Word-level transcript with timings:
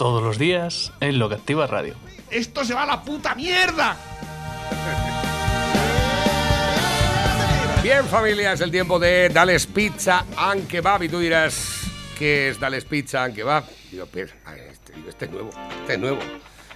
todos 0.00 0.22
los 0.22 0.38
días 0.38 0.94
en 1.00 1.18
Lo 1.18 1.28
que 1.28 1.34
Activa 1.34 1.66
Radio. 1.66 1.94
¡Esto 2.30 2.64
se 2.64 2.72
va 2.72 2.84
a 2.84 2.86
la 2.86 3.02
puta 3.02 3.34
mierda! 3.34 3.94
Bien, 7.82 8.06
familia, 8.06 8.54
es 8.54 8.62
el 8.62 8.70
tiempo 8.70 8.98
de 8.98 9.28
Dales 9.28 9.66
Pizza 9.66 10.24
and 10.38 10.66
Kebab. 10.68 11.02
Y 11.02 11.10
tú 11.10 11.18
dirás, 11.18 11.82
¿qué 12.18 12.48
es 12.48 12.58
Dales 12.58 12.86
Pizza 12.86 13.24
and 13.24 13.34
Kebab? 13.34 13.64
Digo, 13.90 14.08
pero, 14.10 14.32
ay, 14.46 14.60
este, 14.70 14.94
este 15.06 15.26
es 15.26 15.30
nuevo, 15.30 15.50
este 15.80 15.92
es 15.92 15.98
nuevo. 15.98 16.20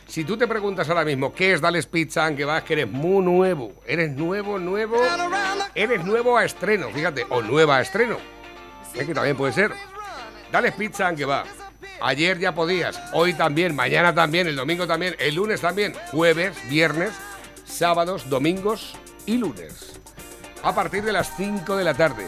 Si 0.07 0.25
tú 0.25 0.37
te 0.37 0.47
preguntas 0.47 0.87
ahora 0.91 1.07
mismo, 1.07 1.33
¿qué 1.33 1.55
es 1.55 1.63
Dales 1.63 1.87
Pizza 1.87 2.27
and 2.27 2.37
Kebab? 2.37 2.59
Es 2.59 2.65
que 2.65 2.75
eres 2.75 2.91
muy 2.91 3.25
nuevo. 3.25 3.73
Eres 3.87 4.11
nuevo, 4.11 4.59
nuevo. 4.59 4.99
Eres 5.75 6.05
nuevo 6.05 6.37
a 6.37 6.45
estreno, 6.45 6.91
fíjate, 6.91 7.25
o 7.31 7.41
nueva 7.41 7.79
a 7.79 7.81
estreno. 7.81 8.19
Es 8.95 9.07
que 9.07 9.15
también 9.15 9.35
puede 9.35 9.55
ser. 9.55 9.73
Dales 10.53 10.75
Pizza 10.75 11.09
and 11.09 11.17
Kebab. 11.17 11.64
Ayer 12.01 12.39
ya 12.39 12.55
podías, 12.55 13.01
hoy 13.13 13.35
también, 13.35 13.75
mañana 13.75 14.15
también, 14.15 14.47
el 14.47 14.57
domingo 14.57 14.87
también, 14.87 15.17
el 15.19 15.35
lunes 15.37 15.61
también, 15.61 15.95
jueves, 16.11 16.55
viernes, 16.69 17.11
sábados, 17.65 18.29
domingos 18.29 18.95
y 19.27 19.37
lunes 19.39 19.93
a 20.63 20.75
partir 20.75 21.03
de 21.05 21.13
las 21.13 21.31
5 21.37 21.77
de 21.77 21.85
la 21.85 21.95
tarde. 21.95 22.27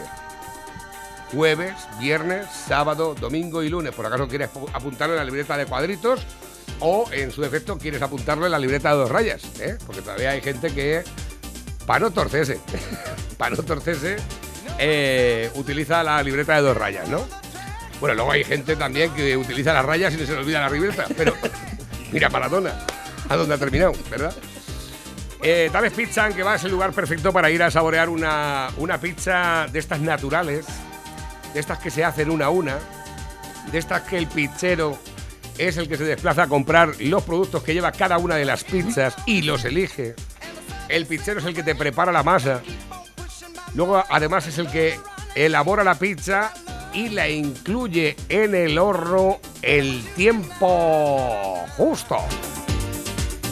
Jueves, 1.33 1.73
viernes, 1.99 2.45
sábado, 2.67 3.13
domingo 3.19 3.61
y 3.63 3.69
lunes. 3.69 3.93
Por 3.93 4.05
acaso 4.05 4.27
quieres 4.27 4.49
pu- 4.51 4.69
apuntarlo 4.73 5.15
en 5.15 5.19
la 5.19 5.25
libreta 5.25 5.57
de 5.57 5.65
cuadritos 5.65 6.21
o 6.79 7.05
en 7.11 7.31
su 7.31 7.41
defecto 7.41 7.77
quieres 7.77 8.01
apuntarlo 8.01 8.45
en 8.45 8.51
la 8.51 8.59
libreta 8.59 8.91
de 8.91 8.95
dos 8.97 9.09
rayas. 9.11 9.41
¿eh? 9.59 9.77
Porque 9.85 10.01
todavía 10.01 10.29
hay 10.31 10.41
gente 10.41 10.71
que, 10.73 11.03
para 11.85 11.99
no 11.99 12.11
torcerse, 12.11 12.59
para 13.37 13.55
no 13.55 13.63
torcerse, 13.63 14.17
eh, 14.79 15.51
utiliza 15.55 16.01
la 16.03 16.21
libreta 16.23 16.55
de 16.55 16.61
dos 16.61 16.77
rayas, 16.77 17.09
¿no? 17.09 17.25
Bueno, 17.99 18.15
luego 18.15 18.31
hay 18.31 18.43
gente 18.43 18.75
también 18.75 19.11
que 19.13 19.35
utiliza 19.35 19.73
las 19.73 19.85
rayas 19.85 20.13
y 20.13 20.17
no 20.17 20.25
se 20.25 20.33
le 20.33 20.39
olvida 20.39 20.61
la 20.61 20.69
libreta. 20.69 21.05
Pero 21.15 21.33
mira, 22.11 22.29
Maradona, 22.29 22.73
a 23.29 23.35
dónde 23.35 23.55
ha 23.55 23.57
terminado, 23.57 23.93
¿verdad? 24.09 24.33
Eh, 25.41 25.69
Tales 25.71 25.93
Pizza, 25.93 26.29
que 26.29 26.43
va 26.43 26.55
es 26.55 26.63
el 26.63 26.71
lugar 26.71 26.93
perfecto 26.93 27.31
para 27.31 27.49
ir 27.49 27.61
a 27.61 27.71
saborear 27.71 28.09
una, 28.09 28.69
una 28.77 28.99
pizza 28.99 29.67
de 29.71 29.79
estas 29.79 29.99
naturales, 29.99 30.65
de 31.53 31.59
estas 31.59 31.79
que 31.79 31.91
se 31.91 32.03
hacen 32.03 32.29
una 32.31 32.45
a 32.45 32.49
una, 32.49 32.77
de 33.71 33.77
estas 33.77 34.01
que 34.03 34.17
el 34.17 34.27
pizzero 34.27 34.97
es 35.57 35.77
el 35.77 35.87
que 35.87 35.97
se 35.97 36.03
desplaza 36.03 36.43
a 36.43 36.47
comprar 36.47 36.93
los 36.99 37.23
productos 37.23 37.63
que 37.63 37.73
lleva 37.73 37.91
cada 37.91 38.17
una 38.17 38.35
de 38.35 38.45
las 38.45 38.63
pizzas 38.63 39.15
y 39.25 39.41
los 39.41 39.65
elige. 39.65 40.15
El 40.89 41.05
pizzero 41.05 41.39
es 41.39 41.45
el 41.45 41.53
que 41.53 41.63
te 41.63 41.75
prepara 41.75 42.11
la 42.11 42.23
masa. 42.23 42.61
Luego, 43.73 44.03
además, 44.09 44.47
es 44.47 44.57
el 44.57 44.69
que 44.69 44.99
elabora 45.35 45.83
la 45.83 45.95
pizza 45.95 46.53
y 46.97 47.09
la 47.09 47.29
incluye 47.29 48.15
en 48.27 48.55
el 48.55 48.79
horno 48.79 49.39
el 49.61 50.03
tiempo 50.15 51.63
justo. 51.77 52.17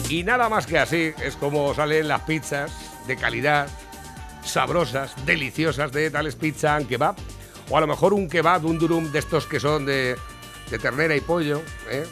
Y 0.08 0.24
nada 0.24 0.48
más 0.48 0.66
que 0.66 0.80
así 0.80 1.12
es 1.22 1.36
como 1.36 1.72
salen 1.72 2.08
las 2.08 2.22
pizzas 2.22 2.72
de 3.06 3.16
calidad, 3.16 3.68
sabrosas, 4.42 5.14
deliciosas 5.24 5.92
de 5.92 6.10
tales 6.10 6.34
pizza 6.34 6.74
and 6.74 6.88
kebab. 6.88 7.14
O 7.70 7.76
a 7.76 7.80
lo 7.80 7.86
mejor 7.86 8.14
un 8.14 8.28
kebab, 8.28 8.64
un 8.64 8.80
durum 8.80 9.12
de 9.12 9.20
estos 9.20 9.46
que 9.46 9.60
son 9.60 9.86
de, 9.86 10.16
de 10.68 10.78
ternera 10.80 11.14
y 11.14 11.20
pollo. 11.20 11.62
¿eh? 11.88 12.04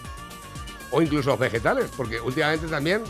O 0.93 1.03
incluso 1.03 1.37
vegetales, 1.37 1.91
porque 1.97 2.21
últimamente 2.21 2.69
también 2.69 3.03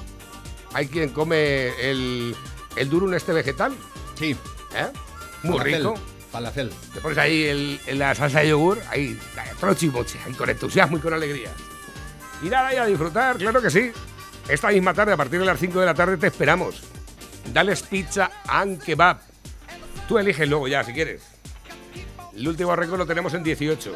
hay 0.73 0.87
quien 0.87 1.11
come 1.11 1.79
el, 1.79 2.35
el 2.77 2.89
durum 2.89 3.13
este 3.13 3.35
vegetal. 3.35 3.75
Sí. 4.19 4.35
¿eh? 4.75 4.89
Muy 5.43 5.59
rico. 5.59 5.95
Te 6.93 7.01
pones 7.01 7.19
ahí 7.19 7.45
el, 7.45 7.81
en 7.87 7.99
la 7.99 8.15
salsa 8.15 8.41
de 8.41 8.49
yogur, 8.49 8.81
ahí, 8.91 9.19
trochi 9.61 9.89
moche, 9.89 10.19
ahí 10.27 10.33
con 10.33 10.51
entusiasmo 10.51 10.97
y 10.97 11.01
con 11.01 11.15
alegría. 11.15 11.51
Y 12.43 12.47
nada, 12.47 12.75
y 12.75 12.77
a 12.77 12.87
disfrutar, 12.87 13.37
claro 13.37 13.63
que 13.63 13.71
sí. 13.71 13.93
Esta 14.49 14.69
misma 14.69 14.93
tarde, 14.93 15.13
a 15.13 15.17
partir 15.17 15.39
de 15.39 15.47
las 15.47 15.59
5 15.59 15.81
de 15.81 15.87
la 15.87 15.95
tarde, 15.95 16.17
te 16.17 16.27
esperamos. 16.27 16.83
Dales 17.53 17.83
pizza 17.83 18.31
and 18.47 18.83
kebab. 18.83 19.19
Tú 20.09 20.19
eliges 20.19 20.49
luego 20.49 20.69
ya, 20.69 20.83
si 20.83 20.93
quieres. 20.93 21.23
El 22.37 22.49
último 22.49 22.75
récord 22.75 22.99
lo 22.99 23.07
tenemos 23.07 23.33
en 23.35 23.43
18. 23.43 23.95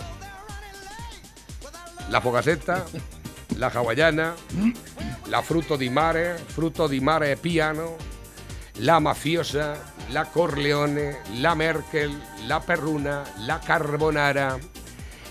La 2.10 2.20
fogasetta, 2.20 2.84
la 3.56 3.66
hawaiana, 3.66 4.34
la 5.28 5.42
fruto 5.42 5.76
di 5.76 5.90
mare, 5.90 6.38
fruto 6.38 6.86
di 6.88 7.00
mare 7.00 7.36
piano, 7.36 7.96
la 8.76 9.00
mafiosa, 9.00 9.74
la 10.10 10.24
Corleone, 10.26 11.18
la 11.34 11.54
Merkel, 11.54 12.10
la 12.46 12.60
Perruna, 12.60 13.24
la 13.38 13.60
Carbonara, 13.60 14.58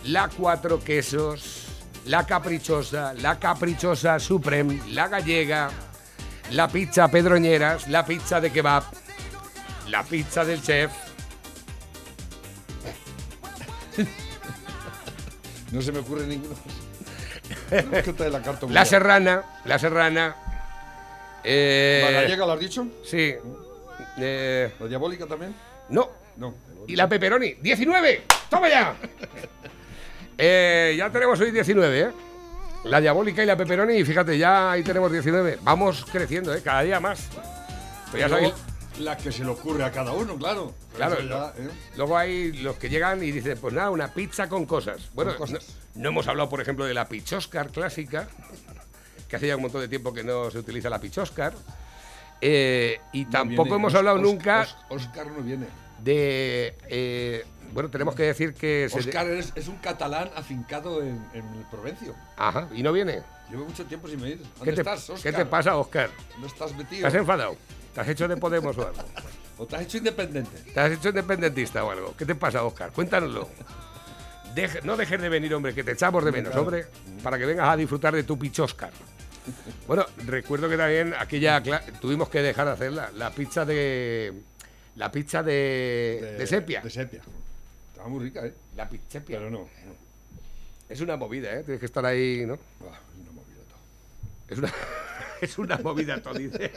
la 0.06 0.30
Cuatro 0.30 0.80
Quesos, 0.80 1.66
la 2.06 2.26
Caprichosa, 2.26 3.14
la 3.16 3.40
Caprichosa 3.40 4.20
Supreme, 4.20 4.80
la 4.92 5.08
Gallega, 5.08 5.70
la 6.52 6.68
pizza 6.68 7.08
Pedroñeras, 7.10 7.88
la 7.88 8.06
pizza 8.06 8.40
de 8.40 8.52
kebab, 8.52 8.84
la 9.90 10.04
pizza 10.04 10.46
del 10.46 10.62
chef, 10.62 10.92
No 15.72 15.82
se 15.82 15.92
me 15.92 16.00
ocurre 16.00 16.26
la 18.30 18.42
carta 18.42 18.68
la 18.70 18.86
Serrana, 18.86 19.44
la 19.66 19.78
Serrana. 19.78 20.36
eh, 21.44 22.04
¿La 22.06 22.22
gallega 22.22 22.46
lo 22.46 22.54
has 22.54 22.60
dicho? 22.60 22.88
Sí. 23.04 23.36
Eh, 24.18 24.74
¿La 24.80 24.88
diabólica 24.88 25.26
también? 25.26 25.56
no, 25.90 26.10
No. 26.36 26.54
Y 26.88 26.96
la 26.96 27.10
pepperoni, 27.10 27.56
19. 27.56 28.24
¡Toma 28.50 28.70
ya! 28.70 28.96
Eh, 30.40 30.94
ya 30.96 31.10
tenemos 31.10 31.40
hoy 31.40 31.50
19, 31.50 32.00
¿eh? 32.00 32.12
La 32.84 33.02
diabólica 33.02 33.42
y 33.42 33.48
la 33.48 33.58
pepperoni, 33.58 33.96
y 33.96 34.06
fíjate, 34.06 34.38
ya 34.38 34.72
ahí 34.72 34.84
tenemos 34.84 35.12
19. 35.12 35.58
Vamos 35.64 36.06
creciendo, 36.12 36.54
¿eh? 36.54 36.62
Cada 36.64 36.84
día 36.84 37.00
más. 37.00 37.28
Pues 38.12 38.22
ya 38.22 38.30
sabéis, 38.30 38.54
la 39.00 39.18
que 39.18 39.32
se 39.32 39.44
le 39.44 39.50
ocurre 39.50 39.84
a 39.84 39.92
cada 39.92 40.12
uno, 40.14 40.38
claro. 40.38 40.74
Claro, 40.96 41.20
ya, 41.22 41.54
¿eh? 41.58 41.70
luego 41.96 42.18
hay 42.18 42.54
los 42.54 42.78
que 42.78 42.90
llegan 42.90 43.24
y 43.24 43.32
dicen, 43.32 43.58
pues 43.60 43.74
nada, 43.74 43.90
una 43.90 44.14
pizza 44.14 44.48
con 44.48 44.66
cosas. 44.66 45.10
Bueno, 45.14 45.32
Con 45.36 45.48
cosas. 45.48 45.76
No, 45.96 46.04
no 46.04 46.10
hemos 46.10 46.28
hablado, 46.28 46.50
por 46.50 46.62
ejemplo, 46.62 46.86
de 46.86 46.94
la 46.94 47.08
pichoscar 47.08 47.70
clásica, 47.72 48.28
que 49.28 49.36
hace 49.36 49.48
ya 49.48 49.56
un 49.56 49.64
montón 49.64 49.82
de 49.82 49.88
tiempo 49.88 50.14
que 50.14 50.24
no 50.24 50.50
se 50.50 50.60
utiliza 50.60 50.90
la 50.90 51.00
pichoscar. 51.00 51.54
Eh, 52.42 53.00
y 53.14 53.26
No 53.26 53.30
tampoco 53.32 53.64
viene. 53.64 53.76
hemos 53.78 53.94
Os- 53.94 53.98
hablado 54.00 54.18
nunca 54.20 54.62
Os- 54.62 54.78
Oscar 54.90 55.28
no 55.28 55.42
viene. 55.44 55.66
de... 56.04 56.76
eh, 56.88 57.46
bueno, 57.74 57.90
tenemos 57.90 58.16
que 58.16 58.24
decir 58.24 58.54
que... 58.54 58.88
Oscar 58.94 59.28
es, 59.28 59.52
es 59.56 59.68
un 59.68 59.78
catalán 59.78 60.30
afincado 60.36 61.02
en, 61.02 61.22
en 61.34 61.46
el 61.56 61.66
Provencio. 61.70 62.16
Ajá, 62.38 62.70
y 62.74 62.82
no 62.84 62.94
viene. 62.94 63.22
Llevo 63.50 63.66
mucho 63.66 63.86
tiempo 63.86 64.08
sin 64.08 64.20
venir. 64.22 64.38
¿Dónde 64.58 64.72
¿Qué 64.72 64.72
te, 64.76 64.82
estás, 64.82 65.10
Oscar? 65.10 65.32
¿Qué 65.32 65.38
te 65.38 65.46
pasa, 65.46 65.76
Oscar? 65.78 66.10
¿Dónde 66.34 66.48
estás 66.48 66.72
¿Te 66.72 66.78
metido? 66.78 67.08
has 67.08 67.14
enfadado? 67.14 67.58
¿Te 67.94 68.02
has 68.02 68.08
hecho 68.10 68.28
de 68.28 68.38
Podemos 68.38 68.78
o 68.78 68.88
algo? 68.88 69.00
¿O 69.58 69.66
te 69.66 69.76
has 69.76 69.82
hecho 69.84 69.98
independiente? 69.98 70.72
¿Te 70.74 70.80
has 70.80 70.92
hecho 70.92 71.10
independentista 71.10 71.84
o 71.84 71.92
algo? 71.92 72.14
¿Qué 72.18 72.26
te 72.26 72.36
pasa, 72.36 72.64
Oscar? 72.64 72.92
Cuéntanoslo. 72.92 73.50
Deje- 74.56 74.82
no 74.84 74.96
dejes 74.98 75.22
de 75.22 75.30
venir, 75.30 75.54
hombre, 75.54 75.74
que 75.74 75.84
te 75.84 75.92
echamos 75.92 76.24
de 76.24 76.32
menos, 76.32 76.56
hombre, 76.56 76.86
para 77.22 77.38
que 77.38 77.46
vengas 77.46 77.70
a 77.70 77.76
disfrutar 77.76 78.14
de 78.16 78.24
tu 78.24 78.38
pichoscar. 78.40 78.92
Bueno, 79.88 80.06
recuerdo 80.26 80.70
que 80.70 80.78
también 80.78 81.14
aquella 81.18 81.62
tuvimos 82.02 82.30
que 82.30 82.42
dejar 82.42 82.68
de 82.68 82.74
hacerla, 82.74 83.12
la 83.16 83.32
pizza 83.32 83.66
de 83.66 84.34
la 84.96 85.12
pizza 85.12 85.44
de, 85.44 86.36
de 86.40 86.48
sepia. 86.48 86.82
De 86.82 86.90
sepia. 86.90 87.22
Estaba 87.92 88.10
muy 88.10 88.26
rica, 88.26 88.46
¿eh? 88.46 88.54
La 88.76 88.90
pizza 88.90 89.06
sepia. 89.10 89.38
Pero 89.38 89.50
no. 89.50 89.60
no. 89.60 89.68
Es 90.90 91.02
una 91.02 91.18
movida, 91.18 91.54
¿eh? 91.54 91.64
Tienes 91.64 91.80
que 91.80 91.86
estar 91.86 92.06
ahí, 92.06 92.46
¿no? 92.46 92.56
Ah, 92.82 93.00
una 93.20 93.32
movida 93.32 93.62
todo. 93.70 93.80
Es 94.48 94.58
una, 94.58 94.74
es 95.42 95.58
una 95.58 95.78
movida, 95.78 96.22
todo 96.22 96.34
dice. 96.34 96.72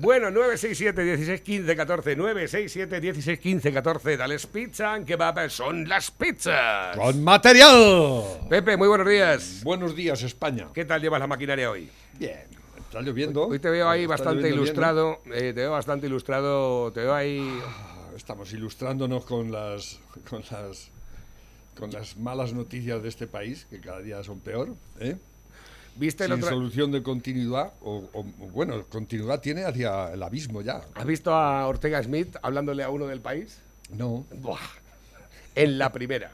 Bueno, 0.00 0.30
967 0.30 1.02
16 1.02 1.40
15 1.40 1.76
14 1.76 2.14
967 2.14 3.00
16 3.00 3.40
15 3.40 3.72
14 3.72 4.16
Dales 4.16 4.46
Pizza 4.46 4.92
and 4.92 5.04
Kebab 5.04 5.50
son 5.50 5.88
las 5.88 6.12
pizzas. 6.12 6.96
¡Con 6.96 7.24
material! 7.24 8.46
Pepe, 8.48 8.76
muy 8.76 8.86
buenos 8.86 9.08
días. 9.08 9.60
Buenos 9.64 9.96
días, 9.96 10.22
España. 10.22 10.68
¿Qué 10.72 10.84
tal 10.84 11.02
llevas 11.02 11.18
la 11.18 11.26
maquinaria 11.26 11.68
hoy? 11.68 11.90
Bien. 12.16 12.44
Está 12.78 13.00
lloviendo. 13.00 13.48
Hoy 13.48 13.58
te 13.58 13.70
veo 13.70 13.88
ahí 13.88 14.02
Está 14.02 14.12
bastante 14.12 14.48
ilustrado, 14.48 15.20
eh, 15.32 15.52
te 15.52 15.62
veo 15.62 15.72
bastante 15.72 16.06
ilustrado, 16.06 16.92
te 16.92 17.00
veo 17.00 17.14
ahí... 17.14 17.40
¿no? 17.40 18.16
Estamos 18.16 18.52
ilustrándonos 18.52 19.24
con 19.24 19.50
las, 19.50 19.98
con 20.30 20.44
las 20.48 20.92
con 21.76 21.90
las 21.90 22.16
malas 22.16 22.52
noticias 22.52 23.02
de 23.02 23.08
este 23.08 23.26
país, 23.26 23.66
que 23.70 23.80
cada 23.80 24.00
día 24.00 24.22
son 24.22 24.40
peor. 24.40 24.74
¿eh? 25.00 25.16
¿Viste 25.98 26.24
el 26.24 26.30
sin 26.30 26.38
otro- 26.44 26.56
solución 26.56 26.92
de 26.92 27.02
continuidad, 27.02 27.72
o, 27.80 28.08
o, 28.12 28.22
bueno, 28.52 28.84
continuidad 28.88 29.40
tiene 29.40 29.64
hacia 29.64 30.12
el 30.12 30.22
abismo 30.22 30.62
ya. 30.62 30.80
¿Has 30.94 31.04
visto 31.06 31.34
a 31.34 31.66
Ortega 31.66 32.02
Smith 32.02 32.36
hablándole 32.42 32.82
a 32.84 32.90
uno 32.90 33.06
del 33.06 33.20
país? 33.20 33.60
No. 33.90 34.24
Buah. 34.40 34.58
En 35.54 35.76
la 35.78 35.90
primera. 35.92 36.30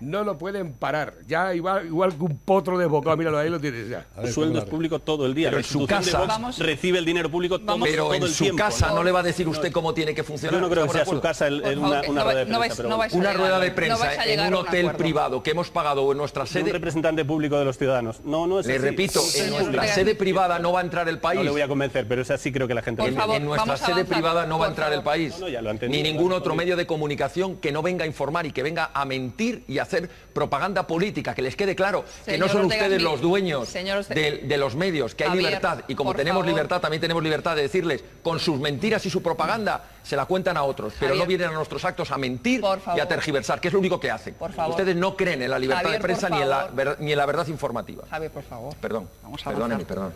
No 0.00 0.22
lo 0.24 0.36
pueden 0.36 0.72
parar. 0.74 1.14
Ya 1.26 1.54
igual, 1.54 1.86
igual 1.86 2.14
que 2.16 2.22
un 2.24 2.36
potro 2.38 2.76
desbocado. 2.78 3.16
Míralo, 3.16 3.38
ahí 3.38 3.48
lo 3.48 3.60
tienes 3.60 3.88
ya. 3.88 4.06
Ver, 4.16 4.32
sueldos 4.32 4.60
¿cómo 4.60 4.66
la- 4.66 4.70
públicos 4.70 5.02
todo 5.04 5.26
el 5.26 5.34
día. 5.34 5.48
Pero 5.48 5.58
en 5.58 5.64
su 5.64 5.80
de 5.80 5.86
casa- 5.86 6.24
Vamos- 6.26 6.58
recibe 6.58 6.98
el 6.98 7.04
dinero 7.04 7.30
público 7.30 7.58
todo, 7.60 7.78
Pero 7.84 8.04
todo 8.04 8.14
en 8.14 8.22
el 8.24 8.28
su 8.30 8.44
tiempo. 8.44 8.62
casa 8.62 8.88
no, 8.88 8.96
¿no? 8.96 9.04
le 9.04 9.12
va 9.12 9.20
a 9.20 9.22
decir 9.22 9.48
usted 9.48 9.72
cómo 9.72 9.94
tiene 9.94 10.14
que 10.14 10.22
funcionar. 10.22 10.54
Yo 10.54 10.60
no 10.60 10.68
creo 10.68 10.84
que 10.84 10.88
¿Estamos 10.98 11.06
sea 11.06 11.14
de 11.14 11.18
su 11.18 11.22
casa 11.22 11.46
el- 11.46 11.78
una, 11.78 12.02
rueda 12.02 12.34
de 12.34 12.46
prensa. 12.46 12.58
vais- 12.58 12.76
pero 12.76 12.98
vais 12.98 13.12
Una 13.14 13.32
rueda 13.32 13.58
de 13.60 13.70
prensa 13.70 14.24
en 14.24 14.40
un 14.40 14.46
un 14.48 14.54
hotel 14.54 14.80
acuerdo. 14.86 14.98
privado 14.98 15.42
que 15.42 15.50
hemos 15.52 15.70
pagado 15.70 16.02
o 16.04 16.12
en 16.12 16.18
nuestra 16.18 16.42
un 16.42 16.48
sede. 16.48 16.72
representante 16.72 17.24
público 17.24 17.58
de 17.58 17.64
los 17.64 17.78
ciudadanos. 17.78 18.20
No, 18.24 18.46
no 18.46 18.60
es 18.60 18.66
Le 18.66 18.74
así. 18.74 18.82
repito, 18.82 19.20
Es 19.20 19.36
en 19.40 19.52
un 19.54 19.58
nuestra 19.62 19.86
sede 19.88 20.14
privada 20.14 20.58
no 20.58 20.72
va 20.72 20.80
a 20.80 20.82
entrar 20.82 21.08
el 21.08 21.18
país. 21.18 21.38
No 21.38 21.44
le 21.44 21.50
voy 21.50 21.60
a 21.62 21.68
convencer, 21.68 22.06
pero 22.08 22.22
esa 22.22 22.36
sí 22.36 22.52
creo 22.52 22.68
que 22.68 22.74
la 22.74 22.82
gente 22.82 23.02
En, 23.02 23.08
en 23.18 23.44
nuestra 23.44 23.76
sede 23.76 23.92
avanzar, 23.92 24.06
privada 24.06 24.46
no 24.46 24.58
va 24.58 24.66
a 24.66 24.68
entrar 24.70 24.92
el 24.92 25.02
país. 25.02 25.34
No, 25.34 25.46
no, 25.46 25.48
ya 25.48 25.62
lo 25.62 25.68
he 25.70 25.72
entendido, 25.72 26.02
Ni 26.02 26.10
ningún 26.10 26.32
otro 26.32 26.54
medio 26.54 26.76
de 26.76 26.86
comunicación 26.86 27.56
que 27.56 27.72
no 27.72 27.82
venga 27.82 28.04
a 28.04 28.06
informar 28.06 28.46
y 28.46 28.52
que 28.52 28.62
venga 28.62 28.90
a 28.92 29.04
mentir 29.04 29.64
y 29.68 29.78
a 29.78 29.83
hacer 29.84 30.10
propaganda 30.32 30.86
política. 30.86 31.34
Que 31.34 31.42
les 31.42 31.56
quede 31.56 31.74
claro 31.76 32.04
que 32.24 32.36
no 32.36 32.48
son 32.48 32.62
Ortega 32.64 32.82
ustedes 32.84 33.00
Smith, 33.02 33.10
los 33.12 33.20
dueños 33.20 33.72
de, 33.72 34.42
de 34.44 34.56
los 34.58 34.74
medios, 34.74 35.14
que 35.14 35.24
hay 35.24 35.30
Javier, 35.30 35.44
libertad. 35.46 35.84
Y 35.88 35.94
como 35.94 36.14
tenemos 36.14 36.40
favor. 36.40 36.46
libertad, 36.54 36.80
también 36.80 37.00
tenemos 37.00 37.22
libertad 37.22 37.54
de 37.56 37.62
decirles, 37.62 38.04
con 38.22 38.38
sus 38.40 38.58
mentiras 38.58 39.04
y 39.06 39.10
su 39.10 39.22
propaganda, 39.22 39.84
se 40.02 40.16
la 40.16 40.26
cuentan 40.26 40.56
a 40.56 40.64
otros. 40.64 40.94
Pero 40.98 41.14
no 41.14 41.26
vienen 41.26 41.48
a 41.48 41.52
nuestros 41.52 41.84
actos 41.84 42.10
a 42.10 42.18
mentir 42.18 42.62
y 42.96 43.00
a 43.00 43.08
tergiversar, 43.08 43.60
que 43.60 43.68
es 43.68 43.74
lo 43.74 43.80
único 43.80 43.98
que 44.00 44.10
hacen. 44.10 44.34
Por 44.34 44.52
favor. 44.52 44.70
Ustedes 44.72 44.96
no 44.96 45.16
creen 45.16 45.42
en 45.42 45.50
la 45.50 45.58
libertad 45.58 45.84
Javier, 45.84 46.00
de 46.00 46.02
prensa 46.02 46.28
ni 46.28 46.40
en, 46.42 46.48
la, 46.50 46.70
ni 46.98 47.12
en 47.12 47.18
la 47.18 47.26
verdad 47.26 47.46
informativa. 47.46 48.04
Javier, 48.10 48.30
por 48.30 48.42
favor. 48.42 48.74
Perdón, 48.80 49.08
Vamos 49.22 49.40
a 49.46 49.50
perdóneme, 49.50 49.84
avanzar. 49.84 49.86
perdón. 49.96 50.12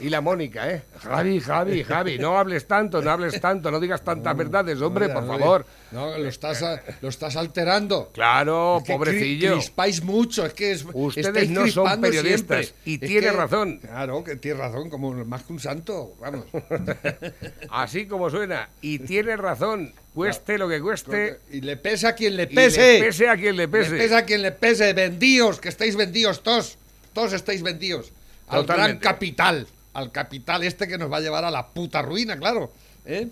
Y 0.00 0.08
la 0.08 0.20
Mónica, 0.20 0.70
¿eh? 0.70 0.82
Javi, 1.00 1.40
Javi, 1.40 1.82
Javi, 1.84 2.18
no 2.18 2.38
hables 2.38 2.66
tanto, 2.66 3.00
no 3.02 3.10
hables 3.10 3.40
tanto, 3.40 3.70
no 3.70 3.78
digas 3.80 4.02
tantas 4.02 4.36
verdades, 4.36 4.80
hombre, 4.80 5.08
por 5.08 5.26
favor. 5.26 5.66
No, 5.92 6.16
lo 6.18 6.28
estás, 6.28 6.64
lo 7.00 7.08
estás 7.08 7.36
alterando. 7.36 8.10
Claro, 8.12 8.78
Es 8.78 8.84
que 8.84 8.92
pobrecillo. 8.92 9.52
Crispáis 9.54 10.02
mucho, 10.02 10.44
es 10.46 10.52
que 10.54 10.72
es, 10.72 10.84
Ustedes 10.92 11.50
no 11.50 11.66
son 11.68 12.00
periodistas, 12.00 12.66
siempre. 12.66 12.82
y 12.84 12.94
Es 12.94 13.00
tiene 13.00 13.26
que- 13.28 13.32
razón. 13.32 13.78
Claro, 13.78 14.24
que 14.24 14.36
tiene 14.36 14.58
razón, 14.60 14.90
como 14.90 15.12
más 15.24 15.42
que 15.44 15.52
un 15.52 15.60
santo, 15.60 16.14
vamos. 16.20 16.46
Así 17.70 18.06
como 18.06 18.30
suena. 18.30 18.68
Y 18.80 18.98
tiene 19.00 19.36
razón, 19.36 19.92
cueste 20.14 20.58
lo 20.58 20.68
que 20.68 20.80
cueste. 20.80 21.38
y 21.50 21.60
le 21.60 21.76
pese 21.76 22.06
a 22.08 22.14
quien 22.14 22.36
le 22.36 22.44
y 22.44 22.46
pese. 22.46 22.98
le 22.98 23.04
pese 23.04 23.28
a 23.28 23.36
quien 23.36 23.56
le 23.56 23.68
pese. 23.68 23.90
Le 23.92 23.98
pese 23.98 24.16
a 24.16 24.24
quien 24.24 24.42
le 24.42 24.52
pese. 24.52 24.92
Vendíos, 24.92 25.60
que 25.60 25.68
estáis 25.68 25.96
vendidos 25.96 26.42
todos. 26.42 26.78
Todos 27.12 27.32
estáis 27.32 27.62
vendidos. 27.62 28.12
Al 28.48 28.66
gran 28.66 28.98
capital. 28.98 29.66
Al 29.94 30.12
capital 30.12 30.62
este 30.64 30.86
que 30.88 30.98
nos 30.98 31.10
va 31.10 31.18
a 31.18 31.20
llevar 31.20 31.44
a 31.44 31.50
la 31.50 31.68
puta 31.68 32.02
ruina, 32.02 32.36
claro. 32.38 32.72
¿eh? 33.06 33.28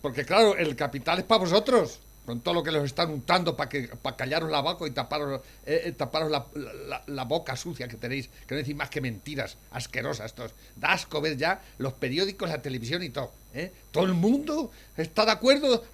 Porque 0.00 0.24
claro, 0.24 0.56
el 0.56 0.74
capital 0.74 1.18
es 1.20 1.24
para 1.24 1.40
vosotros. 1.40 2.00
Con 2.26 2.40
todo 2.40 2.54
lo 2.54 2.62
que 2.62 2.70
los 2.70 2.84
están 2.84 3.10
untando 3.10 3.56
para 3.56 3.68
que 3.68 3.88
para 4.00 4.14
callaros 4.16 4.48
la 4.48 4.60
boca 4.60 4.86
y 4.86 4.92
taparos, 4.92 5.40
eh, 5.66 5.82
eh, 5.86 5.92
taparos 5.92 6.30
la, 6.30 6.46
la- 6.54 7.02
la 7.04 7.24
boca 7.24 7.56
sucia 7.56 7.88
que 7.88 7.96
tenéis, 7.96 8.28
que 8.46 8.54
no 8.54 8.58
decís 8.58 8.76
más 8.76 8.88
que 8.90 9.00
mentiras 9.00 9.56
asquerosas. 9.72 10.26
Estos. 10.26 10.52
Da 10.76 10.92
asco 10.92 11.20
ver 11.20 11.36
ya 11.36 11.60
los 11.78 11.94
periódicos, 11.94 12.48
la 12.48 12.62
televisión 12.62 13.02
y 13.02 13.08
todo. 13.10 13.32
¿eh? 13.52 13.72
Todo 13.90 14.04
el 14.04 14.14
mundo 14.14 14.70
está 14.96 15.24
de 15.24 15.32
acuerdo. 15.32 15.84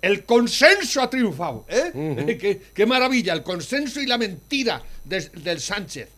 El 0.00 0.24
consenso 0.24 1.02
ha 1.02 1.10
triunfado. 1.10 1.66
¿eh? 1.68 2.38
qué, 2.40 2.62
qué 2.72 2.86
maravilla, 2.86 3.34
el 3.34 3.42
consenso 3.42 4.00
y 4.00 4.06
la 4.06 4.16
mentira 4.16 4.80
del 5.04 5.60
Sánchez. 5.60 6.08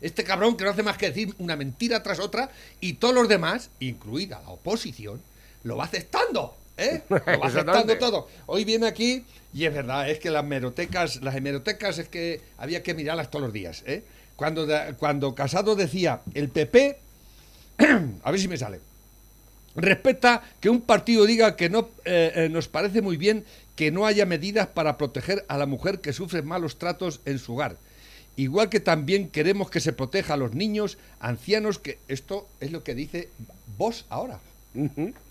Este 0.00 0.24
cabrón 0.24 0.56
que 0.56 0.64
no 0.64 0.70
hace 0.70 0.82
más 0.82 0.96
que 0.96 1.08
decir 1.08 1.34
una 1.38 1.56
mentira 1.56 2.02
tras 2.02 2.20
otra 2.20 2.50
y 2.80 2.94
todos 2.94 3.14
los 3.14 3.28
demás, 3.28 3.70
incluida 3.80 4.40
la 4.42 4.50
oposición, 4.50 5.20
lo 5.62 5.76
va 5.76 5.84
aceptando. 5.84 6.56
¿eh? 6.76 7.02
Lo 7.08 7.40
va 7.40 7.46
aceptando 7.46 7.98
todo. 7.98 8.28
Hoy 8.46 8.64
viene 8.64 8.86
aquí 8.86 9.24
y 9.52 9.64
es 9.64 9.74
verdad, 9.74 10.08
es 10.08 10.18
que 10.18 10.30
las 10.30 10.44
hemerotecas, 10.44 11.22
las 11.22 11.34
hemerotecas 11.34 11.98
es 11.98 12.08
que 12.08 12.40
había 12.56 12.82
que 12.82 12.94
mirarlas 12.94 13.30
todos 13.30 13.44
los 13.44 13.52
días. 13.52 13.82
¿eh? 13.86 14.02
Cuando, 14.36 14.66
cuando 14.98 15.34
Casado 15.34 15.76
decía 15.76 16.22
el 16.34 16.48
PP, 16.48 16.98
a 18.22 18.30
ver 18.30 18.40
si 18.40 18.48
me 18.48 18.56
sale, 18.56 18.80
respeta 19.76 20.42
que 20.60 20.70
un 20.70 20.80
partido 20.80 21.26
diga 21.26 21.56
que 21.56 21.68
no 21.68 21.90
eh, 22.04 22.32
eh, 22.34 22.48
nos 22.48 22.68
parece 22.68 23.02
muy 23.02 23.16
bien 23.16 23.44
que 23.76 23.90
no 23.90 24.06
haya 24.06 24.26
medidas 24.26 24.66
para 24.68 24.98
proteger 24.98 25.44
a 25.48 25.58
la 25.58 25.66
mujer 25.66 26.00
que 26.00 26.12
sufre 26.12 26.42
malos 26.42 26.78
tratos 26.78 27.20
en 27.24 27.38
su 27.38 27.54
hogar. 27.54 27.76
Igual 28.36 28.68
que 28.68 28.80
también 28.80 29.28
queremos 29.28 29.70
que 29.70 29.80
se 29.80 29.92
proteja 29.92 30.34
a 30.34 30.36
los 30.36 30.54
niños, 30.54 30.98
ancianos, 31.18 31.78
que 31.78 31.98
esto 32.08 32.48
es 32.60 32.72
lo 32.72 32.82
que 32.84 32.94
dice 32.94 33.28
vos 33.76 34.06
ahora. 34.08 34.40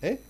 ¿eh? 0.02 0.20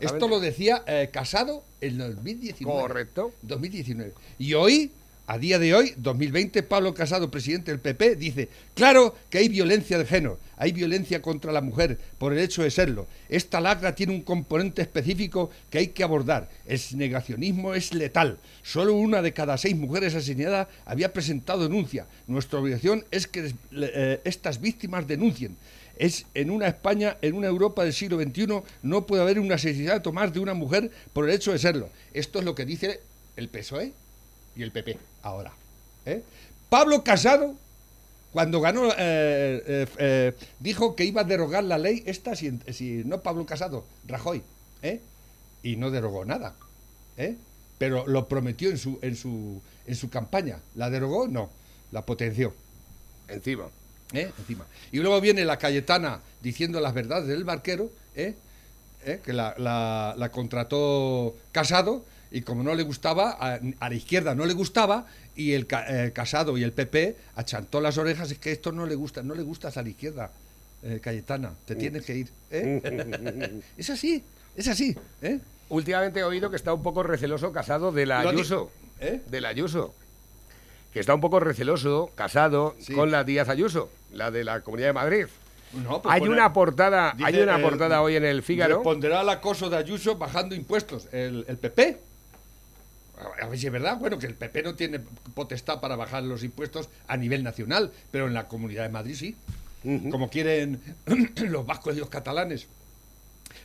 Esto 0.00 0.28
lo 0.28 0.40
decía 0.40 0.82
eh, 0.86 1.10
Casado 1.12 1.62
en 1.80 1.98
2019. 1.98 2.80
Correcto. 2.80 3.32
2019. 3.42 4.12
Y 4.38 4.54
hoy, 4.54 4.90
a 5.28 5.38
día 5.38 5.58
de 5.58 5.74
hoy, 5.74 5.92
2020, 5.96 6.62
Pablo 6.62 6.94
Casado, 6.94 7.30
presidente 7.30 7.72
del 7.72 7.80
PP, 7.80 8.14
dice, 8.14 8.48
claro 8.74 9.14
que 9.28 9.38
hay 9.38 9.48
violencia 9.48 9.98
de 9.98 10.06
género, 10.06 10.38
hay 10.56 10.70
violencia 10.70 11.20
contra 11.20 11.50
la 11.50 11.60
mujer 11.60 11.98
por 12.18 12.32
el 12.32 12.38
hecho 12.38 12.62
de 12.62 12.70
serlo. 12.70 13.08
Esta 13.28 13.60
lacra 13.60 13.94
tiene 13.94 14.14
un 14.14 14.22
componente 14.22 14.82
específico 14.82 15.50
que 15.68 15.78
hay 15.78 15.88
que 15.88 16.04
abordar. 16.04 16.48
El 16.64 16.80
negacionismo 16.94 17.74
es 17.74 17.92
letal. 17.92 18.38
Solo 18.62 18.94
una 18.94 19.20
de 19.20 19.32
cada 19.32 19.58
seis 19.58 19.76
mujeres 19.76 20.14
asesinadas 20.14 20.68
había 20.84 21.12
presentado 21.12 21.64
denuncia. 21.64 22.06
Nuestra 22.28 22.60
obligación 22.60 23.04
es 23.10 23.26
que 23.26 23.52
eh, 23.72 24.20
estas 24.22 24.60
víctimas 24.60 25.08
denuncien. 25.08 25.56
Es 25.98 26.26
en 26.34 26.50
una 26.50 26.68
España, 26.68 27.16
en 27.20 27.34
una 27.34 27.48
Europa 27.48 27.82
del 27.82 27.94
siglo 27.94 28.20
XXI, 28.20 28.62
no 28.82 29.06
puede 29.06 29.22
haber 29.22 29.40
un 29.40 29.50
asesinato 29.50 30.12
más 30.12 30.32
de 30.32 30.38
una 30.38 30.54
mujer 30.54 30.92
por 31.12 31.28
el 31.28 31.34
hecho 31.34 31.50
de 31.50 31.58
serlo. 31.58 31.90
Esto 32.14 32.38
es 32.38 32.44
lo 32.44 32.54
que 32.54 32.64
dice 32.64 33.00
el 33.36 33.48
PSOE 33.48 33.92
y 34.56 34.62
el 34.62 34.72
PP 34.72 34.98
ahora. 35.22 35.52
¿eh? 36.06 36.22
Pablo 36.68 37.04
Casado, 37.04 37.54
cuando 38.32 38.60
ganó, 38.60 38.88
eh, 38.96 39.86
eh, 39.98 40.32
dijo 40.60 40.96
que 40.96 41.04
iba 41.04 41.20
a 41.22 41.24
derogar 41.24 41.64
la 41.64 41.78
ley 41.78 42.02
esta, 42.06 42.34
si, 42.36 42.58
si 42.72 43.02
no 43.04 43.22
Pablo 43.22 43.46
Casado, 43.46 43.84
Rajoy, 44.06 44.42
y 45.62 45.76
no 45.76 45.90
derogó 45.90 46.24
nada. 46.24 46.54
Pero 47.78 48.06
lo 48.06 48.28
prometió 48.28 48.70
en 48.70 48.78
su, 48.78 48.98
en, 49.02 49.16
su, 49.16 49.60
en 49.86 49.94
su 49.96 50.08
campaña. 50.10 50.60
¿La 50.74 50.90
derogó? 50.90 51.28
No, 51.28 51.50
la 51.92 52.06
potenció. 52.06 52.54
Encima. 53.28 53.64
encima. 54.12 54.64
Y 54.92 54.98
luego 54.98 55.20
viene 55.20 55.44
la 55.44 55.58
Cayetana 55.58 56.20
diciendo 56.40 56.80
las 56.80 56.94
verdades 56.94 57.26
del 57.28 57.44
barquero, 57.44 57.90
que 58.14 59.32
la, 59.32 59.54
la- 59.58 60.14
la 60.16 60.30
contrató 60.30 61.36
Casado, 61.52 62.04
y 62.36 62.42
como 62.42 62.62
no 62.62 62.74
le 62.74 62.82
gustaba, 62.82 63.30
a, 63.40 63.58
a 63.80 63.88
la 63.88 63.94
izquierda 63.94 64.34
no 64.34 64.44
le 64.44 64.52
gustaba, 64.52 65.06
y 65.34 65.52
el 65.52 65.66
eh, 65.88 66.10
Casado 66.14 66.58
y 66.58 66.62
el 66.64 66.72
PP 66.72 67.16
achantó 67.34 67.80
las 67.80 67.96
orejas, 67.96 68.30
es 68.30 68.38
que 68.38 68.52
esto 68.52 68.72
no 68.72 68.84
le 68.84 68.94
gusta, 68.94 69.22
no 69.22 69.34
le 69.34 69.42
gustas 69.42 69.78
a 69.78 69.82
la 69.82 69.88
izquierda, 69.88 70.30
eh, 70.82 71.00
Cayetana, 71.02 71.54
te 71.64 71.76
tienes 71.76 72.04
que 72.04 72.14
ir. 72.14 72.28
¿eh? 72.50 73.62
es 73.78 73.88
así, 73.88 74.22
es 74.54 74.68
así. 74.68 74.94
¿eh? 75.22 75.38
Últimamente 75.70 76.20
he 76.20 76.24
oído 76.24 76.50
que 76.50 76.56
está 76.56 76.74
un 76.74 76.82
poco 76.82 77.02
receloso 77.02 77.52
casado 77.52 77.90
de 77.90 78.04
la 78.04 78.20
Ayuso. 78.20 78.70
De 79.00 79.40
la 79.40 79.48
Ayuso. 79.48 79.94
Que 80.92 81.00
está 81.00 81.14
un 81.14 81.22
poco 81.22 81.40
receloso, 81.40 82.10
casado, 82.14 82.74
Sí. 82.78 82.92
con 82.92 83.10
la 83.10 83.24
Díaz 83.24 83.48
Ayuso, 83.48 83.90
la 84.12 84.30
de 84.30 84.44
la 84.44 84.60
Comunidad 84.60 84.88
de 84.88 84.92
Madrid. 84.92 85.26
No, 85.72 86.00
pues 86.00 86.14
Hay 86.14 86.28
una 86.28 86.52
portada, 86.52 87.14
hay 87.22 87.40
una 87.40 87.60
portada 87.60 88.00
hoy 88.02 88.16
en 88.16 88.24
el 88.24 88.42
Fígaro. 88.42 88.76
Responderá 88.76 89.20
al 89.20 89.28
acoso 89.30 89.68
de 89.70 89.76
Ayuso 89.76 90.16
bajando 90.16 90.54
impuestos. 90.54 91.08
El, 91.12 91.44
el 91.48 91.58
PP. 91.58 92.05
A 93.42 93.46
ver 93.46 93.58
si 93.58 93.66
es 93.66 93.72
verdad. 93.72 93.96
Bueno, 93.98 94.18
que 94.18 94.26
el 94.26 94.34
PP 94.34 94.62
no 94.62 94.74
tiene 94.74 95.00
potestad 95.34 95.80
para 95.80 95.96
bajar 95.96 96.22
los 96.22 96.42
impuestos 96.44 96.88
a 97.08 97.16
nivel 97.16 97.42
nacional, 97.42 97.92
pero 98.10 98.26
en 98.26 98.34
la 98.34 98.48
Comunidad 98.48 98.82
de 98.84 98.88
Madrid 98.90 99.14
sí. 99.14 99.36
Como 100.10 100.28
quieren 100.30 100.80
los 101.48 101.64
vascos 101.64 101.96
y 101.96 102.00
los 102.00 102.08
catalanes. 102.10 102.66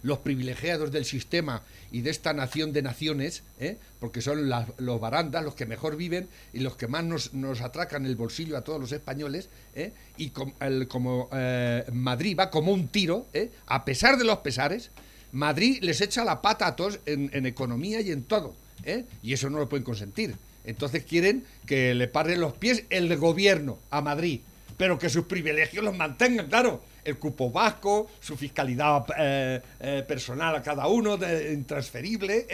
Los 0.03 0.19
privilegiados 0.19 0.91
del 0.91 1.05
sistema 1.05 1.63
y 1.91 2.01
de 2.01 2.11
esta 2.11 2.33
nación 2.33 2.71
de 2.73 2.81
naciones, 2.81 3.43
¿eh? 3.59 3.77
porque 3.99 4.21
son 4.21 4.47
las- 4.49 4.67
los 4.77 4.99
barandas 5.01 5.43
los 5.43 5.53
que 5.55 5.65
mejor 5.65 5.95
viven 5.97 6.27
y 6.53 6.59
los 6.59 6.75
que 6.75 6.87
más 6.87 7.03
nos, 7.03 7.33
nos 7.33 7.61
atracan 7.61 8.05
el 8.05 8.15
bolsillo 8.15 8.55
a 8.57 8.61
todos 8.61 8.79
los 8.79 8.91
españoles, 8.91 9.49
¿eh? 9.75 9.91
y 10.17 10.29
com- 10.29 10.53
el- 10.59 10.87
como 10.87 11.27
eh, 11.33 11.83
Madrid 11.91 12.35
va 12.39 12.49
como 12.49 12.71
un 12.71 12.87
tiro, 12.87 13.27
a 13.67 13.83
pesar 13.85 14.17
de 14.17 14.23
los 14.23 14.37
pesares, 14.39 14.91
Madrid 15.33 15.79
les 15.81 16.01
echa 16.01 16.23
la 16.23 16.41
pata 16.41 16.67
a 16.67 16.75
todos 16.75 16.99
en, 17.05 17.29
en 17.33 17.45
economía 17.45 18.01
y 18.01 18.11
en 18.11 18.23
todo, 18.23 18.55
¿eh? 18.83 19.05
y 19.23 19.33
eso 19.33 19.49
no 19.49 19.59
lo 19.59 19.69
pueden 19.69 19.83
consentir. 19.83 20.35
Entonces 20.63 21.03
quieren 21.03 21.43
que 21.65 21.93
le 21.95 22.07
paren 22.07 22.39
los 22.39 22.53
pies 22.53 22.83
el 22.89 23.15
gobierno 23.17 23.79
a 23.89 24.01
Madrid, 24.01 24.41
pero 24.77 24.99
que 24.99 25.09
sus 25.09 25.25
privilegios 25.25 25.83
los 25.83 25.95
mantengan, 25.97 26.47
claro. 26.47 26.83
El 27.03 27.17
cupo 27.17 27.49
vasco, 27.49 28.11
su 28.19 28.37
fiscalidad 28.37 29.03
eh, 29.17 29.59
eh, 29.79 30.03
personal 30.07 30.55
a 30.55 30.61
cada 30.61 30.85
uno, 30.85 31.17
de- 31.17 31.51
intransferible, 31.51 32.45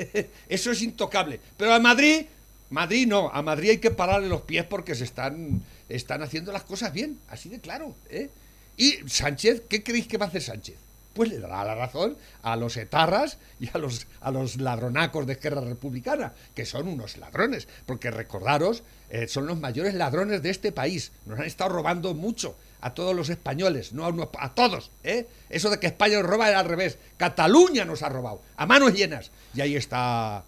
eso 0.48 0.72
es 0.72 0.82
intocable. 0.82 1.38
Pero 1.56 1.72
a 1.72 1.78
Madrid, 1.78 2.26
Madrid 2.70 3.06
no, 3.06 3.30
a 3.32 3.40
Madrid 3.40 3.70
hay 3.70 3.78
que 3.78 3.92
pararle 3.92 4.28
los 4.28 4.40
pies 4.42 4.64
porque 4.64 4.96
se 4.96 5.04
están, 5.04 5.62
están 5.88 6.22
haciendo 6.22 6.50
las 6.50 6.64
cosas 6.64 6.92
bien, 6.92 7.18
así 7.28 7.48
de 7.48 7.60
claro. 7.60 7.94
¿eh? 8.10 8.30
Y 8.76 8.94
Sánchez, 9.06 9.62
¿qué 9.68 9.84
creéis 9.84 10.08
que 10.08 10.18
va 10.18 10.24
a 10.26 10.28
hacer 10.28 10.42
Sánchez? 10.42 10.74
Pues 11.14 11.30
le 11.30 11.38
dará 11.38 11.64
la 11.64 11.74
razón 11.76 12.16
a 12.42 12.56
los 12.56 12.76
etarras 12.76 13.38
y 13.60 13.70
a 13.72 13.78
los, 13.78 14.06
a 14.20 14.30
los 14.30 14.56
ladronacos 14.56 15.26
de 15.26 15.34
Esquerra 15.34 15.60
Republicana, 15.60 16.32
que 16.54 16.66
son 16.66 16.88
unos 16.88 17.16
ladrones, 17.18 17.68
porque 17.86 18.10
recordaros, 18.10 18.82
eh, 19.10 19.28
son 19.28 19.46
los 19.46 19.58
mayores 19.58 19.94
ladrones 19.94 20.42
de 20.42 20.50
este 20.50 20.72
país. 20.72 21.12
Nos 21.26 21.38
han 21.38 21.46
estado 21.46 21.70
robando 21.70 22.14
mucho 22.14 22.56
a 22.80 22.92
todos 22.94 23.14
los 23.14 23.28
españoles, 23.30 23.92
no 23.92 24.04
a, 24.04 24.08
unos, 24.08 24.28
a 24.38 24.52
todos. 24.54 24.90
¿eh? 25.04 25.26
Eso 25.48 25.70
de 25.70 25.78
que 25.78 25.86
España 25.86 26.18
nos 26.18 26.26
roba 26.26 26.48
era 26.48 26.58
al 26.60 26.66
revés. 26.66 26.98
Cataluña 27.16 27.84
nos 27.84 28.02
ha 28.02 28.08
robado, 28.08 28.42
a 28.56 28.66
manos 28.66 28.92
llenas. 28.92 29.30
Y 29.54 29.60
ahí 29.60 29.76
está 29.76 30.44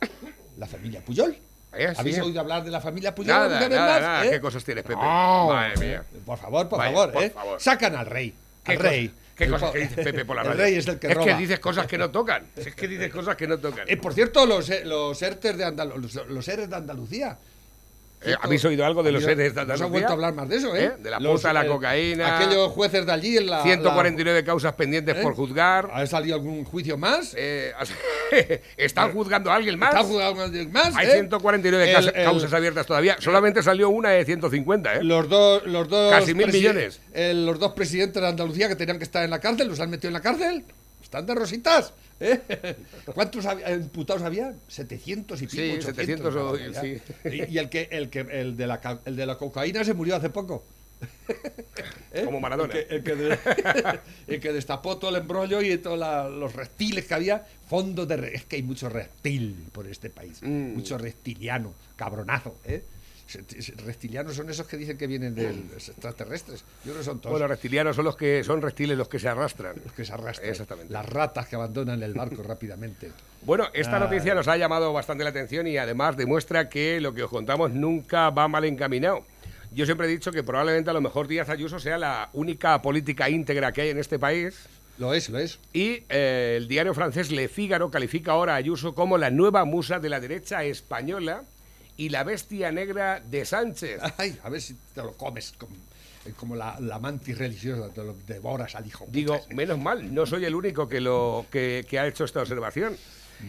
la 0.58 0.66
familia 0.66 1.00
Puyol. 1.04 1.32
Sí. 1.76 1.82
¿Habéis 1.96 2.18
oído 2.20 2.40
hablar 2.40 2.64
de 2.64 2.70
la 2.70 2.80
familia 2.80 3.14
Puyol 3.14 3.28
Nada, 3.36 3.44
alguna 3.58 3.68
vez 3.68 3.78
nada, 3.78 3.92
más? 3.92 4.00
nada. 4.02 4.26
¿Eh? 4.26 4.30
¿Qué 4.30 4.40
cosas 4.40 4.64
tienes, 4.64 4.82
Pepe? 4.82 4.96
No, 4.96 5.48
Madre 5.48 5.76
mía. 5.86 6.04
Por 6.24 6.38
favor, 6.38 6.68
por 6.68 6.78
Vaya, 6.78 6.90
favor, 6.92 7.12
por 7.12 7.22
¿eh? 7.22 7.30
favor. 7.30 7.60
Sacan 7.60 7.94
al 7.94 8.06
rey. 8.06 8.34
¿Qué 8.64 8.72
Al 8.72 8.78
cosa- 8.78 8.88
rey. 8.90 9.14
¿Qué 9.36 9.48
cosas 9.48 9.70
que 9.70 9.80
dice 9.80 10.02
Pepe 10.02 10.24
por 10.24 10.34
la 10.36 10.42
el 10.42 10.48
radio? 10.48 10.62
rey 10.62 10.74
es 10.76 10.88
el 10.88 10.98
que 10.98 11.08
es 11.08 11.14
roba. 11.14 11.26
que 11.26 11.34
dices 11.34 11.60
cosas 11.60 11.86
que 11.86 11.98
no 11.98 12.10
tocan. 12.10 12.46
Es 12.56 12.74
que 12.74 12.88
dices 12.88 13.12
cosas 13.12 13.36
que 13.36 13.46
no 13.46 13.58
tocan. 13.58 13.84
Eh, 13.88 13.96
por 13.98 14.14
cierto, 14.14 14.46
los, 14.46 14.68
eh, 14.70 14.82
los 14.84 15.20
ERTES 15.20 15.58
de 15.58 15.66
Andalu- 15.66 15.96
los, 15.96 16.14
los 16.28 16.48
ERES 16.48 16.70
de 16.70 16.76
Andalucía. 16.76 17.38
Eh, 18.22 18.34
¿Habéis 18.40 18.64
oído 18.64 18.84
algo 18.84 19.02
de 19.02 19.12
los 19.12 19.22
¿Habéis- 19.22 19.36
seres 19.36 19.54
de 19.54 19.60
No 19.60 19.66
se 19.66 19.70
ha 19.70 19.74
Andalucía? 19.74 19.86
vuelto 19.90 20.08
a 20.08 20.12
hablar 20.12 20.34
más 20.34 20.48
de 20.48 20.56
eso, 20.56 20.74
¿eh? 20.74 20.84
¿Eh? 20.86 20.90
De 21.02 21.10
la 21.10 21.18
puta, 21.20 21.52
la 21.52 21.66
cocaína. 21.66 22.38
Aquellos 22.38 22.72
jueces 22.72 23.04
de 23.06 23.12
allí 23.12 23.36
en 23.36 23.46
la... 23.46 23.62
149 23.62 24.42
causas 24.42 24.72
pendientes 24.72 25.16
¿Eh? 25.16 25.22
por 25.22 25.34
juzgar. 25.34 25.88
la- 25.88 25.96
¿Ha 25.98 26.06
salido 26.06 26.34
algún 26.34 26.64
juicio 26.64 26.96
más? 26.96 27.34
Eh, 27.36 27.72
¿Están 28.76 29.12
juzgando 29.12 29.50
a 29.50 29.56
alguien 29.56 29.78
más? 29.78 29.90
¿Está 29.94 30.04
juzgado 30.04 30.42
alguien 30.42 30.72
más? 30.72 30.96
Hay 30.96 31.06
eh? 31.08 31.12
149 31.12 31.90
El- 31.92 32.06
el- 32.08 32.24
causas 32.24 32.52
abiertas 32.52 32.86
todavía. 32.86 33.16
Solamente 33.20 33.62
salió 33.62 33.90
una 33.90 34.10
de 34.10 34.24
150, 34.24 34.94
¿eh? 34.96 35.04
Los 35.04 35.28
dos, 35.28 35.64
los 35.66 35.88
dos 35.88 36.10
Casi 36.12 36.34
mil 36.34 36.50
millones. 36.50 37.00
eh, 37.12 37.32
los 37.34 37.58
dos 37.58 37.72
presidentes 37.74 38.20
de 38.22 38.28
Andalucía 38.28 38.68
que 38.68 38.76
tenían 38.76 38.98
que 38.98 39.04
estar 39.04 39.22
en 39.24 39.30
la 39.30 39.38
cárcel, 39.40 39.68
los 39.68 39.78
han 39.80 39.90
metido 39.90 40.08
en 40.08 40.14
la 40.14 40.20
cárcel. 40.20 40.64
Están 41.02 41.26
de 41.26 41.34
rositas. 41.34 41.92
¿Eh? 42.20 42.76
¿Cuántos 43.14 43.44
imputados 43.44 44.22
había? 44.22 44.54
700 44.68 45.42
y 45.42 45.46
pico. 45.46 45.56
Sí, 45.62 45.70
800, 45.72 45.96
700 45.96 46.26
o- 46.26 46.38
una 46.38 46.42
barbaridad. 46.52 46.82
sí. 46.82 47.00
Y, 47.24 47.54
y 47.54 47.58
el 47.58 47.68
que, 47.68 47.88
el 47.90 48.10
que, 48.10 48.20
el 48.20 48.56
de 48.56 48.66
la, 48.66 49.00
el 49.04 49.16
de 49.16 49.26
la 49.26 49.36
cocaína 49.38 49.84
se 49.84 49.94
murió 49.94 50.16
hace 50.16 50.30
poco. 50.30 50.64
¿Eh? 52.12 52.22
Como 52.24 52.40
Maradona. 52.40 52.72
El 52.74 52.86
que, 52.86 52.94
el 52.96 53.02
que 53.04 53.14
de- 53.16 53.38
el 54.28 54.40
que 54.40 54.52
destapó 54.52 54.96
todo 54.96 55.10
el 55.10 55.16
embrollo 55.22 55.60
y 55.60 55.76
todos 55.78 55.98
los 56.32 56.54
reptiles 56.54 57.04
que 57.04 57.14
había. 57.14 57.46
Fondos 57.68 58.06
de. 58.08 58.30
Es 58.34 58.44
que 58.46 58.56
hay 58.56 58.62
mucho 58.62 58.88
reptil 58.88 59.66
por 59.72 59.86
este 59.86 60.08
país. 60.08 60.38
Mm. 60.42 60.74
Mucho 60.74 60.96
reptiliano. 60.98 61.74
Cabronazo. 61.96 62.56
¿eh? 62.64 62.82
Reptilianos 63.84 64.34
son 64.34 64.48
esos 64.48 64.66
que 64.66 64.76
dicen 64.76 64.96
que 64.96 65.06
vienen 65.06 65.34
de 65.34 65.52
los 65.52 65.88
extraterrestres. 65.88 66.64
Yo 66.84 66.96
que 66.96 67.02
son 67.02 67.18
todos. 67.18 67.32
Bueno, 67.32 67.48
reptilianos 67.48 67.96
son 67.96 68.04
los 68.04 68.16
que 68.16 68.44
son 68.44 68.62
reptiles 68.62 68.96
los 68.96 69.08
que 69.08 69.18
se 69.18 69.28
arrastran. 69.28 69.76
los 69.82 69.92
que 69.92 70.04
se 70.04 70.12
arrastran. 70.12 70.50
Exactamente. 70.50 70.92
Las 70.92 71.06
ratas 71.06 71.48
que 71.48 71.56
abandonan 71.56 72.02
el 72.02 72.14
barco 72.14 72.42
rápidamente. 72.42 73.10
Bueno, 73.42 73.66
esta 73.72 73.98
noticia 73.98 74.34
nos 74.34 74.48
ha 74.48 74.56
llamado 74.56 74.92
bastante 74.92 75.24
la 75.24 75.30
atención 75.30 75.66
y 75.66 75.76
además 75.76 76.16
demuestra 76.16 76.68
que 76.68 77.00
lo 77.00 77.14
que 77.14 77.24
os 77.24 77.30
contamos 77.30 77.72
nunca 77.72 78.30
va 78.30 78.48
mal 78.48 78.64
encaminado. 78.64 79.24
Yo 79.72 79.84
siempre 79.84 80.06
he 80.06 80.10
dicho 80.10 80.30
que 80.30 80.42
probablemente 80.42 80.90
a 80.90 80.92
lo 80.92 81.00
mejor 81.00 81.26
Díaz 81.28 81.48
Ayuso 81.48 81.78
sea 81.78 81.98
la 81.98 82.30
única 82.32 82.80
política 82.80 83.28
íntegra 83.28 83.72
que 83.72 83.82
hay 83.82 83.90
en 83.90 83.98
este 83.98 84.18
país. 84.18 84.66
Lo 84.98 85.12
es, 85.12 85.28
lo 85.28 85.38
es. 85.38 85.58
Y 85.72 86.04
eh, 86.08 86.54
el 86.56 86.68
diario 86.68 86.94
francés 86.94 87.30
Le 87.30 87.48
Figaro 87.48 87.90
califica 87.90 88.32
ahora 88.32 88.54
a 88.54 88.56
Ayuso 88.56 88.94
como 88.94 89.18
la 89.18 89.30
nueva 89.30 89.64
musa 89.64 89.98
de 89.98 90.08
la 90.08 90.20
derecha 90.20 90.64
española 90.64 91.44
y 91.96 92.08
la 92.08 92.24
bestia 92.24 92.70
negra 92.72 93.20
de 93.20 93.44
Sánchez. 93.44 94.00
Ay, 94.18 94.38
a 94.42 94.48
ver 94.48 94.60
si 94.60 94.74
te 94.94 95.02
lo 95.02 95.12
comes 95.12 95.54
como, 95.58 95.74
eh, 96.24 96.32
como 96.36 96.56
la, 96.56 96.78
la 96.80 96.98
mantis 96.98 97.38
religiosa, 97.38 97.92
te 97.92 98.02
lo 98.02 98.14
devoras 98.26 98.74
al 98.74 98.86
hijo. 98.86 99.06
Digo, 99.08 99.40
menos 99.50 99.78
mal, 99.78 100.14
no 100.14 100.26
soy 100.26 100.44
el 100.44 100.54
único 100.54 100.88
que 100.88 101.00
lo 101.00 101.46
que, 101.50 101.84
que 101.88 101.98
ha 101.98 102.06
hecho 102.06 102.24
esta 102.24 102.40
observación. 102.40 102.96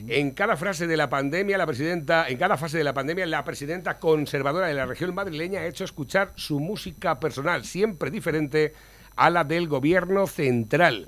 En 0.09 0.31
cada 0.31 0.57
frase 0.57 0.85
de 0.85 0.97
la 0.97 1.09
pandemia, 1.09 1.57
la 1.57 1.65
presidenta, 1.65 2.27
en 2.27 2.37
cada 2.37 2.57
fase 2.57 2.77
de 2.77 2.83
la 2.83 2.93
pandemia, 2.93 3.25
la 3.25 3.45
presidenta 3.45 3.99
conservadora 3.99 4.67
de 4.67 4.73
la 4.73 4.85
región 4.85 5.15
madrileña 5.15 5.61
ha 5.61 5.65
hecho 5.65 5.85
escuchar 5.85 6.33
su 6.35 6.59
música 6.59 7.21
personal, 7.21 7.63
siempre 7.63 8.11
diferente 8.11 8.73
a 9.15 9.29
la 9.29 9.45
del 9.45 9.69
gobierno 9.69 10.27
central. 10.27 11.07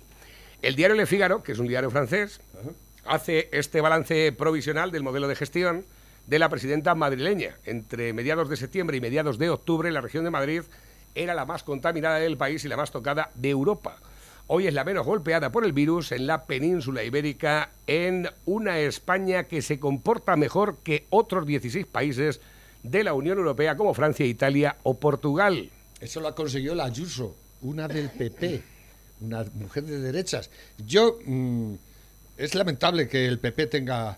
El 0.61 0.75
diario 0.75 0.95
Le 0.95 1.05
Figaro, 1.05 1.43
que 1.43 1.51
es 1.51 1.59
un 1.59 1.67
diario 1.67 1.91
francés, 1.91 2.39
hace 3.05 3.49
este 3.51 3.81
balance 3.81 4.31
provisional 4.31 4.91
del 4.91 5.03
modelo 5.03 5.27
de 5.27 5.35
gestión 5.35 5.85
de 6.29 6.37
la 6.37 6.47
presidenta 6.47 6.93
madrileña. 6.93 7.57
Entre 7.65 8.13
mediados 8.13 8.49
de 8.49 8.55
septiembre 8.55 8.95
y 8.95 9.01
mediados 9.01 9.39
de 9.39 9.49
octubre, 9.49 9.91
la 9.91 9.99
región 9.99 10.23
de 10.23 10.29
Madrid 10.29 10.61
era 11.15 11.33
la 11.33 11.45
más 11.45 11.63
contaminada 11.63 12.19
del 12.19 12.37
país 12.37 12.63
y 12.63 12.67
la 12.67 12.77
más 12.77 12.91
tocada 12.91 13.31
de 13.33 13.49
Europa. 13.49 13.97
Hoy 14.45 14.67
es 14.67 14.73
la 14.73 14.83
menos 14.83 15.07
golpeada 15.07 15.51
por 15.51 15.65
el 15.65 15.73
virus 15.73 16.11
en 16.11 16.27
la 16.27 16.45
península 16.45 17.03
ibérica, 17.03 17.71
en 17.87 18.29
una 18.45 18.77
España 18.79 19.45
que 19.45 19.63
se 19.63 19.79
comporta 19.79 20.35
mejor 20.35 20.77
que 20.83 21.07
otros 21.09 21.47
16 21.47 21.87
países 21.87 22.41
de 22.83 23.03
la 23.03 23.13
Unión 23.13 23.39
Europea 23.39 23.75
como 23.75 23.95
Francia, 23.95 24.25
Italia 24.25 24.77
o 24.83 24.99
Portugal. 24.99 25.71
Eso 25.99 26.19
lo 26.19 26.33
consiguió 26.35 26.75
la 26.75 26.85
Ayuso, 26.85 27.35
una 27.61 27.87
del 27.87 28.09
PP, 28.09 28.61
una 29.21 29.45
mujer 29.55 29.83
de 29.83 29.99
derechas. 29.99 30.51
Yo, 30.77 31.17
mm, 31.25 31.73
es 32.37 32.53
lamentable 32.53 33.07
que 33.07 33.25
el 33.25 33.39
PP 33.39 33.67
tenga 33.67 34.17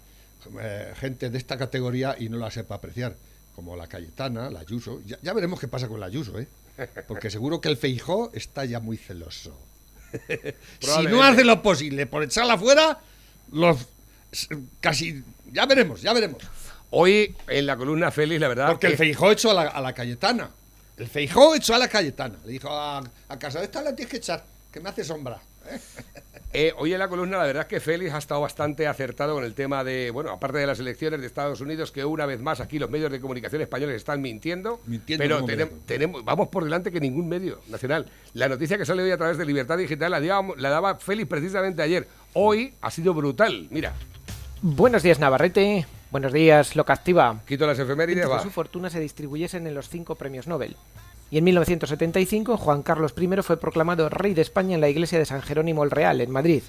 eh, 0.60 0.94
gente 0.96 1.30
de 1.30 1.38
esta 1.38 1.58
categoría 1.58 2.16
y 2.18 2.30
no 2.30 2.38
la 2.38 2.52
sepa 2.52 2.76
apreciar, 2.76 3.16
como 3.56 3.76
la 3.76 3.88
Cayetana, 3.88 4.50
la 4.50 4.62
Ayuso. 4.62 5.02
Ya, 5.06 5.18
ya 5.22 5.34
veremos 5.34 5.60
qué 5.60 5.68
pasa 5.68 5.88
con 5.88 6.00
la 6.00 6.08
Ayuso, 6.08 6.40
¿eh? 6.40 6.48
Porque 7.08 7.30
seguro 7.30 7.62
que 7.62 7.70
el 7.70 7.78
Feijó 7.78 8.32
está 8.34 8.66
ya 8.66 8.80
muy 8.80 8.98
celoso. 8.98 9.58
si 10.80 11.04
no 11.04 11.24
hace 11.24 11.44
lo 11.44 11.62
posible 11.62 12.06
por 12.06 12.24
echarla 12.24 12.58
fuera, 12.58 13.00
los 13.52 13.78
casi 14.80 15.24
ya 15.52 15.66
veremos, 15.66 16.02
ya 16.02 16.14
veremos. 16.14 16.42
Hoy 16.90 17.36
en 17.48 17.66
la 17.66 17.78
columna 17.78 18.12
Félix, 18.12 18.42
la 18.42 18.48
verdad. 18.48 18.68
Porque 18.68 18.88
el 18.88 18.98
Feijó 18.98 19.32
echó 19.32 19.52
a 19.52 19.54
la, 19.54 19.62
a 19.70 19.82
la 19.82 19.94
Cayetana. 19.94 20.50
El 20.98 21.08
Feijó 21.08 21.56
echó 21.56 21.74
a 21.76 21.78
la 21.78 21.88
Cayetana. 21.88 22.38
Le 22.46 22.52
dijo 22.52 22.70
a, 22.70 23.02
a 23.30 23.40
casa, 23.40 23.64
esta 23.64 23.82
la 23.82 23.96
tienes 23.96 24.12
que 24.12 24.18
echar, 24.18 24.44
que 24.72 24.80
me 24.80 24.90
hace 24.90 25.04
sombra. 25.04 25.42
Eh, 26.54 26.74
hoy 26.78 26.92
en 26.92 27.00
la 27.00 27.08
columna, 27.08 27.38
la 27.38 27.46
verdad 27.46 27.62
es 27.62 27.68
que 27.70 27.80
Félix 27.80 28.14
ha 28.14 28.18
estado 28.18 28.42
bastante 28.42 28.86
acertado 28.86 29.36
con 29.36 29.46
el 29.46 29.54
tema 29.54 29.86
de, 29.86 30.12
bueno, 30.12 30.32
aparte 30.32 30.58
de 30.58 30.68
las 30.68 30.80
elecciones 30.82 31.22
de 31.22 31.28
Estados 31.28 31.62
Unidos, 31.62 31.94
que 31.94 32.04
una 32.04 32.26
vez 32.26 32.42
más 32.42 32.60
aquí 32.60 32.78
los 32.78 32.90
medios 32.90 33.10
de 33.10 33.22
comunicación 33.22 33.62
españoles 33.62 33.96
están 33.96 34.22
mintiendo, 34.22 34.82
Mintiendo 34.86 35.24
pero 35.46 35.70
tenemos, 35.86 36.26
vamos 36.26 36.50
por 36.50 36.66
delante 36.66 36.92
que 36.92 37.00
ningún 37.00 37.30
medio 37.30 37.62
nacional. 37.70 38.06
La 38.34 38.50
noticia 38.50 38.78
que 38.78 38.86
sale 38.86 39.02
hoy 39.02 39.12
a 39.12 39.18
través 39.18 39.38
de 39.38 39.46
Libertad 39.46 39.78
Digital 39.78 40.12
la, 40.12 40.20
dábamos- 40.20 40.58
la 40.58 40.70
daba 40.70 40.96
Félix 40.96 41.30
precisamente 41.30 41.82
ayer. 41.82 42.08
Hoy 42.34 42.74
ha 42.82 42.92
sido 42.92 43.14
brutal. 43.14 43.68
Mira, 43.70 43.94
Buenos 44.64 45.02
días, 45.04 45.18
Navarrete. 45.20 45.88
Buenos 46.12 46.34
días, 46.34 46.76
Loca 46.76 46.94
Activa. 46.94 47.40
quito 47.48 47.66
las 47.66 47.80
efemérides, 47.80 48.28
que 48.28 48.40
su 48.44 48.52
fortuna 48.52 48.90
se 48.90 49.00
distribuyesen 49.00 49.66
en 49.66 49.74
los 49.74 49.88
cinco 49.90 50.16
premios 50.16 50.46
Nobel. 50.48 50.76
Y 51.32 51.38
en 51.38 51.46
1975, 51.46 52.58
Juan 52.58 52.84
Carlos 52.84 53.16
I 53.18 53.42
fue 53.42 53.58
proclamado 53.58 54.10
rey 54.10 54.34
de 54.34 54.42
España 54.42 54.76
en 54.76 54.82
la 54.82 54.90
iglesia 54.90 55.18
de 55.18 55.26
San 55.26 55.42
Jerónimo 55.42 55.86
el 55.86 55.92
Real, 55.92 56.20
en 56.20 56.30
Madrid. 56.30 56.62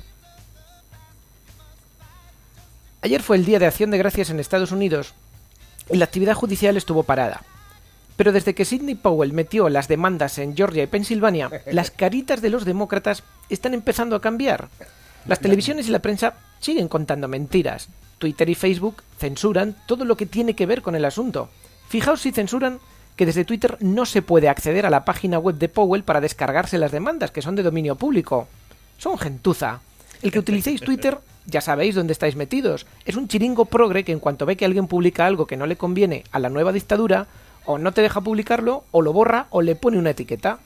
Ayer 3.02 3.20
fue 3.20 3.36
el 3.36 3.44
Día 3.44 3.58
de 3.58 3.66
Acción 3.66 3.90
de 3.90 3.98
Gracias 3.98 4.30
en 4.30 4.38
Estados 4.38 4.70
Unidos 4.70 5.14
y 5.90 5.96
la 5.96 6.04
actividad 6.04 6.34
judicial 6.34 6.76
estuvo 6.76 7.02
parada. 7.02 7.42
Pero 8.16 8.30
desde 8.30 8.54
que 8.54 8.64
Sidney 8.64 8.94
Powell 8.94 9.32
metió 9.32 9.68
las 9.68 9.88
demandas 9.88 10.38
en 10.38 10.56
Georgia 10.56 10.84
y 10.84 10.86
Pensilvania, 10.86 11.50
las 11.72 11.90
caritas 11.90 12.40
de 12.40 12.50
los 12.50 12.64
demócratas 12.64 13.24
están 13.48 13.74
empezando 13.74 14.14
a 14.14 14.20
cambiar. 14.20 14.68
Las 15.26 15.40
televisiones 15.40 15.88
y 15.88 15.90
la 15.90 15.98
prensa 15.98 16.34
siguen 16.60 16.86
contando 16.86 17.26
mentiras. 17.26 17.88
Twitter 18.18 18.48
y 18.48 18.54
Facebook 18.54 19.02
censuran 19.18 19.74
todo 19.86 20.04
lo 20.04 20.16
que 20.16 20.26
tiene 20.26 20.54
que 20.54 20.66
ver 20.66 20.82
con 20.82 20.94
el 20.94 21.04
asunto. 21.04 21.48
Fijaos 21.88 22.20
si 22.20 22.30
censuran 22.30 22.78
que 23.16 23.26
desde 23.26 23.44
Twitter 23.44 23.76
no 23.80 24.06
se 24.06 24.22
puede 24.22 24.48
acceder 24.48 24.86
a 24.86 24.90
la 24.90 25.04
página 25.04 25.38
web 25.38 25.56
de 25.56 25.68
Powell 25.68 26.04
para 26.04 26.20
descargarse 26.20 26.78
las 26.78 26.92
demandas, 26.92 27.30
que 27.30 27.42
son 27.42 27.54
de 27.54 27.62
dominio 27.62 27.96
público. 27.96 28.48
Son 28.98 29.18
gentuza. 29.18 29.80
El 30.22 30.30
que 30.30 30.38
utilicéis 30.38 30.80
Twitter 30.84 31.18
ya 31.46 31.60
sabéis 31.60 31.94
dónde 31.94 32.12
estáis 32.12 32.36
metidos. 32.36 32.86
Es 33.04 33.16
un 33.16 33.28
chiringo 33.28 33.64
progre 33.64 34.04
que 34.04 34.12
en 34.12 34.20
cuanto 34.20 34.46
ve 34.46 34.56
que 34.56 34.64
alguien 34.64 34.86
publica 34.86 35.26
algo 35.26 35.46
que 35.46 35.56
no 35.56 35.66
le 35.66 35.76
conviene 35.76 36.24
a 36.30 36.38
la 36.38 36.48
nueva 36.48 36.72
dictadura, 36.72 37.26
o 37.64 37.78
no 37.78 37.92
te 37.92 38.02
deja 38.02 38.20
publicarlo, 38.20 38.84
o 38.90 39.02
lo 39.02 39.12
borra, 39.12 39.46
o 39.50 39.62
le 39.62 39.76
pone 39.76 39.98
una 39.98 40.10
etiqueta. 40.10 40.58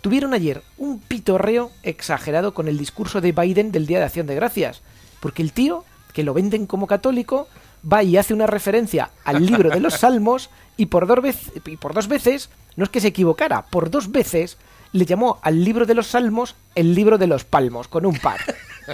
Tuvieron 0.00 0.34
ayer 0.34 0.62
un 0.76 1.00
pitorreo 1.00 1.70
exagerado 1.82 2.54
con 2.54 2.68
el 2.68 2.78
discurso 2.78 3.20
de 3.20 3.32
Biden 3.32 3.72
del 3.72 3.86
Día 3.86 3.98
de 3.98 4.04
Acción 4.04 4.26
de 4.26 4.34
Gracias, 4.34 4.82
porque 5.20 5.42
el 5.42 5.52
tío, 5.52 5.84
que 6.12 6.24
lo 6.24 6.34
venden 6.34 6.66
como 6.66 6.86
católico, 6.86 7.48
va 7.90 8.02
y 8.02 8.16
hace 8.16 8.34
una 8.34 8.46
referencia 8.46 9.10
al 9.24 9.44
libro 9.44 9.70
de 9.70 9.80
los 9.80 9.94
Salmos 9.94 10.50
y 10.76 10.86
por 10.86 11.06
dos, 11.06 12.08
veces, 12.08 12.50
no 12.76 12.84
es 12.84 12.90
que 12.90 13.00
se 13.00 13.08
equivocara, 13.08 13.62
por 13.66 13.90
dos 13.90 14.10
veces 14.10 14.58
le 14.92 15.06
llamó 15.06 15.38
al 15.42 15.64
libro 15.64 15.86
de 15.86 15.94
los 15.94 16.08
Salmos 16.08 16.54
el 16.74 16.94
libro 16.94 17.18
de 17.18 17.26
los 17.26 17.44
palmos, 17.44 17.88
con 17.88 18.06
un 18.06 18.16
par. 18.18 18.40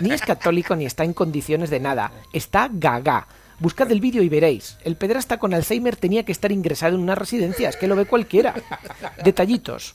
Ni 0.00 0.12
es 0.12 0.22
católico 0.22 0.76
ni 0.76 0.86
está 0.86 1.04
en 1.04 1.12
condiciones 1.12 1.70
de 1.70 1.80
nada, 1.80 2.12
está 2.32 2.70
gaga. 2.72 3.26
Buscad 3.58 3.90
el 3.92 4.00
vídeo 4.00 4.22
y 4.22 4.28
veréis. 4.28 4.78
El 4.84 4.96
pederasta 4.96 5.38
con 5.38 5.52
Alzheimer 5.52 5.96
tenía 5.96 6.24
que 6.24 6.32
estar 6.32 6.50
ingresado 6.50 6.94
en 6.94 7.02
una 7.02 7.14
residencia, 7.14 7.68
es 7.68 7.76
que 7.76 7.88
lo 7.88 7.96
ve 7.96 8.06
cualquiera. 8.06 8.54
Detallitos. 9.24 9.94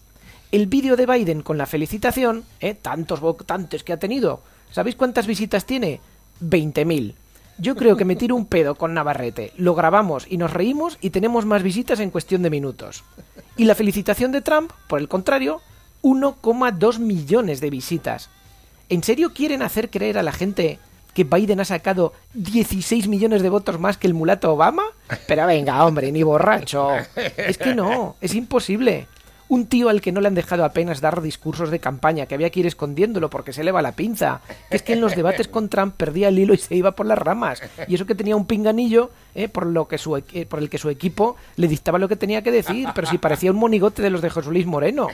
El 0.51 0.67
vídeo 0.67 0.95
de 0.95 1.07
Biden 1.07 1.41
con 1.41 1.57
la 1.57 1.65
felicitación, 1.65 2.45
¿eh? 2.59 2.75
tantos 2.75 3.19
votantes 3.19 3.83
que 3.83 3.93
ha 3.93 3.97
tenido. 3.97 4.43
¿Sabéis 4.71 4.95
cuántas 4.95 5.25
visitas 5.25 5.65
tiene? 5.65 5.99
20.000. 6.43 7.15
Yo 7.57 7.75
creo 7.75 7.95
que 7.95 8.05
me 8.05 8.15
tiro 8.15 8.35
un 8.35 8.45
pedo 8.45 8.75
con 8.75 8.93
Navarrete. 8.93 9.53
Lo 9.57 9.75
grabamos 9.75 10.25
y 10.29 10.37
nos 10.37 10.51
reímos 10.51 10.97
y 11.01 11.11
tenemos 11.11 11.45
más 11.45 11.63
visitas 11.63 11.99
en 11.99 12.11
cuestión 12.11 12.41
de 12.41 12.49
minutos. 12.49 13.03
Y 13.55 13.65
la 13.65 13.75
felicitación 13.75 14.31
de 14.31 14.41
Trump, 14.41 14.71
por 14.87 14.99
el 14.99 15.07
contrario, 15.07 15.61
1,2 16.01 16.99
millones 16.99 17.61
de 17.61 17.69
visitas. 17.69 18.29
¿En 18.89 19.03
serio 19.03 19.33
quieren 19.33 19.61
hacer 19.61 19.89
creer 19.89 20.17
a 20.17 20.23
la 20.23 20.33
gente 20.33 20.79
que 21.13 21.23
Biden 21.23 21.61
ha 21.61 21.65
sacado 21.65 22.13
16 22.33 23.07
millones 23.07 23.41
de 23.41 23.49
votos 23.49 23.79
más 23.79 23.97
que 23.97 24.07
el 24.07 24.13
mulato 24.13 24.51
Obama? 24.51 24.83
Pero 25.27 25.47
venga, 25.47 25.83
hombre, 25.85 26.11
ni 26.11 26.23
borracho. 26.23 26.89
Es 27.37 27.57
que 27.57 27.73
no, 27.73 28.17
es 28.19 28.35
imposible. 28.35 29.07
Un 29.47 29.67
tío 29.67 29.89
al 29.89 30.01
que 30.01 30.11
no 30.11 30.21
le 30.21 30.27
han 30.27 30.33
dejado 30.35 30.65
apenas 30.65 31.01
dar 31.01 31.21
discursos 31.21 31.69
de 31.69 31.79
campaña, 31.79 32.25
que 32.25 32.33
había 32.33 32.49
que 32.49 32.61
ir 32.61 32.65
escondiéndolo 32.65 33.29
porque 33.29 33.53
se 33.53 33.63
le 33.63 33.71
va 33.71 33.81
la 33.81 33.91
pinza. 33.91 34.41
Que 34.69 34.77
es 34.77 34.81
que 34.81 34.93
en 34.93 35.01
los 35.01 35.15
debates 35.15 35.47
con 35.47 35.69
Trump 35.69 35.95
perdía 35.95 36.29
el 36.29 36.39
hilo 36.39 36.53
y 36.53 36.57
se 36.57 36.75
iba 36.75 36.93
por 36.93 37.05
las 37.05 37.19
ramas. 37.19 37.61
Y 37.87 37.95
eso 37.95 38.05
que 38.05 38.15
tenía 38.15 38.35
un 38.35 38.45
pinganillo 38.45 39.11
eh, 39.35 39.47
por, 39.47 39.67
lo 39.67 39.87
que 39.87 39.97
su, 39.97 40.17
eh, 40.17 40.45
por 40.49 40.59
el 40.59 40.69
que 40.69 40.77
su 40.77 40.89
equipo 40.89 41.35
le 41.57 41.67
dictaba 41.67 41.99
lo 41.99 42.07
que 42.07 42.15
tenía 42.15 42.41
que 42.41 42.51
decir, 42.51 42.89
pero 42.95 43.07
si 43.07 43.17
parecía 43.17 43.51
un 43.51 43.57
monigote 43.57 44.01
de 44.01 44.09
los 44.09 44.21
de 44.21 44.29
José 44.29 44.49
Luis 44.49 44.65
Moreno. 44.65 45.09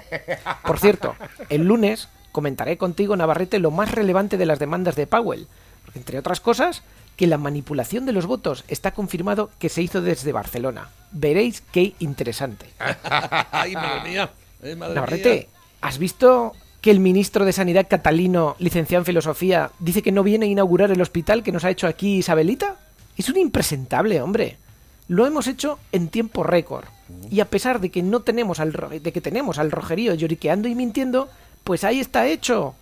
Por 0.65 0.79
cierto, 0.79 1.15
el 1.49 1.65
lunes 1.65 2.07
comentaré 2.31 2.77
contigo, 2.77 3.15
Navarrete, 3.15 3.59
lo 3.59 3.71
más 3.71 3.91
relevante 3.91 4.37
de 4.37 4.45
las 4.45 4.59
demandas 4.59 4.95
de 4.95 5.07
Powell. 5.07 5.47
Entre 5.93 6.17
otras 6.17 6.39
cosas, 6.39 6.83
que 7.21 7.27
la 7.27 7.37
manipulación 7.37 8.07
de 8.07 8.13
los 8.13 8.25
votos 8.25 8.63
está 8.67 8.95
confirmado 8.95 9.51
que 9.59 9.69
se 9.69 9.83
hizo 9.83 10.01
desde 10.01 10.31
Barcelona. 10.31 10.89
Veréis 11.11 11.61
qué 11.61 11.93
interesante. 11.99 12.65
Ay, 13.51 13.75
madre 13.75 14.09
mía. 14.09 14.31
Ay, 14.63 14.75
madre 14.75 14.95
Navarrete, 14.95 15.35
mía. 15.35 15.59
¿has 15.81 15.99
visto 15.99 16.53
que 16.81 16.89
el 16.89 16.99
ministro 16.99 17.45
de 17.45 17.53
Sanidad 17.53 17.85
catalino, 17.87 18.55
licenciado 18.57 19.01
en 19.01 19.05
filosofía, 19.05 19.69
dice 19.77 20.01
que 20.01 20.11
no 20.11 20.23
viene 20.23 20.47
a 20.47 20.49
inaugurar 20.49 20.89
el 20.89 20.99
hospital 20.99 21.43
que 21.43 21.51
nos 21.51 21.63
ha 21.63 21.69
hecho 21.69 21.85
aquí 21.85 22.15
Isabelita? 22.17 22.77
Es 23.15 23.29
un 23.29 23.37
impresentable, 23.37 24.19
hombre. 24.19 24.57
Lo 25.07 25.27
hemos 25.27 25.45
hecho 25.45 25.77
en 25.91 26.07
tiempo 26.07 26.41
récord. 26.41 26.85
Y 27.29 27.41
a 27.41 27.51
pesar 27.51 27.81
de 27.81 27.91
que 27.91 28.01
no 28.01 28.21
tenemos 28.21 28.59
al 28.59 28.71
de 28.71 29.11
que 29.13 29.21
tenemos 29.21 29.59
al 29.59 29.69
rojerío 29.69 30.15
lloriqueando 30.15 30.67
y 30.67 30.73
mintiendo, 30.73 31.29
pues 31.63 31.83
ahí 31.83 31.99
está 31.99 32.25
hecho. 32.25 32.73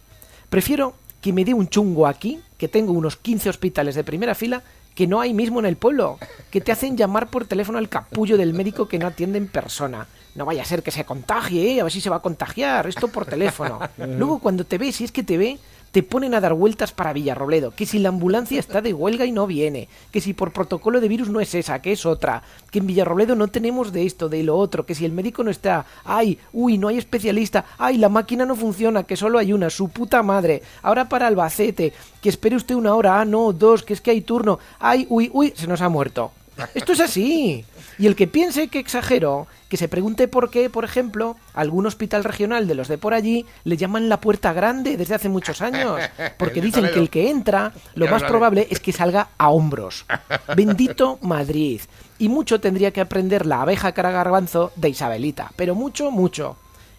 Prefiero 0.50 0.94
que 1.22 1.34
me 1.34 1.46
dé 1.46 1.54
un 1.54 1.68
chungo 1.68 2.08
aquí, 2.08 2.40
que 2.58 2.68
tengo 2.68 2.94
unos 2.94 3.16
15 3.18 3.50
hospitales 3.50 3.96
de 3.96 4.04
primera 4.04 4.36
fila, 4.36 4.64
que 4.96 5.08
no 5.08 5.22
hay 5.22 5.34
mismo 5.34 5.60
en 5.60 5.66
el 5.66 5.78
pueblo, 5.78 6.18
que 6.52 6.62
te 6.62 6.72
hacen 6.72 6.98
llamar 6.98 7.30
por 7.30 7.46
teléfono 7.46 7.78
al 7.78 7.90
capullo 7.90 8.38
del 8.38 8.54
médico 8.54 8.88
que 8.88 9.00
no 9.00 9.08
atiende 9.08 9.38
en 9.38 9.48
persona. 9.48 10.08
No 10.36 10.46
vaya 10.46 10.62
a 10.62 10.66
ser 10.66 10.84
que 10.84 10.92
se 10.92 11.06
contagie, 11.06 11.72
¿eh? 11.72 11.80
a 11.82 11.84
ver 11.84 11.92
si 11.92 12.02
se 12.02 12.10
va 12.10 12.18
a 12.18 12.22
contagiar, 12.22 12.88
esto 12.88 13.08
por 13.08 13.26
teléfono. 13.26 13.80
Luego 13.98 14.40
cuando 14.40 14.66
te 14.66 14.78
ve, 14.78 14.92
si 14.92 15.06
es 15.06 15.12
que 15.12 15.24
te 15.24 15.38
ve, 15.38 15.58
te 15.92 16.04
ponen 16.04 16.34
a 16.34 16.42
dar 16.42 16.54
vueltas 16.54 16.92
para 16.92 17.14
Villarrobledo, 17.14 17.72
que 17.72 17.86
si 17.86 18.00
la 18.00 18.10
ambulancia 18.10 18.60
está 18.60 18.82
de 18.82 18.94
huelga 18.94 19.26
y 19.26 19.32
no 19.32 19.48
viene, 19.48 19.88
que 20.12 20.22
si 20.22 20.34
por 20.34 20.54
protocolo 20.54 21.02
de 21.02 21.08
virus 21.08 21.30
no 21.30 21.40
es 21.40 21.56
esa, 21.56 21.82
que 21.82 21.92
es 21.92 22.06
otra, 22.06 22.44
que 22.72 22.80
en 22.80 22.88
Villarrobledo 22.88 23.36
no 23.36 23.48
tenemos 23.48 23.92
de 23.92 24.06
esto, 24.06 24.30
de 24.30 24.44
lo 24.44 24.58
otro, 24.58 24.86
que 24.86 24.96
si 24.96 25.06
el 25.06 25.12
médico 25.12 25.44
no 25.44 25.52
está, 25.52 25.86
ay, 26.04 26.38
uy, 26.54 26.78
no 26.78 26.88
hay 26.88 26.98
especialista, 26.98 27.66
ay, 27.78 27.98
la 27.98 28.10
máquina 28.10 28.46
no 28.46 28.56
funciona, 28.56 29.04
que 29.04 29.16
solo 29.16 29.40
hay 29.40 29.54
una, 29.54 29.70
su 29.70 29.90
puta 29.90 30.24
madre, 30.24 30.62
ahora 30.82 31.10
para 31.10 31.28
Albacete, 31.28 31.94
que 32.22 32.30
espere 32.30 32.56
usted 32.56 32.76
una 32.76 32.96
hora, 32.96 33.20
ah, 33.20 33.26
no, 33.26 33.54
dos, 33.54 33.84
que 33.84 33.94
es 33.94 34.02
que 34.02 34.12
hay 34.12 34.22
turno, 34.22 34.60
ay, 34.80 35.08
uy, 35.10 35.30
uy, 35.34 35.54
se 35.56 35.68
nos 35.68 35.82
ha 35.82 35.90
muerto. 35.90 36.32
Esto 36.74 36.94
es 36.94 37.00
así. 37.00 37.66
Y 38.00 38.08
el 38.08 38.16
que 38.16 38.28
piense 38.28 38.70
que 38.70 38.80
exagero, 38.80 39.48
que 39.68 39.76
se 39.76 39.90
pregunte 39.90 40.30
por 40.30 40.50
qué, 40.50 40.70
por 40.70 40.86
ejemplo, 40.86 41.36
algún 41.54 41.86
hospital 41.86 42.24
regional 42.24 42.66
de 42.66 42.74
los 42.74 42.88
de 42.88 42.98
por 42.98 43.14
allí 43.14 43.46
le 43.66 43.76
llaman 43.76 44.08
la 44.08 44.22
puerta 44.22 44.54
grande 44.54 44.96
desde 44.96 45.16
hace 45.16 45.28
muchos 45.28 45.62
años. 45.62 46.00
Porque 46.38 46.62
dicen 46.62 46.90
que 46.94 47.00
el 47.00 47.10
que 47.10 47.30
entra, 47.30 47.74
lo 47.96 48.08
más 48.08 48.24
probable 48.24 48.68
es 48.72 48.80
que 48.80 48.94
salga 48.94 49.32
a 49.38 49.50
hombros. 49.50 50.06
Bendito 50.56 51.20
Madrid. 51.22 51.82
Y 52.20 52.30
mucho 52.30 52.62
tendría 52.62 52.92
que 52.92 53.02
aprender 53.02 53.46
la 53.46 53.64
abeja 53.64 53.92
cara 53.92 54.12
garbanzo 54.12 54.72
de 54.78 54.90
Isabelita. 54.90 55.52
Pero 55.58 55.76
mucho, 55.76 56.10
mucho. 56.10 56.56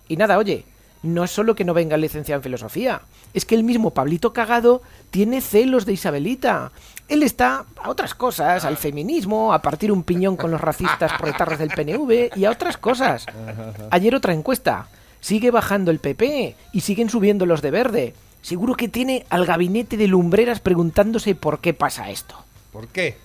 Y 0.07 0.17
nada, 0.17 0.37
oye, 0.37 0.67
no 1.03 1.25
es 1.25 1.31
solo 1.31 1.55
que 1.55 1.65
no 1.65 1.73
venga 1.73 1.95
el 1.95 2.03
licenciado 2.03 2.41
en 2.41 2.43
filosofía, 2.43 3.03
es 3.33 3.47
que 3.47 3.55
el 3.55 3.65
mismo 3.65 3.93
Pablito 3.93 4.33
Cagado 4.33 4.83
tiene 5.11 5.41
celos 5.41 5.87
de 5.87 5.95
Isabelita. 5.95 6.73
Él 7.11 7.25
está 7.25 7.67
a 7.83 7.91
otras 7.91 8.15
cosas, 8.15 8.65
al 8.65 8.77
feminismo, 8.77 9.53
a 9.53 9.61
partir 9.61 9.91
un 9.91 10.05
piñón 10.05 10.37
con 10.37 10.53
los 10.53 10.61
racistas 10.61 11.13
proetarras 11.19 11.59
del 11.59 11.71
PNV 11.71 12.37
y 12.37 12.45
a 12.45 12.53
otras 12.53 12.77
cosas. 12.77 13.27
Ayer 13.91 14.15
otra 14.15 14.33
encuesta. 14.33 14.87
Sigue 15.21 15.51
bajando 15.51 15.91
el 15.91 15.99
PP 15.99 16.55
y 16.73 16.81
siguen 16.81 17.11
subiendo 17.11 17.47
los 17.47 17.63
de 17.63 17.73
verde. 17.73 18.15
Seguro 18.43 18.77
que 18.77 18.89
tiene 18.89 19.27
al 19.29 19.45
gabinete 19.45 19.97
de 19.97 20.07
lumbreras 20.07 20.61
preguntándose 20.61 21.35
por 21.35 21.59
qué 21.59 21.75
pasa 21.75 22.11
esto. 22.11 22.37
¿Por 22.73 22.87
qué? 22.87 23.19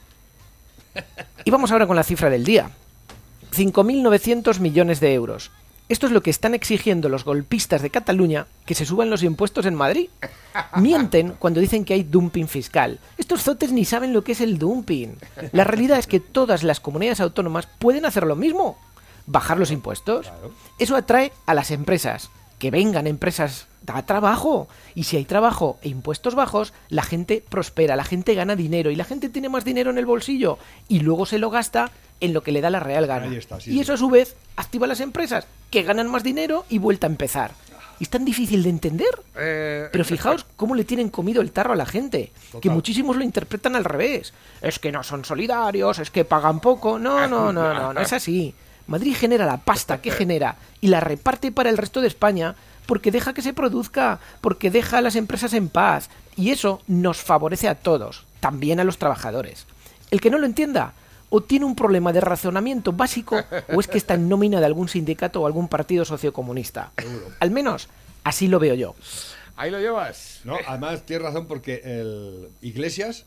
Y 1.43 1.51
vamos 1.51 1.71
ahora 1.71 1.85
con 1.85 1.95
la 1.95 2.03
cifra 2.03 2.31
del 2.31 2.43
día. 2.43 2.71
5.900 3.55 4.59
millones 4.59 4.99
de 4.99 5.13
euros. 5.13 5.51
Esto 5.87 6.07
es 6.07 6.13
lo 6.13 6.23
que 6.23 6.31
están 6.31 6.55
exigiendo 6.55 7.09
los 7.09 7.25
golpistas 7.25 7.83
de 7.83 7.91
Cataluña 7.91 8.47
que 8.65 8.73
se 8.73 8.85
suban 8.85 9.11
los 9.11 9.21
impuestos 9.21 9.67
en 9.67 9.75
Madrid. 9.75 10.09
Mienten 10.77 11.35
cuando 11.37 11.59
dicen 11.59 11.85
que 11.85 11.93
hay 11.93 12.01
dumping 12.01 12.47
fiscal. 12.47 12.99
Estos 13.19 13.43
zotes 13.43 13.71
ni 13.71 13.85
saben 13.85 14.11
lo 14.11 14.23
que 14.23 14.31
es 14.31 14.41
el 14.41 14.57
dumping. 14.57 15.17
La 15.51 15.63
realidad 15.63 15.99
es 15.99 16.07
que 16.07 16.19
todas 16.19 16.63
las 16.63 16.79
comunidades 16.79 17.19
autónomas 17.19 17.67
pueden 17.67 18.05
hacer 18.05 18.25
lo 18.25 18.35
mismo. 18.35 18.79
Bajar 19.27 19.59
los 19.59 19.69
impuestos. 19.69 20.31
Eso 20.79 20.95
atrae 20.95 21.31
a 21.45 21.53
las 21.53 21.69
empresas. 21.69 22.31
Que 22.57 22.71
vengan 22.71 23.05
empresas 23.05 23.67
da 23.85 24.05
trabajo. 24.05 24.67
Y 24.95 25.03
si 25.03 25.17
hay 25.17 25.25
trabajo 25.25 25.77
e 25.83 25.89
impuestos 25.89 26.33
bajos, 26.33 26.73
la 26.89 27.03
gente 27.03 27.43
prospera, 27.47 27.95
la 27.95 28.03
gente 28.03 28.33
gana 28.33 28.55
dinero 28.55 28.89
y 28.89 28.95
la 28.95 29.03
gente 29.03 29.29
tiene 29.29 29.49
más 29.49 29.65
dinero 29.65 29.91
en 29.91 29.99
el 29.99 30.05
bolsillo 30.05 30.57
y 30.87 31.01
luego 31.01 31.25
se 31.25 31.37
lo 31.37 31.49
gasta 31.49 31.91
en 32.19 32.33
lo 32.33 32.43
que 32.43 32.51
le 32.51 32.61
da 32.61 32.69
la 32.69 32.79
real 32.79 33.07
gana. 33.07 33.27
Ahí 33.27 33.35
está, 33.35 33.59
sí, 33.59 33.71
y 33.71 33.73
sí. 33.73 33.79
eso 33.81 33.93
a 33.93 33.97
su 33.97 34.09
vez 34.09 34.35
activa 34.55 34.85
a 34.85 34.89
las 34.89 34.99
empresas 34.99 35.47
que 35.69 35.83
ganan 35.83 36.09
más 36.09 36.23
dinero 36.23 36.65
y 36.69 36.77
vuelta 36.77 37.07
a 37.07 37.09
empezar. 37.09 37.51
¿Es 37.99 38.09
tan 38.09 38.25
difícil 38.25 38.63
de 38.63 38.69
entender? 38.69 39.21
Eh, 39.37 39.87
Pero 39.91 40.03
fijaos 40.03 40.45
cómo 40.57 40.75
le 40.75 40.83
tienen 40.83 41.09
comido 41.09 41.41
el 41.41 41.51
tarro 41.51 41.73
a 41.73 41.77
la 41.77 41.85
gente, 41.85 42.31
que 42.61 42.69
muchísimos 42.69 43.15
lo 43.15 43.23
interpretan 43.23 43.75
al 43.75 43.85
revés. 43.85 44.33
Es 44.61 44.79
que 44.79 44.91
no 44.91 45.01
son 45.01 45.23
solidarios, 45.23 45.99
es 45.99 46.11
que 46.11 46.25
pagan 46.25 46.59
poco. 46.59 46.99
No, 46.99 47.27
no, 47.27 47.53
no, 47.53 47.73
no, 47.73 47.93
no 47.93 48.01
es 48.01 48.11
así. 48.11 48.53
Madrid 48.87 49.15
genera 49.17 49.45
la 49.45 49.57
pasta 49.57 50.01
que 50.01 50.11
genera 50.11 50.57
y 50.81 50.87
la 50.87 50.99
reparte 50.99 51.51
para 51.51 51.69
el 51.69 51.77
resto 51.77 52.01
de 52.01 52.07
España 52.07 52.55
porque 52.85 53.11
deja 53.11 53.33
que 53.33 53.41
se 53.41 53.53
produzca, 53.53 54.19
porque 54.41 54.69
deja 54.69 54.99
a 54.99 55.01
las 55.01 55.15
empresas 55.15 55.53
en 55.53 55.69
paz. 55.69 56.09
Y 56.35 56.51
eso 56.51 56.81
nos 56.87 57.17
favorece 57.17 57.67
a 57.69 57.75
todos, 57.75 58.25
también 58.41 58.79
a 58.79 58.83
los 58.83 58.97
trabajadores. 58.97 59.65
El 60.11 60.21
que 60.21 60.29
no 60.29 60.37
lo 60.37 60.45
entienda, 60.45 60.93
o 61.35 61.41
tiene 61.43 61.65
un 61.65 61.75
problema 61.75 62.13
de 62.13 62.21
razonamiento 62.21 62.93
básico, 62.93 63.35
o 63.73 63.79
es 63.81 63.87
que 63.87 63.97
está 63.97 64.13
en 64.13 64.29
nómina 64.29 64.61
de 64.61 64.65
algún 64.67 64.87
sindicato 64.87 65.41
o 65.41 65.45
algún 65.47 65.67
partido 65.67 66.05
sociocomunista. 66.05 66.91
Al 67.41 67.51
menos 67.51 67.89
así 68.23 68.47
lo 68.47 68.57
veo 68.57 68.73
yo. 68.73 68.95
Ahí 69.57 69.69
lo 69.69 69.79
llevas. 69.79 70.39
No, 70.45 70.55
además 70.65 71.05
tienes 71.05 71.23
razón 71.25 71.45
porque 71.47 71.81
el 71.83 72.47
Iglesias 72.61 73.25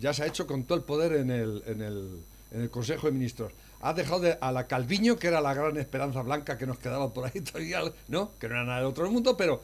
ya 0.00 0.12
se 0.14 0.22
ha 0.22 0.26
hecho 0.26 0.46
con 0.46 0.62
todo 0.62 0.78
el 0.78 0.84
poder 0.84 1.12
en 1.14 1.30
el, 1.32 1.62
en 1.66 1.82
el, 1.82 2.20
en 2.52 2.60
el 2.62 2.70
Consejo 2.70 3.08
de 3.08 3.12
Ministros. 3.14 3.52
Ha 3.80 3.94
dejado 3.94 4.20
de- 4.20 4.38
a 4.40 4.52
la 4.52 4.66
Calviño, 4.68 5.16
que 5.16 5.26
era 5.26 5.40
la 5.40 5.54
gran 5.54 5.76
esperanza 5.76 6.22
blanca 6.22 6.56
que 6.56 6.66
nos 6.66 6.78
quedaba 6.78 7.12
por 7.12 7.24
ahí 7.26 7.40
todavía, 7.52 7.80
¿no? 8.08 8.30
Que 8.38 8.48
no 8.48 8.54
era 8.54 8.64
nada 8.64 8.78
del 8.78 8.86
otro 8.86 9.10
mundo, 9.10 9.36
pero 9.36 9.60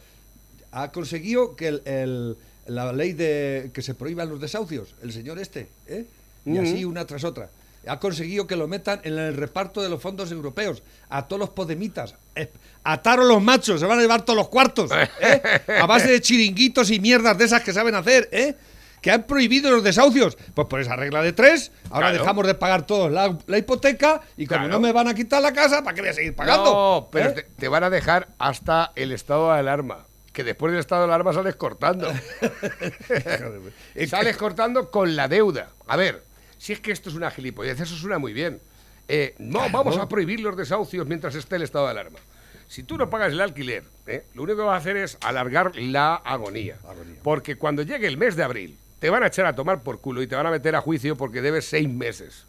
ha 0.72 0.90
conseguido 0.90 1.54
que 1.54 1.68
el, 1.68 1.83
el- 1.85 2.37
la 2.66 2.92
ley 2.92 3.12
de 3.12 3.70
que 3.72 3.80
se 3.83 3.94
prohíban 3.94 4.28
los 4.28 4.40
desahucios, 4.40 4.94
el 5.02 5.12
señor 5.12 5.38
este, 5.38 5.68
¿eh? 5.87 6.04
Y 6.46 6.56
así 6.59 6.85
una 6.85 7.04
tras 7.06 7.22
otra. 7.24 7.50
Ha 7.87 7.99
conseguido 7.99 8.47
que 8.47 8.57
lo 8.57 8.69
metan 8.69 9.01
en 9.05 9.19
el 9.19 9.37
reparto 9.37 9.81
de 9.83 9.88
los 9.88 10.03
fondos 10.03 10.31
europeos 10.31 10.83
a 11.09 11.27
todos 11.27 11.40
los 11.40 11.51
podemitas. 11.51 12.14
Eh, 12.35 12.51
Ataron 12.85 13.27
los 13.29 13.43
machos, 13.43 13.81
se 13.81 13.87
van 13.87 13.99
a 13.99 14.03
llevar 14.03 14.23
todos 14.25 14.37
los 14.37 14.49
cuartos. 14.49 14.90
¿eh? 15.21 15.43
A 15.81 15.87
base 15.87 16.09
de 16.09 16.21
chiringuitos 16.21 16.90
y 16.90 17.01
mierdas 17.01 17.38
de 17.38 17.45
esas 17.47 17.62
que 17.62 17.73
saben 17.73 17.95
hacer, 17.95 18.29
¿eh? 18.33 18.55
Que 19.01 19.11
han 19.11 19.23
prohibido 19.23 19.71
los 19.71 19.83
desahucios. 19.83 20.37
Pues 20.53 20.66
por 20.69 20.79
esa 20.79 20.95
regla 20.95 21.23
de 21.23 21.33
tres, 21.33 21.73
ahora 21.90 22.09
Claro. 22.09 22.19
dejamos 22.23 22.47
de 22.47 22.55
pagar 22.55 22.87
todos 22.87 23.11
la, 23.11 23.38
la 23.47 23.57
hipoteca 23.59 24.21
y 24.37 24.47
como 24.47 24.59
Claro. 24.61 24.73
no 24.75 24.81
me 24.81 24.93
van 24.93 25.09
a 25.09 25.14
quitar 25.14 25.40
la 25.40 25.55
casa, 25.55 25.83
¿para 25.83 25.95
qué 25.95 26.03
voy 26.03 26.11
a 26.11 26.14
seguir 26.14 26.35
pagando? 26.35 26.64
No, 26.64 27.09
pero 27.11 27.31
¿Eh? 27.31 27.33
te, 27.33 27.43
te 27.45 27.69
van 27.69 27.83
a 27.85 27.88
dejar 27.88 28.29
hasta 28.38 28.93
el 28.97 29.12
estado 29.12 29.51
de 29.55 29.59
alarma. 29.59 30.07
Que 30.35 30.45
después 30.45 30.71
del 30.71 30.81
estado 30.81 31.01
de 31.03 31.07
alarma 31.14 31.33
sales 31.33 31.57
cortando. 31.57 32.12
sales 34.09 34.37
cortando 34.37 34.90
con 34.90 35.16
la 35.16 35.29
deuda. 35.29 35.71
A 35.87 35.97
ver, 35.97 36.25
si 36.61 36.75
es 36.75 36.81
que 36.81 36.92
esto 36.92 37.09
es 37.09 37.14
una 37.16 37.31
gilipollez, 37.31 37.81
eso 37.81 37.96
suena 37.96 38.18
muy 38.18 38.35
bien. 38.35 38.61
Eh, 39.09 39.35
no, 39.38 39.68
vamos 39.70 39.96
a 39.96 40.07
prohibir 40.09 40.40
los 40.40 40.55
desahucios 40.57 41.07
mientras 41.07 41.35
esté 41.35 41.57
el 41.57 41.62
estado 41.62 41.87
de 41.87 41.92
alarma. 41.92 42.18
Si 42.68 42.83
tú 42.83 42.96
no 42.99 43.09
pagas 43.09 43.33
el 43.33 43.40
alquiler, 43.40 43.83
¿eh? 44.07 44.25
lo 44.35 44.42
único 44.42 44.59
que 44.59 44.64
vas 44.64 44.75
a 44.75 44.77
hacer 44.77 44.96
es 44.99 45.16
alargar 45.23 45.75
la 45.77 46.16
agonía. 46.16 46.77
Porque 47.23 47.57
cuando 47.57 47.83
llegue 47.83 48.07
el 48.07 48.16
mes 48.18 48.37
de 48.37 48.42
abril, 48.44 48.77
te 49.01 49.09
van 49.09 49.23
a 49.23 49.29
echar 49.29 49.46
a 49.46 49.55
tomar 49.57 49.83
por 49.83 50.01
culo 50.01 50.20
y 50.23 50.27
te 50.27 50.37
van 50.37 50.46
a 50.46 50.51
meter 50.51 50.77
a 50.77 50.83
juicio 50.83 51.16
porque 51.16 51.40
debes 51.40 51.64
seis 51.64 51.88
meses. 51.88 52.44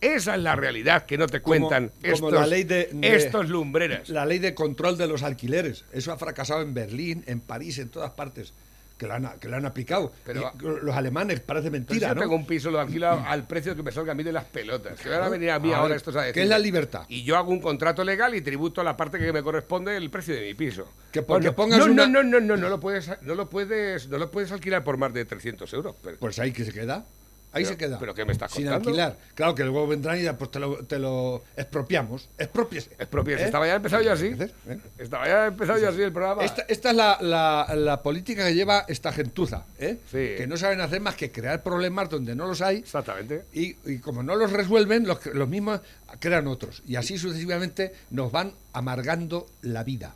Esa 0.00 0.36
es 0.36 0.42
la 0.42 0.54
realidad 0.54 1.06
que 1.06 1.18
no 1.18 1.26
te 1.26 1.40
cuentan 1.42 1.88
como 1.88 2.28
estos, 2.28 2.32
la 2.32 2.46
ley 2.46 2.62
de- 2.62 2.88
de- 2.92 3.16
estos 3.16 3.48
lumbreras. 3.48 4.08
La 4.08 4.24
ley 4.24 4.38
de 4.38 4.54
control 4.54 4.96
de 4.96 5.08
los 5.08 5.24
alquileres. 5.24 5.84
Eso 5.92 6.12
ha 6.12 6.16
fracasado 6.16 6.62
en 6.62 6.72
Berlín, 6.72 7.24
en 7.26 7.40
París, 7.40 7.78
en 7.78 7.88
todas 7.88 8.12
partes. 8.12 8.54
Que 8.98 9.06
lo 9.06 9.14
han, 9.14 9.38
que 9.38 9.48
lo 9.48 9.56
han 9.56 9.64
aplicado. 9.64 10.12
Pero- 10.24 10.52
Y 10.60 10.84
los 10.84 10.94
alemanes 10.96 11.38
parece 11.38 11.70
mentira, 11.70 12.08
yo 12.08 12.14
¿no? 12.16 12.20
tengo 12.22 12.34
un 12.34 12.44
piso, 12.46 12.68
lo 12.70 12.80
alquilo 12.80 13.08
al 13.08 13.46
precio 13.46 13.76
que 13.76 13.82
me 13.84 13.92
salga 13.92 14.10
a 14.10 14.14
mí 14.16 14.24
de 14.24 14.32
las 14.32 14.44
pelotas. 14.44 14.98
Que 15.00 15.08
van 15.08 15.22
a 15.22 15.28
venir 15.28 15.50
a 15.52 15.60
mí 15.60 15.72
A 15.72 15.78
ahora 15.78 15.94
estos 15.94 16.16
a 16.16 16.22
decir. 16.22 16.34
¿qué 16.34 16.42
es 16.42 16.48
la 16.48 16.58
libertad? 16.58 17.04
Y 17.08 17.22
yo 17.22 17.36
hago 17.36 17.52
un 17.52 17.60
contrato 17.60 18.02
legal 18.02 18.34
y 18.34 18.40
tributo 18.42 18.80
a 18.80 18.84
la 18.84 18.96
parte 18.96 19.18
que 19.20 19.32
me 19.32 19.42
corresponde 19.42 19.96
el 19.96 20.10
precio 20.10 20.34
de 20.34 20.40
mi 20.42 20.54
piso. 20.54 20.92
Que 21.12 21.20
Bueno, 21.20 21.54
pongas 21.54 21.78
no, 21.78 21.84
una- 21.92 22.06
no, 22.08 22.22
no, 22.24 22.40
no, 22.40 22.40
no, 22.40 22.56
no 22.56 22.68
lo 22.68 22.80
puedes, 22.80 23.08
no 23.22 23.34
lo 23.36 23.48
puedes, 23.48 24.08
no 24.08 24.18
lo 24.18 24.30
puedes 24.32 24.50
alquilar 24.50 24.82
por 24.82 24.96
más 24.96 25.12
de 25.14 25.24
300 25.24 25.72
euros. 25.74 25.94
Pero, 26.02 26.16
Pues 26.18 26.38
ahí 26.40 26.50
que 26.52 26.64
se 26.64 26.72
queda. 26.72 27.06
Ahí 27.52 27.62
Pero- 27.64 27.68
se 27.68 27.76
queda. 27.78 27.98
¿pero 27.98 28.14
qué 28.14 28.24
me 28.24 28.32
estás 28.32 28.52
Sin 28.52 28.64
contando? 28.64 28.90
alquilar. 28.90 29.18
Claro 29.34 29.54
que 29.54 29.64
luego 29.64 29.86
vendrán 29.86 30.18
y 30.18 30.22
ya, 30.22 30.36
pues 30.36 30.50
te 30.50 30.58
lo, 30.58 30.84
te 30.84 30.98
lo 30.98 31.42
expropiamos. 31.56 32.28
Expropiese. 32.38 32.90
es 32.98 33.06
propio. 33.06 33.36
¿Eh? 33.38 33.44
Estaba 33.44 33.66
ya 33.66 33.74
empezado 33.76 34.02
yo 34.02 34.12
así. 34.12 34.26
¿Eh? 34.38 34.78
Estaba 34.98 35.26
ya 35.26 35.46
empezado 35.46 35.78
yo 35.78 35.88
así 35.88 36.02
el 36.02 36.12
programa. 36.12 36.44
Esta, 36.44 36.62
esta 36.68 36.90
es 36.90 36.96
la, 36.96 37.18
la- 37.20 37.74
la 37.74 38.02
política 38.02 38.46
que 38.46 38.54
lleva 38.54 38.84
esta 38.88 39.12
gentuza, 39.12 39.64
¿eh? 39.78 39.98
Sí. 40.10 40.34
que 40.36 40.46
no 40.46 40.56
saben 40.56 40.80
hacer 40.80 41.00
más 41.00 41.14
que 41.14 41.32
crear 41.32 41.62
problemas 41.62 42.08
donde 42.10 42.34
no 42.34 42.46
los 42.46 42.60
hay 42.60 42.76
Exactamente. 42.78 43.44
y, 43.52 43.76
y 43.86 43.98
como 43.98 44.22
no 44.22 44.36
los 44.36 44.52
resuelven, 44.52 45.06
los, 45.06 45.48
mismos 45.48 45.80
crean 46.20 46.46
otros. 46.48 46.82
Y 46.86 46.96
así 46.96 47.16
sucesivamente 47.18 47.92
nos 48.10 48.30
van 48.30 48.52
amargando 48.74 49.46
la 49.62 49.84
vida. 49.84 50.12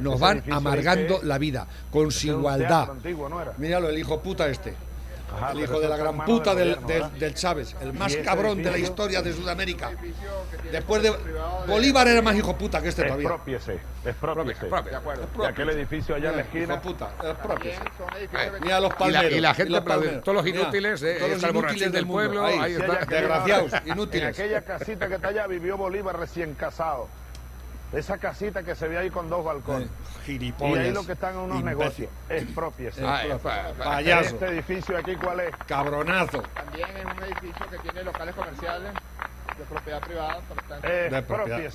Nos 0.00 0.20
van 0.20 0.42
amargando 0.50 1.20
la 1.22 1.38
vida 1.38 1.66
con 1.90 2.10
su 2.10 2.28
igualdad. 2.28 2.88
Míralo, 3.58 3.88
el 3.88 3.98
hijo 3.98 4.22
puta 4.22 4.48
este. 4.48 4.74
El 5.52 5.60
hijo 5.60 5.80
de 5.80 5.88
la 5.88 5.96
gran 5.96 6.24
puta 6.24 6.54
del, 6.54 6.78
del- 6.86 7.18
del 7.18 7.34
Chávez, 7.34 7.74
el 7.80 7.92
más 7.92 8.14
cabrón 8.16 8.62
de 8.62 8.70
la 8.70 8.78
historia 8.78 9.22
de 9.22 9.32
Sudamérica. 9.32 9.90
Después 10.70 11.02
de 11.02 11.12
Bolívar 11.66 12.06
era 12.08 12.22
más 12.22 12.34
hijo 12.36 12.56
puta 12.56 12.80
que 12.80 12.88
este 12.88 13.04
todavía. 13.04 13.28
Expropiese, 13.28 13.80
expropiese. 14.04 14.66
propia. 14.66 15.00
De 15.38 15.46
aquel 15.46 15.70
edificio 15.70 16.14
allá 16.14 16.30
en 16.30 16.36
la 16.36 16.42
Hijo 16.42 16.56
esquina. 16.58 16.80
puta, 16.80 17.10
expropiese. 17.22 17.80
Eh, 18.32 18.50
Mira 18.62 18.80
los 18.80 18.90
y 18.90 18.92
la- 18.92 18.98
palmeros. 18.98 19.32
y 19.32 19.40
la 19.40 19.54
gente 19.54 19.70
los 19.72 19.80
aplaude. 19.80 20.02
palmeros. 20.06 20.24
Todos 20.24 20.36
los 20.36 20.46
inútiles, 20.46 21.02
eh, 21.02 21.16
todos 21.18 21.42
los 21.42 21.50
inútiles 21.50 21.92
del 21.92 22.06
pueblo, 22.06 22.44
ahí 22.44 22.72
Desgraciados, 22.72 23.72
En 23.84 23.88
inútiles. 23.92 24.38
aquella 24.38 24.62
casita 24.62 25.08
que 25.08 25.14
está 25.16 25.28
allá 25.28 25.46
vivió 25.46 25.76
Bolívar 25.76 26.18
recién 26.18 26.54
casado. 26.54 27.08
Esa 27.92 28.16
casita 28.18 28.62
que 28.62 28.74
se 28.74 28.88
ve 28.88 28.96
ahí 28.98 29.10
con 29.10 29.28
dos 29.28 29.44
balcones. 29.44 29.88
Y 30.22 30.24
Gilipollas. 30.24 30.78
ahí 30.86 30.92
lo 30.92 31.04
que 31.04 31.12
están 31.12 31.34
en 31.34 31.40
unos 31.40 31.58
imbécil, 31.58 31.78
negocios. 31.78 32.10
Expropiese. 32.30 33.06
Ay, 33.06 33.30
pa- 33.42 33.72
pa- 33.76 33.84
Payaso, 33.84 34.34
Este 34.34 34.46
edificio 34.46 34.96
aquí, 34.96 35.14
¿cuál 35.16 35.40
es? 35.40 35.50
cabronazo. 35.66 36.42
También 36.54 36.88
es 36.96 37.04
un 37.04 37.22
edificio 37.24 37.66
que 37.70 37.78
tiene 37.80 38.02
locales 38.04 38.34
comerciales 38.34 38.92
de 39.58 39.64
propiedad 39.64 40.00
privada, 40.00 40.40
por 40.48 40.56
lo 40.56 40.62
tanto, 40.68 40.86
Eh, 40.88 41.08
De 41.10 41.22
propiedad. 41.22 41.60
Eh. 41.60 41.66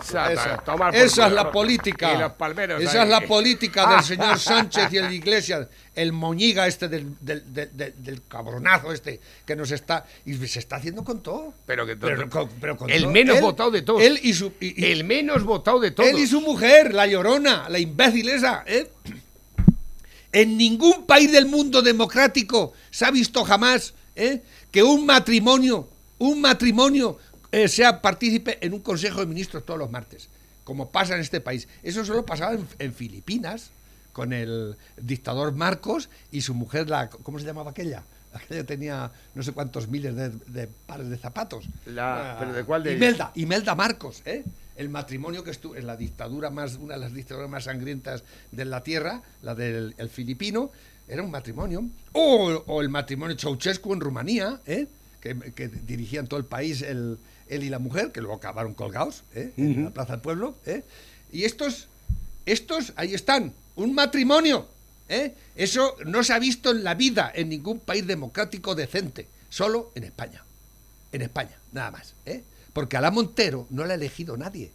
Esa- 0.00 0.32
Esa, 0.32 0.56
tomar 0.58 0.92
por 0.92 1.00
esa 1.00 1.26
es 1.26 1.32
la 1.32 1.50
política. 1.50 2.14
Y 2.14 2.18
los 2.18 2.32
palmeros 2.32 2.82
Esa 2.82 3.02
ahí. 3.02 3.04
es 3.04 3.10
la 3.10 3.20
política 3.22 3.86
del 3.88 4.02
señor 4.04 4.38
Sánchez 4.38 4.92
y 4.92 4.96
el 4.98 5.12
Iglesias, 5.12 5.68
el 5.94 6.12
moñiga 6.12 6.66
este 6.66 6.88
del, 6.88 7.14
del, 7.20 7.52
del- 7.52 7.76
del- 7.76 7.94
del 8.02 8.22
cabronazo 8.26 8.92
este 8.92 9.20
que 9.46 9.56
nos 9.56 9.70
está 9.70 10.04
y 10.24 10.34
se 10.46 10.58
está 10.58 10.76
haciendo 10.76 11.04
con 11.04 11.22
todo. 11.22 11.54
Pero 11.66 11.86
que 11.86 11.96
Pero 11.96 12.28
con- 12.28 12.48
pero 12.60 12.76
con 12.76 12.90
el 12.90 13.02
todo. 13.04 13.12
menos 13.12 13.36
Él- 13.36 13.42
votado 13.42 13.70
de 13.70 13.82
todos. 13.82 14.02
Él 14.02 14.18
y 14.22 14.32
su 14.34 14.52
y- 14.60 14.82
y- 14.86 14.92
el 14.92 15.04
menos 15.04 15.44
votado 15.44 15.80
de 15.80 15.90
todos. 15.92 16.08
él 16.08 16.18
y 16.18 16.26
su 16.26 16.40
mujer, 16.40 16.92
la 16.94 17.06
llorona, 17.06 17.68
la 17.68 17.78
imbécil 17.78 18.28
esa, 18.28 18.64
¿eh? 18.66 18.90
En 20.32 20.56
ningún 20.58 21.06
país 21.06 21.32
del 21.32 21.46
mundo 21.46 21.80
democrático 21.82 22.74
se 22.90 23.06
ha 23.06 23.10
visto 23.10 23.42
jamás 23.44 23.94
¿eh? 24.14 24.42
que 24.70 24.82
un 24.82 25.06
matrimonio, 25.06 25.88
un 26.18 26.40
matrimonio 26.40 27.18
eh, 27.52 27.68
sea 27.68 28.00
partícipe 28.02 28.58
en 28.64 28.74
un 28.74 28.80
consejo 28.80 29.20
de 29.20 29.26
ministros 29.26 29.64
todos 29.64 29.78
los 29.78 29.90
martes, 29.90 30.28
como 30.64 30.90
pasa 30.90 31.14
en 31.14 31.20
este 31.20 31.40
país. 31.40 31.68
Eso 31.82 32.04
solo 32.04 32.24
pasaba 32.26 32.52
en, 32.54 32.66
en 32.78 32.92
Filipinas 32.92 33.70
con 34.12 34.32
el 34.32 34.76
dictador 34.96 35.52
Marcos 35.54 36.08
y 36.32 36.40
su 36.40 36.54
mujer, 36.54 36.88
la, 36.88 37.08
¿cómo 37.10 37.38
se 37.38 37.44
llamaba 37.44 37.70
aquella? 37.70 38.02
Aquella 38.32 38.64
tenía 38.64 39.10
no 39.34 39.42
sé 39.42 39.52
cuántos 39.52 39.88
miles 39.88 40.14
de, 40.14 40.28
de 40.30 40.66
pares 40.86 41.08
de 41.08 41.16
zapatos. 41.16 41.66
La- 41.86 42.32
Ah, 42.32 42.36
¿pero 42.38 42.52
de 42.52 42.64
cuál 42.64 42.82
de? 42.82 42.94
Imelda, 42.94 43.32
Imelda 43.34 43.74
Marcos, 43.74 44.22
¿eh? 44.26 44.44
El 44.76 44.90
matrimonio 44.90 45.42
que 45.42 45.50
estuvo 45.50 45.74
en 45.76 45.86
la 45.86 45.96
dictadura 45.96 46.50
más, 46.50 46.74
una 46.76 46.94
de 46.94 47.00
las 47.00 47.14
dictaduras 47.14 47.48
más 47.48 47.64
sangrientas 47.64 48.24
de 48.52 48.64
la 48.66 48.82
tierra, 48.82 49.22
la 49.42 49.54
del 49.54 49.94
el 49.96 50.10
filipino, 50.10 50.70
era 51.08 51.22
un 51.22 51.30
matrimonio. 51.30 51.84
O, 52.12 52.62
o 52.66 52.82
el 52.82 52.90
matrimonio 52.90 53.36
Ceausescu 53.38 53.94
en 53.94 54.00
Rumanía, 54.00 54.60
¿eh? 54.66 54.86
Que, 55.34 55.52
que 55.52 55.68
dirigían 55.68 56.26
todo 56.26 56.38
el 56.38 56.46
país 56.46 56.82
el, 56.82 57.18
él 57.48 57.64
y 57.64 57.70
la 57.70 57.78
mujer, 57.78 58.12
que 58.12 58.20
luego 58.20 58.36
acabaron 58.36 58.74
colgados, 58.74 59.24
¿eh? 59.34 59.52
En 59.56 59.84
la 59.84 59.90
Plaza 59.90 60.12
del 60.12 60.20
Pueblo, 60.20 60.56
¿eh? 60.66 60.82
Y 61.32 61.44
estos, 61.44 61.88
estos, 62.44 62.92
ahí 62.96 63.14
están, 63.14 63.52
un 63.74 63.94
matrimonio, 63.94 64.68
¿eh? 65.08 65.34
Eso 65.56 65.96
no 66.04 66.22
se 66.22 66.32
ha 66.32 66.38
visto 66.38 66.70
en 66.70 66.84
la 66.84 66.94
vida 66.94 67.32
en 67.34 67.48
ningún 67.48 67.80
país 67.80 68.06
democrático 68.06 68.74
decente, 68.74 69.26
solo 69.48 69.90
en 69.94 70.04
España 70.04 70.46
en 71.12 71.22
España, 71.22 71.58
nada 71.72 71.90
más. 71.90 72.14
Porque 72.72 72.96
a 72.96 73.00
la 73.00 73.10
Montero 73.10 73.66
no 73.70 73.84
la 73.84 73.94
ha 73.94 73.96
elegido 73.96 74.36
nadie. 74.36 74.70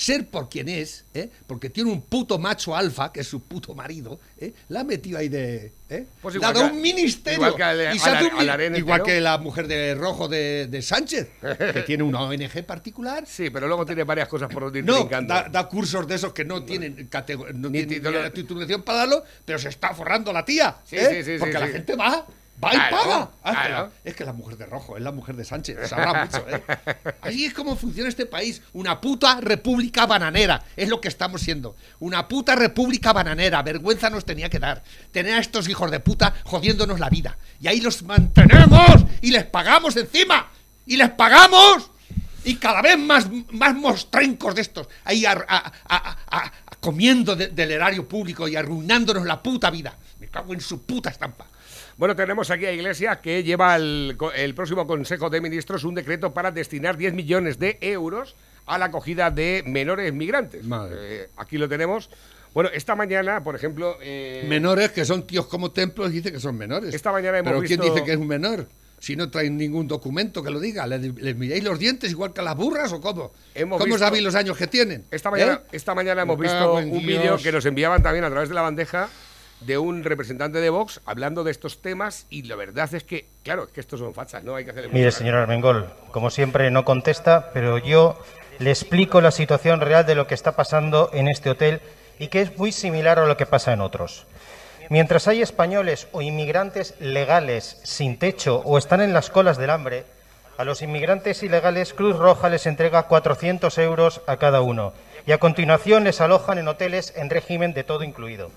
Ser 0.00 0.30
por 0.30 0.48
quien 0.48 0.70
es, 0.70 1.04
¿eh? 1.12 1.28
porque 1.46 1.68
tiene 1.68 1.90
un 1.90 2.00
puto 2.00 2.38
macho 2.38 2.74
alfa, 2.74 3.12
que 3.12 3.20
es 3.20 3.26
su 3.28 3.42
puto 3.42 3.74
marido, 3.74 4.18
¿eh? 4.38 4.54
la 4.68 4.80
ha 4.80 4.84
metido 4.84 5.18
ahí 5.18 5.28
de... 5.28 5.74
¿eh? 5.90 6.06
Pues 6.22 6.36
igual 6.36 6.54
que- 6.54 6.60
un 6.60 6.80
ministerio. 6.80 7.48
igual 7.48 7.54
que 7.54 7.94
y 7.94 7.98
se 7.98 8.08
al- 8.08 8.32
un 8.32 8.48
al 8.48 8.76
igual 8.78 9.02
que 9.02 9.20
la 9.20 9.36
mujer 9.36 9.68
de 9.68 9.94
rojo 9.94 10.26
de, 10.26 10.68
de 10.68 10.80
Sánchez, 10.80 11.28
que 11.74 11.82
tiene 11.82 12.02
una 12.02 12.22
ONG 12.22 12.64
particular. 12.64 13.24
Sí, 13.26 13.50
pero 13.50 13.68
luego 13.68 13.84
tiene 13.84 14.04
varias 14.04 14.26
cosas 14.28 14.48
por 14.48 14.62
donde 14.62 14.78
ir 14.78 14.86
No, 14.86 15.04
da, 15.04 15.50
da 15.50 15.68
cursos 15.68 16.08
de 16.08 16.14
esos 16.14 16.32
que 16.32 16.46
no 16.46 16.64
tienen, 16.64 17.10
no 17.56 17.70
tienen 17.70 18.32
titulación 18.32 18.82
para 18.82 19.00
darlo, 19.00 19.22
pero 19.44 19.58
se 19.58 19.68
está 19.68 19.92
forrando 19.92 20.32
la 20.32 20.46
tía. 20.46 20.78
Sí, 20.82 20.96
¿eh? 20.96 21.22
sí, 21.22 21.32
sí, 21.34 21.36
Porque 21.38 21.58
la 21.58 21.68
gente 21.68 21.94
va, 21.94 22.26
va 22.62 22.74
y 22.74 22.76
Claro, 22.76 22.96
paga. 22.96 23.30
Ah, 23.42 23.50
es 23.52 23.56
que 23.58 23.66
claro. 23.68 23.86
la- 23.86 24.10
es 24.10 24.16
que 24.16 24.24
la 24.24 24.32
mujer 24.32 24.56
de 24.58 24.66
rojo 24.66 24.96
es 24.96 25.02
la 25.02 25.12
mujer 25.12 25.36
de 25.36 25.44
Sánchez, 25.44 25.88
sabrá 25.88 26.24
mucho. 26.24 26.44
¿eh? 26.48 26.62
Así 27.22 27.44
es 27.46 27.54
como 27.54 27.76
funciona 27.76 28.08
este 28.08 28.26
país. 28.26 28.62
Una 28.72 29.00
puta 29.00 29.40
república 29.40 30.06
bananera, 30.06 30.62
es 30.76 30.88
lo 30.88 31.00
que 31.00 31.08
estamos 31.08 31.40
siendo. 31.40 31.76
Una 32.00 32.28
puta 32.28 32.54
república 32.56 33.12
bananera. 33.12 33.62
Vergüenza 33.62 34.10
nos 34.10 34.24
tenía 34.24 34.48
que 34.50 34.58
dar. 34.58 34.82
Tener 35.12 35.34
a 35.34 35.38
estos 35.38 35.68
hijos 35.68 35.90
de 35.90 36.00
puta 36.00 36.34
jodiéndonos 36.44 37.00
la 37.00 37.08
vida. 37.08 37.38
Y 37.60 37.68
ahí 37.68 37.80
los 37.80 38.02
mantenemos 38.02 39.04
y 39.22 39.30
les 39.30 39.44
pagamos 39.44 39.96
encima. 39.96 40.50
Y 40.86 40.96
les 40.96 41.10
pagamos. 41.10 41.90
Y 42.44 42.56
cada 42.56 42.80
vez 42.80 42.98
más, 42.98 43.26
más 43.50 43.74
mostrencos 43.74 44.54
de 44.54 44.62
estos, 44.62 44.88
ahí 45.04 45.26
a- 45.26 45.32
a- 45.32 45.58
a- 45.66 45.72
a- 45.88 46.16
a- 46.38 46.52
comiendo 46.80 47.36
de- 47.36 47.48
del 47.48 47.70
erario 47.70 48.08
público 48.08 48.48
y 48.48 48.56
arruinándonos 48.56 49.26
la 49.26 49.42
puta 49.42 49.70
vida. 49.70 49.94
Me 50.18 50.28
cago 50.28 50.54
en 50.54 50.60
su 50.62 50.82
puta 50.82 51.10
estampa. 51.10 51.46
Bueno, 52.00 52.16
tenemos 52.16 52.50
aquí 52.50 52.64
a 52.64 52.72
Iglesias 52.72 53.18
que 53.18 53.42
lleva 53.44 53.76
el, 53.76 54.16
próximo 54.56 54.86
Consejo 54.86 55.28
de 55.28 55.42
Ministros 55.42 55.84
un 55.84 55.94
decreto 55.94 56.32
para 56.32 56.50
destinar 56.50 56.96
10 56.96 57.12
millones 57.12 57.58
de 57.58 57.76
euros 57.82 58.36
a 58.64 58.78
la 58.78 58.86
acogida 58.86 59.30
de 59.30 59.62
menores 59.66 60.10
migrantes. 60.14 60.64
Madre. 60.64 60.96
Eh, 60.98 61.28
aquí 61.36 61.58
lo 61.58 61.68
tenemos. 61.68 62.08
Bueno, 62.54 62.70
esta 62.72 62.96
mañana, 62.96 63.44
por 63.44 63.54
ejemplo... 63.54 63.98
eh, 64.00 64.46
Menores 64.48 64.92
que 64.92 65.04
son 65.04 65.26
tíos 65.26 65.44
como 65.44 65.72
templos 65.72 66.10
dice 66.10 66.32
que 66.32 66.40
son 66.40 66.56
menores. 66.56 66.94
Esta 66.94 67.12
mañana 67.12 67.36
hemos 67.40 67.52
Pero 67.52 67.66
¿quién 67.66 67.78
visto- 67.80 67.92
dice 67.94 68.06
que 68.06 68.12
es 68.12 68.18
un 68.18 68.28
menor? 68.28 68.66
Si 68.98 69.14
no 69.14 69.30
traen 69.30 69.58
ningún 69.58 69.86
documento 69.86 70.42
que 70.42 70.50
lo 70.50 70.58
diga, 70.58 70.86
¿les, 70.86 71.02
les 71.02 71.36
miráis 71.36 71.62
los 71.62 71.78
dientes 71.78 72.10
igual 72.10 72.32
que 72.32 72.40
a 72.40 72.44
las 72.44 72.56
burras 72.56 72.90
o 72.94 73.00
cómo? 73.02 73.32
Hemos 73.54 73.76
¿Cómo 73.78 73.84
visto- 73.84 73.98
sabéis 73.98 74.24
los 74.24 74.34
años 74.34 74.56
que 74.56 74.66
tienen? 74.66 75.04
Esta 75.10 75.30
mañana, 75.30 75.60
¿Eh? 75.64 75.68
esta 75.72 75.94
mañana 75.94 76.22
hemos 76.22 76.38
visto 76.38 76.76
un 76.76 77.06
vídeo 77.06 77.36
que 77.36 77.52
nos 77.52 77.66
enviaban 77.66 78.02
también 78.02 78.24
a 78.24 78.30
través 78.30 78.48
de 78.48 78.54
la 78.54 78.62
bandeja 78.62 79.10
de 79.60 79.78
un 79.78 80.04
representante 80.04 80.60
de 80.60 80.70
Vox 80.70 81.00
hablando 81.04 81.44
de 81.44 81.50
estos 81.50 81.82
temas 81.82 82.26
y 82.30 82.42
la 82.42 82.56
verdad 82.56 82.92
es 82.94 83.04
que, 83.04 83.28
claro, 83.42 83.64
es 83.64 83.72
que 83.72 83.80
estos 83.80 84.00
son 84.00 84.14
fachas, 84.14 84.42
¿no? 84.42 84.54
Hay 84.54 84.64
que 84.64 84.70
hacer 84.70 84.88
Mire, 84.92 85.12
señor 85.12 85.34
Armengol, 85.34 85.92
como 86.10 86.30
siempre 86.30 86.70
no 86.70 86.84
contesta, 86.84 87.50
pero 87.52 87.78
yo 87.78 88.18
le 88.58 88.70
explico 88.70 89.20
la 89.20 89.30
situación 89.30 89.80
real 89.80 90.06
de 90.06 90.14
lo 90.14 90.26
que 90.26 90.34
está 90.34 90.56
pasando 90.56 91.10
en 91.12 91.28
este 91.28 91.50
hotel 91.50 91.80
y 92.18 92.28
que 92.28 92.42
es 92.42 92.56
muy 92.58 92.72
similar 92.72 93.18
a 93.18 93.26
lo 93.26 93.36
que 93.36 93.46
pasa 93.46 93.72
en 93.72 93.80
otros. 93.80 94.26
Mientras 94.88 95.28
hay 95.28 95.40
españoles 95.40 96.08
o 96.12 96.20
inmigrantes 96.20 96.94
legales 96.98 97.80
sin 97.84 98.18
techo 98.18 98.62
o 98.64 98.76
están 98.76 99.00
en 99.00 99.12
las 99.12 99.30
colas 99.30 99.56
del 99.56 99.70
hambre, 99.70 100.04
a 100.58 100.64
los 100.64 100.82
inmigrantes 100.82 101.42
ilegales 101.42 101.94
Cruz 101.94 102.18
Roja 102.18 102.48
les 102.48 102.66
entrega 102.66 103.04
400 103.04 103.78
euros 103.78 104.20
a 104.26 104.36
cada 104.36 104.60
uno 104.60 104.92
y 105.26 105.32
a 105.32 105.38
continuación 105.38 106.04
les 106.04 106.20
alojan 106.20 106.58
en 106.58 106.68
hoteles 106.68 107.14
en 107.16 107.30
régimen 107.30 107.72
de 107.72 107.84
todo 107.84 108.02
incluido. 108.04 108.50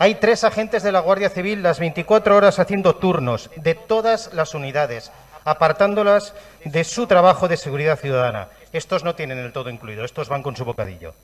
Hay 0.00 0.14
tres 0.14 0.44
agentes 0.44 0.84
de 0.84 0.92
la 0.92 1.00
Guardia 1.00 1.28
Civil 1.28 1.60
las 1.60 1.80
24 1.80 2.36
horas 2.36 2.60
haciendo 2.60 2.94
turnos 2.94 3.50
de 3.56 3.74
todas 3.74 4.32
las 4.32 4.54
unidades, 4.54 5.10
apartándolas 5.44 6.34
de 6.64 6.84
su 6.84 7.08
trabajo 7.08 7.48
de 7.48 7.56
seguridad 7.56 7.98
ciudadana. 7.98 8.48
Estos 8.72 9.02
no 9.02 9.16
tienen 9.16 9.38
el 9.38 9.52
todo 9.52 9.70
incluido, 9.70 10.04
estos 10.04 10.28
van 10.28 10.44
con 10.44 10.54
su 10.54 10.64
bocadillo. 10.64 11.14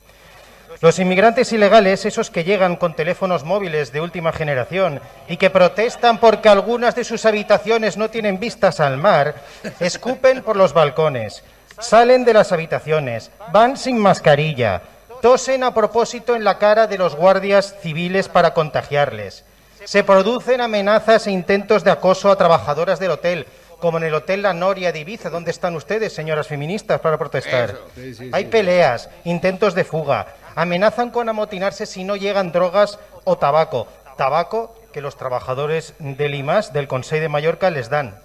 Los 0.81 0.99
inmigrantes 0.99 1.53
ilegales, 1.53 2.05
esos 2.05 2.31
que 2.31 2.43
llegan 2.43 2.75
con 2.75 2.97
teléfonos 2.97 3.45
móviles 3.45 3.93
de 3.93 4.01
última 4.01 4.33
generación 4.33 5.01
y 5.29 5.37
que 5.37 5.51
protestan 5.51 6.19
porque 6.19 6.49
algunas 6.49 6.97
de 6.97 7.05
sus 7.05 7.27
habitaciones 7.27 7.97
no 7.97 8.11
tienen 8.11 8.41
vistas 8.41 8.81
al 8.81 8.97
mar, 8.97 9.37
escupen 9.79 10.43
por 10.43 10.57
los 10.57 10.73
balcones, 10.73 11.45
salen 11.79 12.25
de 12.25 12.35
las 12.35 12.51
habitaciones, 12.51 13.31
van 13.53 13.77
sin 13.77 13.99
mascarilla, 13.99 14.83
tosen 15.25 15.65
a 15.65 15.73
propósito 15.73 16.37
en 16.37 16.45
la 16.45 16.59
cara 16.59 16.87
de 16.87 16.99
los 16.99 17.17
guardias 17.17 17.77
civiles 17.81 18.29
para 18.29 18.53
contagiarles. 18.53 19.43
Se 19.85 20.05
producen 20.05 20.61
amenazas 20.61 21.27
e 21.27 21.31
intentos 21.31 21.83
de 21.83 21.91
acoso 21.91 22.31
a 22.31 22.37
trabajadoras 22.37 22.99
del 22.99 23.13
hotel, 23.13 23.47
como 23.79 23.97
en 23.97 24.05
el 24.05 24.13
Hotel 24.13 24.43
La 24.43 24.53
Noria 24.53 24.93
de 24.93 24.99
Ibiza. 24.99 25.31
¿Dónde 25.31 25.51
están 25.51 25.77
ustedes, 25.77 26.13
señoras 26.13 26.49
feministas, 26.49 27.01
para 27.01 27.17
protestar? 27.17 27.71
Eso, 27.71 27.87
sí, 27.95 28.15
sí, 28.15 28.31
Hay 28.35 28.45
peleas, 28.45 29.09
intentos 29.25 29.75
de 29.75 29.85
fuga, 29.85 30.27
amenazan 30.57 31.09
con 31.09 31.27
amotinarse 31.27 31.87
si 31.87 32.05
no 32.05 32.17
llegan 32.17 32.53
drogas 32.53 32.99
o 33.25 33.39
tabaco. 33.39 33.89
Tabaco 34.19 34.77
que 34.93 35.01
los 35.01 35.17
trabajadores 35.17 35.95
del 36.01 36.35
IMAS, 36.35 36.75
del 36.75 36.87
Consejo 36.87 37.23
de 37.23 37.31
Mallorca, 37.31 37.71
les 37.71 37.89
dan. 37.89 38.21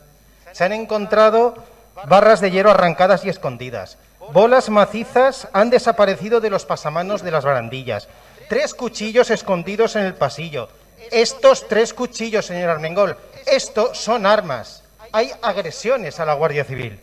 Se 0.51 0.65
han 0.65 0.73
encontrado 0.73 1.55
barras 2.07 2.41
de 2.41 2.51
hierro 2.51 2.71
arrancadas 2.71 3.23
y 3.23 3.29
escondidas. 3.29 3.97
Bolas 4.31 4.69
macizas 4.69 5.47
han 5.53 5.71
desaparecido 5.71 6.39
de 6.39 6.51
los 6.51 6.65
pasamanos 6.65 7.23
de 7.23 7.31
las 7.31 7.43
barandillas. 7.43 8.07
Tres 8.47 8.75
cuchillos 8.75 9.31
escondidos 9.31 9.95
en 9.95 10.03
el 10.05 10.13
pasillo. 10.13 10.69
Estos 11.11 11.67
tres 11.67 11.93
cuchillos, 11.93 12.45
señor 12.45 12.69
Armengol, 12.69 13.17
esto 13.47 13.95
son 13.95 14.25
armas. 14.25 14.83
Hay 15.11 15.31
agresiones 15.41 16.19
a 16.19 16.25
la 16.25 16.33
Guardia 16.33 16.63
Civil. 16.63 16.99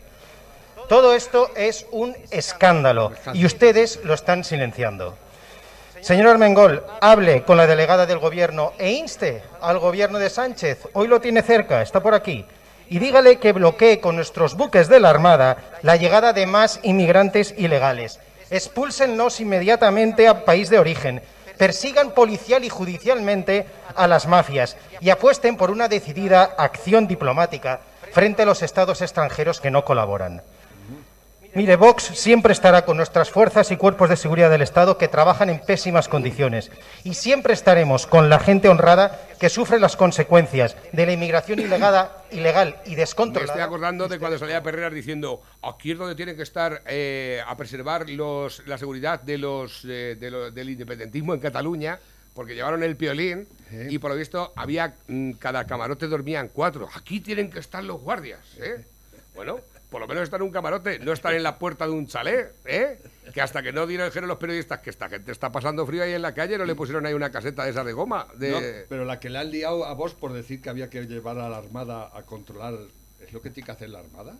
Todo 0.87 1.13
esto 1.13 1.49
es 1.55 1.85
un 1.91 2.15
escándalo 2.31 3.11
y 3.33 3.45
ustedes 3.45 3.99
lo 4.05 4.13
están 4.13 4.45
silenciando. 4.45 5.17
Señor 5.99 6.27
Armengol, 6.27 6.85
hable 7.01 7.43
con 7.43 7.57
la 7.57 7.67
delegada 7.67 8.05
del 8.05 8.19
gobierno 8.19 8.71
e 8.77 8.91
inste 8.91 9.43
al 9.59 9.79
gobierno 9.79 10.19
de 10.19 10.29
Sánchez, 10.29 10.87
hoy 10.93 11.07
lo 11.07 11.19
tiene 11.19 11.41
cerca, 11.41 11.81
está 11.81 12.01
por 12.01 12.13
aquí, 12.13 12.45
y 12.89 12.99
dígale 12.99 13.37
que 13.37 13.53
bloquee 13.53 13.99
con 13.99 14.15
nuestros 14.15 14.55
buques 14.55 14.87
de 14.87 14.99
la 14.99 15.09
Armada 15.09 15.57
la 15.81 15.95
llegada 15.95 16.33
de 16.33 16.45
más 16.45 16.79
inmigrantes 16.83 17.53
ilegales. 17.57 18.19
Expúlsenlos 18.49 19.39
inmediatamente 19.41 20.27
al 20.27 20.43
país 20.43 20.69
de 20.69 20.79
origen, 20.79 21.21
persigan 21.57 22.11
policial 22.11 22.63
y 22.63 22.69
judicialmente 22.69 23.65
a 23.95 24.07
las 24.07 24.27
mafias 24.27 24.77
y 25.01 25.09
apuesten 25.09 25.57
por 25.57 25.71
una 25.71 25.87
decidida 25.87 26.43
acción 26.43 27.07
diplomática 27.07 27.81
frente 28.11 28.43
a 28.43 28.45
los 28.45 28.61
estados 28.61 29.01
extranjeros 29.01 29.59
que 29.59 29.71
no 29.71 29.83
colaboran. 29.83 30.41
Mire, 31.57 31.75
Vox 31.75 32.03
siempre 32.03 32.53
estará 32.53 32.85
con 32.85 32.97
nuestras 32.97 33.31
fuerzas 33.31 33.71
y 33.71 33.77
cuerpos 33.77 34.09
de 34.09 34.15
seguridad 34.15 34.51
del 34.51 34.61
Estado 34.61 34.99
que 34.99 35.07
trabajan 35.07 35.49
en 35.49 35.59
pésimas 35.59 36.07
condiciones. 36.07 36.69
Y 37.03 37.15
siempre 37.15 37.55
estaremos 37.55 38.05
con 38.05 38.29
la 38.29 38.37
gente 38.37 38.69
honrada 38.69 39.19
que 39.39 39.49
sufre 39.49 39.79
las 39.79 39.95
consecuencias 39.97 40.77
de 40.91 41.05
la 41.07 41.13
inmigración 41.13 41.57
ilegal, 41.59 42.11
ilegal 42.29 42.67
y 42.67 42.71
Me 42.73 42.77
estoy 42.81 42.95
descontrolada. 42.97 43.63
acordando 43.63 44.07
de 44.07 44.19
cuando 44.19 44.37
salía 44.37 44.61
Perreras 44.61 44.93
diciendo 44.93 45.41
aquí 45.63 45.93
es 45.93 45.97
donde 45.97 46.13
tienen 46.13 46.35
que 46.35 46.43
estar 46.43 46.83
eh, 46.85 47.41
a 47.47 47.57
preservar 47.57 48.07
los, 48.07 48.61
la 48.67 48.77
seguridad 48.77 49.19
de 49.21 49.39
los, 49.39 49.83
eh, 49.85 50.15
de 50.19 50.29
lo- 50.29 50.51
del 50.51 50.69
independentismo 50.69 51.33
en 51.33 51.39
Cataluña, 51.39 51.97
porque 52.35 52.53
llevaron 52.53 52.83
el 52.83 52.95
piolín 52.95 53.47
y 53.89 53.97
por 53.97 54.11
lo 54.11 54.17
visto 54.17 54.53
había 54.55 54.93
mm, 55.07 55.31
cada 55.39 55.65
camarote 55.65 56.05
dormían 56.05 56.51
cuatro. 56.53 56.87
Aquí 56.95 57.19
tienen 57.19 57.49
que 57.49 57.57
estar 57.57 57.83
los 57.83 57.99
guardias, 57.99 58.41
¿eh? 58.59 58.85
Bueno, 59.33 59.59
por 59.89 60.01
lo 60.01 60.07
menos 60.07 60.23
estar 60.23 60.39
en 60.39 60.45
un 60.45 60.51
camarote, 60.51 60.99
no 60.99 61.13
estar 61.13 61.33
en 61.33 61.43
la 61.43 61.57
puerta 61.57 61.85
de 61.85 61.91
un 61.91 62.07
chalet, 62.07 62.53
¿eh? 62.65 62.99
Que 63.33 63.41
hasta 63.41 63.61
que 63.63 63.71
no 63.71 63.87
dijeron 63.87 64.27
los 64.27 64.37
periodistas 64.37 64.79
que 64.79 64.89
esta 64.89 65.09
gente 65.09 65.31
está 65.31 65.51
pasando 65.51 65.85
frío 65.85 66.03
ahí 66.03 66.13
en 66.13 66.21
la 66.21 66.33
calle, 66.33 66.57
no 66.57 66.65
le 66.65 66.75
pusieron 66.75 67.05
ahí 67.05 67.13
una 67.13 67.31
caseta 67.31 67.63
de 67.63 67.71
esa 67.71 67.83
de 67.83 67.93
goma. 67.93 68.27
De... 68.35 68.51
No, 68.51 68.59
pero 68.89 69.05
la 69.05 69.19
que 69.19 69.29
le 69.29 69.39
han 69.39 69.51
liado 69.51 69.85
a 69.85 69.93
vos 69.93 70.13
por 70.13 70.33
decir 70.33 70.61
que 70.61 70.69
había 70.69 70.89
que 70.89 71.05
llevar 71.05 71.37
a 71.39 71.49
la 71.49 71.57
Armada 71.57 72.11
a 72.13 72.23
controlar, 72.23 72.77
¿es 73.21 73.31
lo 73.31 73.41
que 73.41 73.49
tiene 73.49 73.65
que 73.65 73.71
hacer 73.71 73.89
la 73.89 73.99
Armada? 73.99 74.37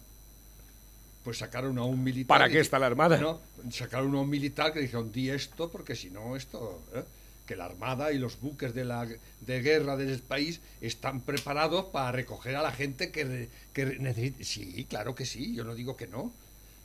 Pues 1.24 1.38
sacaron 1.38 1.78
a 1.78 1.84
un 1.84 2.04
militar. 2.04 2.38
¿Para 2.40 2.50
qué 2.50 2.60
está 2.60 2.80
la 2.80 2.88
Armada? 2.88 3.18
No, 3.18 3.42
sacaron 3.72 4.16
a 4.16 4.22
un 4.22 4.30
militar 4.30 4.74
que 4.74 4.80
dijeron, 4.80 5.12
di 5.12 5.30
esto, 5.30 5.70
porque 5.70 5.96
si 5.96 6.10
no, 6.10 6.36
esto. 6.36 6.82
¿eh? 6.94 7.04
Que 7.48 7.56
la 7.56 7.66
Armada 7.66 8.12
y 8.12 8.20
los 8.20 8.40
buques 8.40 8.76
de, 8.76 8.86
la, 8.86 9.08
de 9.08 9.62
guerra 9.62 9.98
del 9.98 10.20
país 10.20 10.60
están 10.82 11.22
preparados 11.22 11.86
para 11.86 12.12
recoger 12.12 12.56
a 12.56 12.62
la 12.62 12.72
gente 12.72 13.10
que, 13.10 13.50
que 13.74 13.86
necesite. 14.00 14.44
Sí, 14.44 14.86
claro 14.88 15.16
que 15.16 15.26
sí, 15.26 15.56
yo 15.56 15.64
no 15.64 15.74
digo 15.74 15.98
que 15.98 16.06
no. 16.08 16.32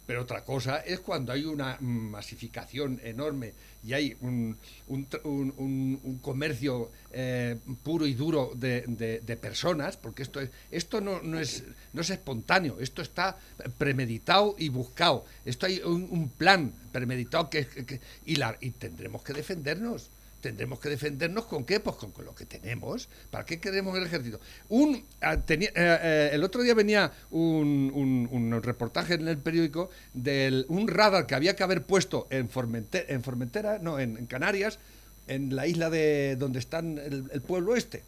Pero 0.07 0.23
otra 0.23 0.45
cosa 0.45 0.79
es 0.81 0.99
cuando 0.99 1.33
hay 1.33 1.45
una 1.45 1.79
masificación 1.81 3.01
enorme 3.05 3.53
y 3.85 3.93
hay 3.93 4.17
un, 4.21 4.57
un 4.89 5.07
un- 5.25 5.55
un- 5.57 6.19
comercio 6.19 6.91
eh, 7.13 7.57
puro 7.85 8.05
y 8.07 8.15
duro 8.15 8.51
de, 8.57 8.83
de- 8.89 9.21
personas, 9.37 9.97
porque 9.97 10.23
esto, 10.25 10.41
es, 10.41 10.51
esto 10.73 11.01
no, 11.01 11.23
no 11.23 11.39
es, 11.39 11.63
no 11.93 12.01
es 12.01 12.11
espontáneo, 12.11 12.79
esto 12.81 13.01
está 13.01 13.39
premeditado 13.79 14.55
y 14.59 14.69
buscado. 14.71 15.25
Esto 15.45 15.67
hay 15.67 15.81
un, 15.85 16.09
un 16.11 16.29
plan 16.29 16.73
premeditado 16.93 17.49
que, 17.49 17.67
que- 17.67 18.01
y, 18.27 18.37
la, 18.37 18.57
y 18.61 18.71
tendremos 18.71 19.23
que 19.23 19.33
defendernos. 19.33 20.11
Tendremos 20.43 20.81
que 20.81 20.89
defendernos 20.89 21.45
con 21.47 21.65
qué? 21.65 21.79
Pues 21.79 21.95
con, 21.95 22.13
lo 22.25 22.35
que 22.35 22.47
tenemos. 22.47 23.09
¿Para 23.31 23.45
qué 23.45 23.61
queremos 23.61 23.97
el 23.97 24.05
ejército? 24.05 24.41
Un, 24.69 25.05
ah, 25.21 25.35
eh, 25.35 25.73
eh, 25.77 26.31
el 26.33 26.43
otro 26.43 26.63
día 26.63 26.75
venía 26.75 27.13
un, 27.31 28.61
reportaje 28.61 29.15
en 29.15 29.29
el 29.29 29.39
periódico 29.39 29.89
de 30.13 30.65
un 30.67 30.89
radar 30.89 31.27
que 31.29 31.37
había 31.37 31.55
que 31.55 31.63
haber 31.63 31.85
puesto 31.85 32.27
en, 32.29 32.51
Formente- 32.51 33.07
en 33.09 33.23
Formentera, 33.23 33.79
no, 33.79 34.01
en, 34.01 34.27
Canarias, 34.27 34.81
en 35.29 35.55
la 35.55 35.69
isla 35.69 35.91
de 35.91 36.35
donde 36.35 36.59
están 36.59 36.99
el, 36.99 37.41
pueblo 37.43 37.77
este, 37.77 38.03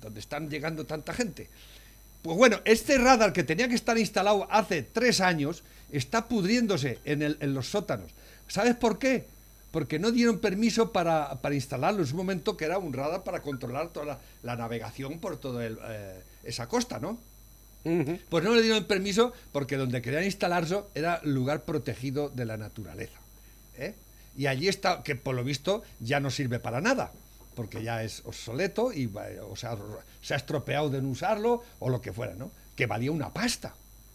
donde 0.00 0.20
están 0.20 0.48
llegando 0.48 0.86
tanta 0.86 1.12
gente. 1.12 1.50
Pues 2.22 2.38
bueno, 2.38 2.58
este 2.64 2.96
radar 2.96 3.34
que 3.34 3.44
tenía 3.44 3.68
que 3.68 3.74
estar 3.74 3.98
instalado 3.98 4.48
hace 4.50 4.82
tres 4.82 5.20
años 5.20 5.62
está 5.92 6.26
pudriéndose 6.26 7.00
en 7.04 7.52
los 7.52 7.68
sótanos. 7.68 8.12
¿Sabes 8.48 8.76
por 8.76 8.98
qué? 8.98 9.35
Porque 9.76 9.98
no 9.98 10.10
dieron 10.10 10.38
permiso 10.38 10.90
para, 10.90 11.42
para 11.42 11.54
instalarlo 11.54 12.00
en 12.00 12.06
su 12.06 12.16
momento, 12.16 12.56
que 12.56 12.64
era 12.64 12.78
un 12.78 12.94
radar 12.94 13.24
para 13.24 13.42
controlar 13.42 13.88
toda 13.92 14.06
la, 14.06 14.18
la 14.42 14.56
navegación 14.56 15.18
por 15.18 15.36
toda 15.36 15.68
esa 16.44 16.66
costa, 16.66 16.98
¿no? 16.98 17.18
Pues 18.30 18.42
no 18.42 18.54
le 18.54 18.62
dieron 18.62 18.84
permiso 18.84 19.34
porque 19.52 19.76
donde 19.76 20.00
querían 20.00 20.24
instalarse 20.24 20.80
era 20.94 21.20
lugar 21.24 21.64
protegido 21.66 22.30
de 22.30 22.46
la 22.46 22.56
naturaleza. 22.56 23.18
¿eh? 23.76 23.94
Y 24.34 24.46
allí 24.46 24.66
está, 24.68 25.02
que 25.02 25.14
por 25.14 25.34
lo 25.34 25.44
visto 25.44 25.82
ya 26.00 26.20
no 26.20 26.30
sirve 26.30 26.58
para 26.58 26.80
nada, 26.80 27.12
porque 27.54 27.82
ya 27.82 28.02
es 28.02 28.22
obsoleto 28.24 28.94
y 28.94 29.04
va- 29.04 29.26
o 29.46 29.56
sea, 29.56 29.76
se 30.22 30.32
ha 30.32 30.38
estropeado 30.38 30.88
de 30.88 31.02
no 31.02 31.10
usarlo 31.10 31.62
o 31.80 31.90
lo 31.90 32.00
que 32.00 32.14
fuera, 32.14 32.32
¿no? 32.32 32.50
Que 32.74 32.86
valía 32.86 33.12
una 33.12 33.28
pasta. 33.30 33.74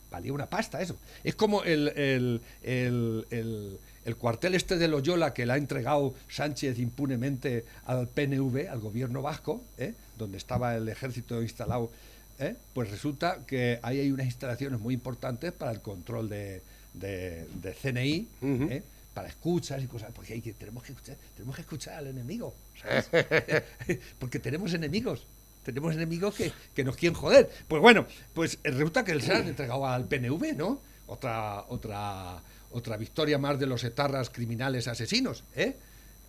Valía 0.09 0.33
una 0.33 0.47
pasta 0.47 0.81
eso. 0.81 0.95
Es 1.23 1.35
como 1.35 1.61
el, 1.63 1.87
el, 1.89 2.41
el- 2.63 3.27
el- 3.29 3.79
el 4.05 4.15
cuartel 4.15 4.55
este 4.55 4.77
de 4.77 4.87
Loyola 4.87 5.33
que 5.33 5.45
le 5.45 5.53
ha 5.53 5.57
entregado 5.57 6.13
Sánchez 6.29 6.79
impunemente 6.79 7.65
al 7.85 8.07
PNV, 8.07 8.67
al 8.69 8.79
gobierno 8.79 9.21
vasco, 9.21 9.61
¿eh? 9.77 9.93
donde 10.17 10.37
estaba 10.37 10.75
el 10.75 10.87
ejército 10.89 11.41
instalado 11.41 11.91
¿eh? 12.39 12.55
pues 12.73 12.89
resulta 12.89 13.39
que 13.45 13.79
ahí 13.83 13.99
hay 13.99 14.11
unas 14.11 14.25
instalaciones 14.25 14.79
muy 14.79 14.93
importantes 14.95 15.51
para 15.51 15.71
el 15.71 15.81
control 15.81 16.29
de, 16.29 16.61
de- 16.93 17.45
de 17.61 17.73
CNI, 17.73 18.27
¿eh? 18.41 18.83
para 19.13 19.27
escuchas 19.27 19.83
y 19.83 19.87
cosas, 19.87 20.09
porque 20.15 20.33
hay 20.33 20.41
que, 20.41 20.53
tenemos, 20.53 20.83
que 20.83 20.93
escuchar, 20.93 21.17
tenemos 21.35 21.55
que 21.55 21.61
escuchar 21.61 21.95
al 21.95 22.07
enemigo, 22.07 22.55
¿sabes? 22.81 23.09
porque 24.19 24.39
tenemos 24.39 24.73
enemigos. 24.73 25.27
Tenemos 25.63 25.93
enemigos 25.93 26.33
que, 26.33 26.51
que 26.73 26.83
nos 26.83 26.95
quieren 26.95 27.13
joder. 27.15 27.47
Pues 27.67 27.79
bueno, 27.83 28.07
pues 28.33 28.57
resulta 28.63 29.03
que 29.05 29.19
se 29.21 29.31
han 29.31 29.47
entregado 29.47 29.85
al 29.85 30.05
PNV, 30.07 30.55
¿no? 30.57 30.79
Otra, 31.05 31.65
otra, 31.69 32.41
otra 32.73 32.97
victoria 32.97 33.37
más 33.37 33.59
de 33.59 33.65
los 33.67 33.83
etarras 33.83 34.29
criminales 34.29 34.87
asesinos, 34.87 35.43
¿eh? 35.55 35.75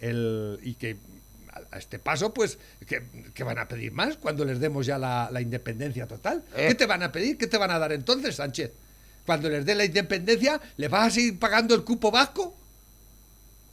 El, 0.00 0.58
y 0.62 0.74
que 0.74 0.96
a- 1.72 1.78
este 1.78 1.98
paso, 1.98 2.32
pues, 2.34 2.58
¿qué, 2.86 3.02
qué 3.34 3.44
van 3.44 3.58
a 3.58 3.68
pedir 3.68 3.92
más 3.92 4.16
cuando 4.16 4.44
les 4.44 4.58
demos 4.60 4.86
ya 4.86 4.98
la, 4.98 5.28
la 5.32 5.40
independencia 5.40 6.06
total? 6.06 6.42
¿Qué 6.54 6.74
te 6.74 6.86
van 6.86 7.02
a 7.02 7.12
pedir? 7.12 7.38
¿Qué 7.38 7.46
te 7.46 7.58
van 7.58 7.70
a 7.70 7.78
dar 7.78 7.92
entonces, 7.92 8.34
Sánchez? 8.36 8.72
Cuando 9.26 9.48
les 9.48 9.64
dé 9.64 9.74
la 9.74 9.84
independencia, 9.84 10.60
¿le 10.76 10.88
vas 10.88 11.06
a 11.06 11.10
seguir 11.10 11.38
pagando 11.38 11.74
el 11.74 11.84
cupo 11.84 12.10
vasco? 12.10 12.56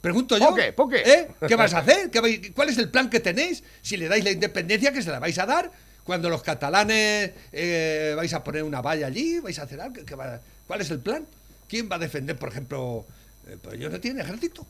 Pregunto 0.00 0.38
yo. 0.38 0.46
¿Por 0.50 0.58
qué? 0.58 0.72
¿Por 0.72 0.88
qué? 0.90 0.96
¿Eh? 1.04 1.28
¿Qué 1.46 1.56
vas 1.56 1.74
a 1.74 1.78
hacer? 1.78 2.10
¿Qué 2.10 2.20
vai- 2.22 2.52
¿Cuál 2.54 2.70
es 2.70 2.78
el 2.78 2.88
plan 2.88 3.10
que 3.10 3.20
tenéis? 3.20 3.62
Si 3.82 3.96
le 3.96 4.08
dais 4.08 4.24
la 4.24 4.30
independencia, 4.30 4.92
que 4.92 5.02
se 5.02 5.10
la 5.10 5.18
vais 5.18 5.38
a 5.38 5.44
dar. 5.46 5.70
Cuando 6.04 6.30
los 6.30 6.42
catalanes 6.42 7.32
eh, 7.52 8.14
vais 8.16 8.32
a 8.32 8.42
poner 8.42 8.62
una 8.62 8.80
valla 8.80 9.06
allí, 9.08 9.38
vais 9.40 9.58
a 9.58 9.64
hacer 9.64 9.80
algo. 9.80 10.02
¿Qué 10.06 10.14
va- 10.14 10.40
¿Cuál 10.66 10.80
es 10.80 10.90
el 10.90 11.00
plan? 11.00 11.26
¿Quién 11.70 11.88
va 11.90 11.96
a 11.96 11.98
defender, 12.00 12.36
por 12.36 12.48
ejemplo, 12.50 13.06
eh, 13.46 13.56
pues 13.62 13.76
ellos 13.76 13.92
no 13.92 14.00
tienen 14.00 14.22
ejército? 14.26 14.66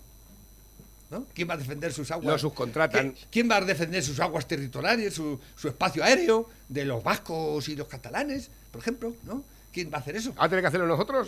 ¿no? 1.11 1.27
¿Quién 1.35 1.49
va 1.49 1.55
a 1.55 1.57
defender 1.57 1.93
sus 1.93 2.11
aguas? 2.13 2.27
Lo 2.35 2.39
subcontratan. 2.39 3.15
¿Qui- 3.15 3.27
¿Quién 3.33 3.51
va 3.51 3.57
a 3.57 3.61
defender 3.63 4.01
sus 4.05 4.21
aguas 4.21 4.47
territoriales, 4.47 5.13
su, 5.15 5.41
su 5.57 5.67
espacio 5.69 6.05
aéreo 6.05 6.49
de 6.69 6.85
los 6.85 7.03
vascos 7.03 7.69
y 7.69 7.75
los 7.75 7.89
catalanes, 7.89 8.51
por 8.71 8.81
ejemplo? 8.81 9.15
¿no? 9.25 9.43
¿Quién 9.73 9.91
va 9.93 9.97
a 9.97 10.01
hacer 10.03 10.15
eso? 10.17 10.33
¿Ah, 10.37 10.49
tener 10.49 10.63
que 10.63 10.69
hacerlo 10.69 10.87
nosotros? 10.87 11.27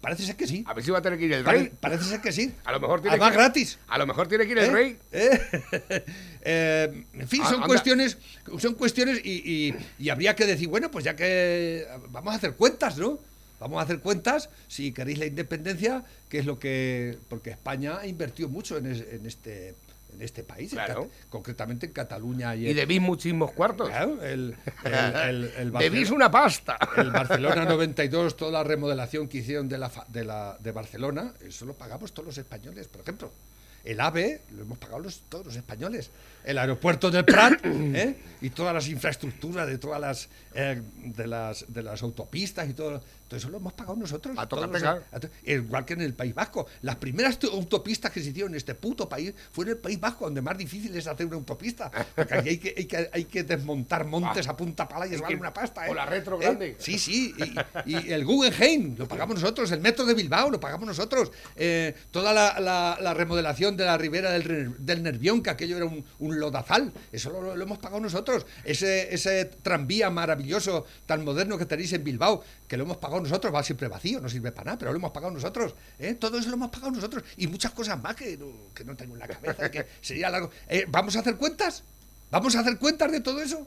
Parece 0.00 0.24
ser 0.26 0.36
que 0.36 0.46
sí. 0.48 0.64
A 0.66 0.74
ver 0.74 0.84
si 0.84 0.90
va 0.90 0.98
a 0.98 1.02
tener 1.02 1.18
que 1.18 1.24
ir 1.26 1.32
el 1.32 1.44
Pare- 1.44 1.58
rey. 1.58 1.72
parece 1.80 2.04
ser 2.04 2.20
que 2.20 2.30
sí. 2.32 2.52
A 2.64 2.72
lo 2.72 2.80
mejor 2.80 3.00
tiene 3.00 3.14
Además, 3.14 3.30
que 3.32 3.36
gratis. 3.38 3.78
A 3.88 3.98
lo 3.98 4.06
mejor 4.06 4.28
tiene 4.28 4.46
que 4.46 4.52
ir 4.52 4.58
el 4.58 4.64
¿Eh? 4.66 4.70
rey. 4.70 4.98
¿Eh? 5.12 6.04
Eh, 6.44 7.04
en 7.12 7.28
fin, 7.28 7.40
Ah, 7.44 7.46
son 7.46 7.54
anda. 7.56 7.66
cuestiones, 7.68 8.18
son 8.58 8.74
cuestiones 8.74 9.20
y, 9.24 9.30
y- 9.68 9.74
y 10.00 10.08
habría 10.10 10.34
que 10.34 10.44
decir, 10.44 10.66
bueno, 10.68 10.90
pues 10.90 11.04
ya 11.04 11.14
que 11.14 11.86
vamos 12.10 12.32
a 12.34 12.36
hacer 12.36 12.54
cuentas, 12.56 12.98
¿no? 12.98 13.18
Vamos 13.62 13.78
a 13.80 13.82
hacer 13.84 14.00
cuentas, 14.00 14.50
si 14.68 14.92
queréis 14.92 15.18
la 15.18 15.26
independencia, 15.26 16.04
que 16.28 16.38
es 16.38 16.46
lo 16.46 16.58
que... 16.58 17.18
Porque 17.28 17.50
España 17.50 17.98
ha 17.98 18.06
invertido 18.06 18.48
mucho 18.48 18.76
en, 18.76 18.86
es- 18.86 19.04
en 19.10 19.24
este 19.26 19.74
en 20.14 20.20
este 20.20 20.42
país, 20.44 20.70
Claro. 20.72 21.08
Concretamente 21.30 21.86
en 21.86 21.92
Cataluña 21.92 22.54
y, 22.54 22.68
Y 22.68 22.74
debís 22.74 23.00
muchísimos 23.00 23.50
cuartos. 23.52 23.88
Claro, 23.88 24.22
el, 24.22 24.54
el, 24.84 25.72
Debís 25.72 26.10
Barcelona- 26.10 26.14
una 26.16 26.30
pasta. 26.30 26.78
el 26.98 27.10
Barcelona 27.10 27.64
92, 27.68 28.36
toda 28.36 28.52
la 28.52 28.62
remodelación 28.62 29.26
que 29.26 29.38
hicieron 29.38 29.70
de, 29.70 29.78
la, 29.78 29.90
de, 30.08 30.24
la, 30.26 30.58
de 30.60 30.70
Barcelona, 30.70 31.32
eso 31.46 31.64
lo 31.64 31.72
pagamos 31.72 32.12
todos 32.12 32.26
los 32.26 32.36
españoles, 32.36 32.88
por 32.88 33.00
ejemplo. 33.00 33.32
El 33.84 34.00
AVE 34.00 34.42
lo 34.54 34.62
hemos 34.64 34.76
pagado 34.76 34.98
los- 35.00 35.22
todos 35.30 35.46
los 35.46 35.56
españoles. 35.56 36.10
El 36.44 36.58
aeropuerto 36.58 37.10
del 37.10 37.24
Prat 37.24 37.60
¿eh? 37.64 38.16
y 38.40 38.50
todas 38.50 38.74
las 38.74 38.88
infraestructuras 38.88 39.66
de 39.68 39.78
todas 39.78 40.00
las, 40.00 40.28
eh, 40.54 40.82
de 41.04 41.26
las 41.26 41.64
de 41.68 41.82
las 41.82 42.02
autopistas 42.02 42.68
y 42.68 42.74
todo, 42.74 43.00
todo 43.28 43.38
eso 43.38 43.48
lo 43.48 43.58
hemos 43.58 43.72
pagado 43.72 43.94
nosotros. 43.96 44.36
A 44.36 44.48
tocar 44.48 44.68
los- 44.68 44.80
pegar. 44.80 45.02
a 45.12 45.20
to- 45.20 45.28
igual 45.44 45.84
que 45.84 45.92
en 45.94 46.00
el 46.00 46.14
País 46.14 46.34
Vasco. 46.34 46.66
Las 46.82 46.96
primeras 46.96 47.38
autopistas 47.52 48.10
que 48.10 48.20
se 48.20 48.30
hicieron 48.30 48.52
en 48.52 48.56
este 48.56 48.74
puto 48.74 49.08
país 49.08 49.32
fue 49.52 49.64
en 49.66 49.70
el 49.72 49.76
País 49.78 50.00
Vasco, 50.00 50.24
donde 50.24 50.42
más 50.42 50.58
difícil 50.58 50.94
es 50.96 51.06
hacer 51.06 51.26
una 51.26 51.36
autopista. 51.36 51.90
Porque 52.16 52.34
hay 52.34 52.58
que, 52.58 52.74
hay 52.76 52.84
que, 52.86 53.10
hay 53.12 53.24
que 53.26 53.44
desmontar 53.44 54.04
montes 54.06 54.48
a 54.48 54.56
punta 54.56 54.88
pala 54.88 55.06
y 55.06 55.10
que- 55.10 55.34
una 55.36 55.52
pasta. 55.54 55.86
¿eh? 55.86 55.90
o 55.90 55.94
la 55.94 56.06
retro 56.06 56.36
¿Eh? 56.36 56.44
grande. 56.44 56.76
Sí, 56.78 56.98
sí. 56.98 57.32
Y, 57.86 57.92
y 57.92 58.12
el 58.12 58.24
Guggenheim 58.24 58.96
lo 58.98 59.06
pagamos 59.06 59.36
nosotros, 59.36 59.70
el 59.70 59.80
metro 59.80 60.04
de 60.04 60.14
Bilbao 60.14 60.50
lo 60.50 60.58
pagamos 60.58 60.86
nosotros, 60.88 61.30
toda 62.10 62.32
la, 62.32 62.58
la- 62.60 62.98
la 63.00 63.14
remodelación 63.14 63.76
de 63.76 63.84
la 63.84 63.96
ribera 63.96 64.32
del, 64.32 64.74
del 64.84 65.02
Nervión, 65.04 65.42
que 65.42 65.50
aquello 65.50 65.76
era 65.76 65.86
un, 65.86 66.04
un 66.18 66.31
lodazal, 66.38 66.92
eso 67.12 67.30
lo, 67.30 67.56
lo 67.56 67.62
hemos 67.62 67.78
pagado 67.78 68.00
nosotros. 68.00 68.46
Ese, 68.64 69.12
ese 69.14 69.44
tranvía 69.62 70.10
maravilloso, 70.10 70.86
tan 71.06 71.24
moderno 71.24 71.58
que 71.58 71.66
tenéis 71.66 71.92
en 71.92 72.04
Bilbao, 72.04 72.42
que 72.68 72.76
lo 72.76 72.84
hemos 72.84 72.96
pagado 72.98 73.20
nosotros, 73.20 73.54
va 73.54 73.62
siempre 73.62 73.88
vacío, 73.88 74.20
no 74.20 74.28
sirve 74.28 74.52
para 74.52 74.66
nada, 74.66 74.78
pero 74.78 74.92
lo 74.92 74.98
hemos 74.98 75.10
pagado 75.12 75.32
nosotros. 75.32 75.74
¿eh? 75.98 76.14
Todo 76.14 76.38
eso 76.38 76.48
lo 76.48 76.54
hemos 76.56 76.70
pagado 76.70 76.90
nosotros 76.92 77.24
y 77.36 77.46
muchas 77.46 77.72
cosas 77.72 78.00
más 78.02 78.14
que 78.16 78.36
no, 78.36 78.46
que 78.74 78.84
no 78.84 78.94
tengo 78.96 79.14
en 79.14 79.20
la 79.20 79.28
cabeza, 79.28 79.70
que 79.70 79.86
sería 80.00 80.30
largo. 80.30 80.50
Eh, 80.68 80.86
¿Vamos 80.88 81.16
a 81.16 81.20
hacer 81.20 81.36
cuentas? 81.36 81.82
¿Vamos 82.30 82.56
a 82.56 82.60
hacer 82.60 82.78
cuentas 82.78 83.10
de 83.12 83.20
todo 83.20 83.40
eso? 83.42 83.66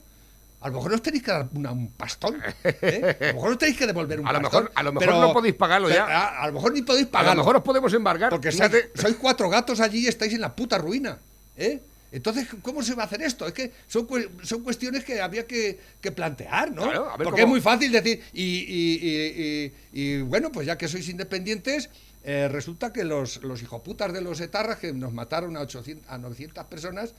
A 0.61 0.69
lo 0.69 0.75
mejor 0.77 0.91
nos 0.93 1.01
tenéis 1.03 1.21
que 1.21 1.29
dar 1.31 1.47
una- 1.53 1.71
un 1.71 1.91
pastón. 1.91 2.41
¿eh? 2.63 3.17
A 3.21 3.25
lo 3.27 3.33
mejor 3.35 3.49
nos 3.51 3.57
tenéis 3.59 3.77
que 3.77 3.85
devolver 3.85 4.19
un 4.19 4.27
A 4.27 4.33
lo 4.33 4.41
pastón. 4.41 4.63
mejor- 4.63 4.71
a 4.73 4.83
lo 4.83 4.93
mejor 4.93 5.13
no 5.15 5.33
podéis 5.33 5.53
pagarlo 5.53 5.89
ya. 5.89 6.05
A, 6.05 6.41
a 6.43 6.47
lo 6.47 6.53
mejor 6.53 6.73
ni 6.73 6.81
podéis 6.81 7.05
A 7.07 7.11
pagarlo. 7.11 7.33
lo 7.35 7.41
mejor 7.43 7.55
os 7.57 7.61
podemos 7.63 7.93
embargar. 7.93 8.31
Porque 8.31 8.51
sois, 8.51 8.71
sois 8.95 9.15
cuatro 9.17 9.47
gatos 9.49 9.79
allí 9.79 10.05
y 10.05 10.07
estáis 10.07 10.33
en 10.33 10.41
la 10.41 10.55
puta 10.55 10.79
ruina. 10.79 11.19
¿eh? 11.55 11.81
Entonces, 12.11 12.47
¿cómo 12.61 12.81
se 12.83 12.93
va 12.95 13.03
a 13.03 13.05
hacer 13.07 13.21
esto? 13.21 13.45
Es 13.47 13.53
que 13.53 13.71
son, 13.87 14.07
son 14.43 14.63
cuestiones 14.63 15.03
que 15.03 15.19
habría 15.21 15.45
que, 15.45 15.79
que 15.99 16.11
plantear, 16.11 16.71
¿no? 16.71 16.83
Claro, 16.83 17.09
Porque 17.17 17.31
cómo- 17.31 17.37
es 17.43 17.47
muy 17.47 17.61
fácil 17.61 17.91
decir, 17.91 18.21
y, 18.33 18.43
y- 18.43 18.99
y- 19.01 19.71
y- 19.93 20.01
y, 20.01 20.21
bueno, 20.21 20.51
pues 20.51 20.65
ya 20.67 20.77
que 20.77 20.87
sois 20.87 21.07
independientes, 21.09 21.89
eh, 22.23 22.47
resulta 22.47 22.93
que 22.93 23.03
los, 23.03 23.43
los 23.43 23.61
hijoputas 23.61 24.13
de 24.13 24.21
los 24.21 24.39
etarras 24.39 24.79
que 24.79 24.93
nos 24.93 25.11
mataron 25.13 25.57
a, 25.57 25.61
800, 25.61 26.09
a 26.09 26.17
900 26.17 26.63
personas, 26.65 27.13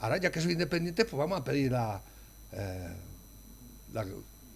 ahora 0.00 0.16
ya 0.16 0.30
que 0.32 0.40
sois 0.40 0.52
independientes, 0.54 1.04
pues 1.04 1.18
vamos 1.18 1.40
a 1.40 1.44
pedir 1.44 1.72
la, 1.72 2.00
eh, 2.52 2.88
la, 3.92 4.06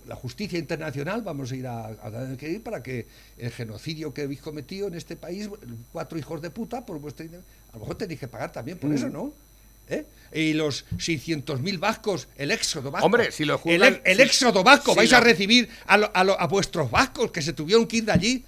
la 0.06 0.16
justicia 0.16 0.58
internacional, 0.58 1.22
vamos 1.22 1.52
a 1.52 1.56
ir 1.56 1.66
a, 1.66 1.86
a 1.86 2.10
tener 2.10 2.36
que 2.38 2.48
ir 2.50 2.62
para 2.62 2.82
que 2.82 3.06
el 3.36 3.50
genocidio 3.50 4.14
que 4.14 4.22
habéis 4.22 4.40
cometido 4.40 4.88
en 4.88 4.94
este 4.94 5.16
país, 5.16 5.50
cuatro 5.92 6.18
hijos 6.18 6.40
de 6.40 6.50
puta, 6.50 6.86
por 6.86 6.98
vuestra 6.98 7.26
a 7.26 7.74
lo 7.74 7.80
mejor 7.80 7.96
tenéis 7.96 8.20
que 8.20 8.28
pagar 8.28 8.50
también 8.52 8.78
por 8.78 8.90
Mm. 8.90 8.94
eso, 8.94 9.08
¿no? 9.10 9.32
¿Eh? 9.88 10.04
Y 10.34 10.54
los 10.54 10.86
600.000 10.96 11.78
vascos, 11.78 12.28
el 12.36 12.50
éxodo 12.50 12.90
vasco. 12.90 13.04
Hombre, 13.06 13.30
si 13.32 13.44
lo 13.44 13.54
el, 13.54 13.60
juzgan- 13.60 14.00
el 14.04 14.20
éxodo 14.20 14.62
vasco, 14.64 14.92
si 14.92 14.96
vais 14.96 15.10
lo- 15.10 15.16
a 15.18 15.20
recibir 15.20 15.68
a, 15.86 15.96
lo- 15.98 16.10
a 16.14 16.24
lo- 16.24 16.40
a 16.40 16.46
vuestros 16.46 16.90
vascos 16.90 17.30
que 17.30 17.42
se 17.42 17.52
tuvieron 17.52 17.86
que 17.86 17.98
ir 17.98 18.04
de 18.04 18.12
allí. 18.12 18.44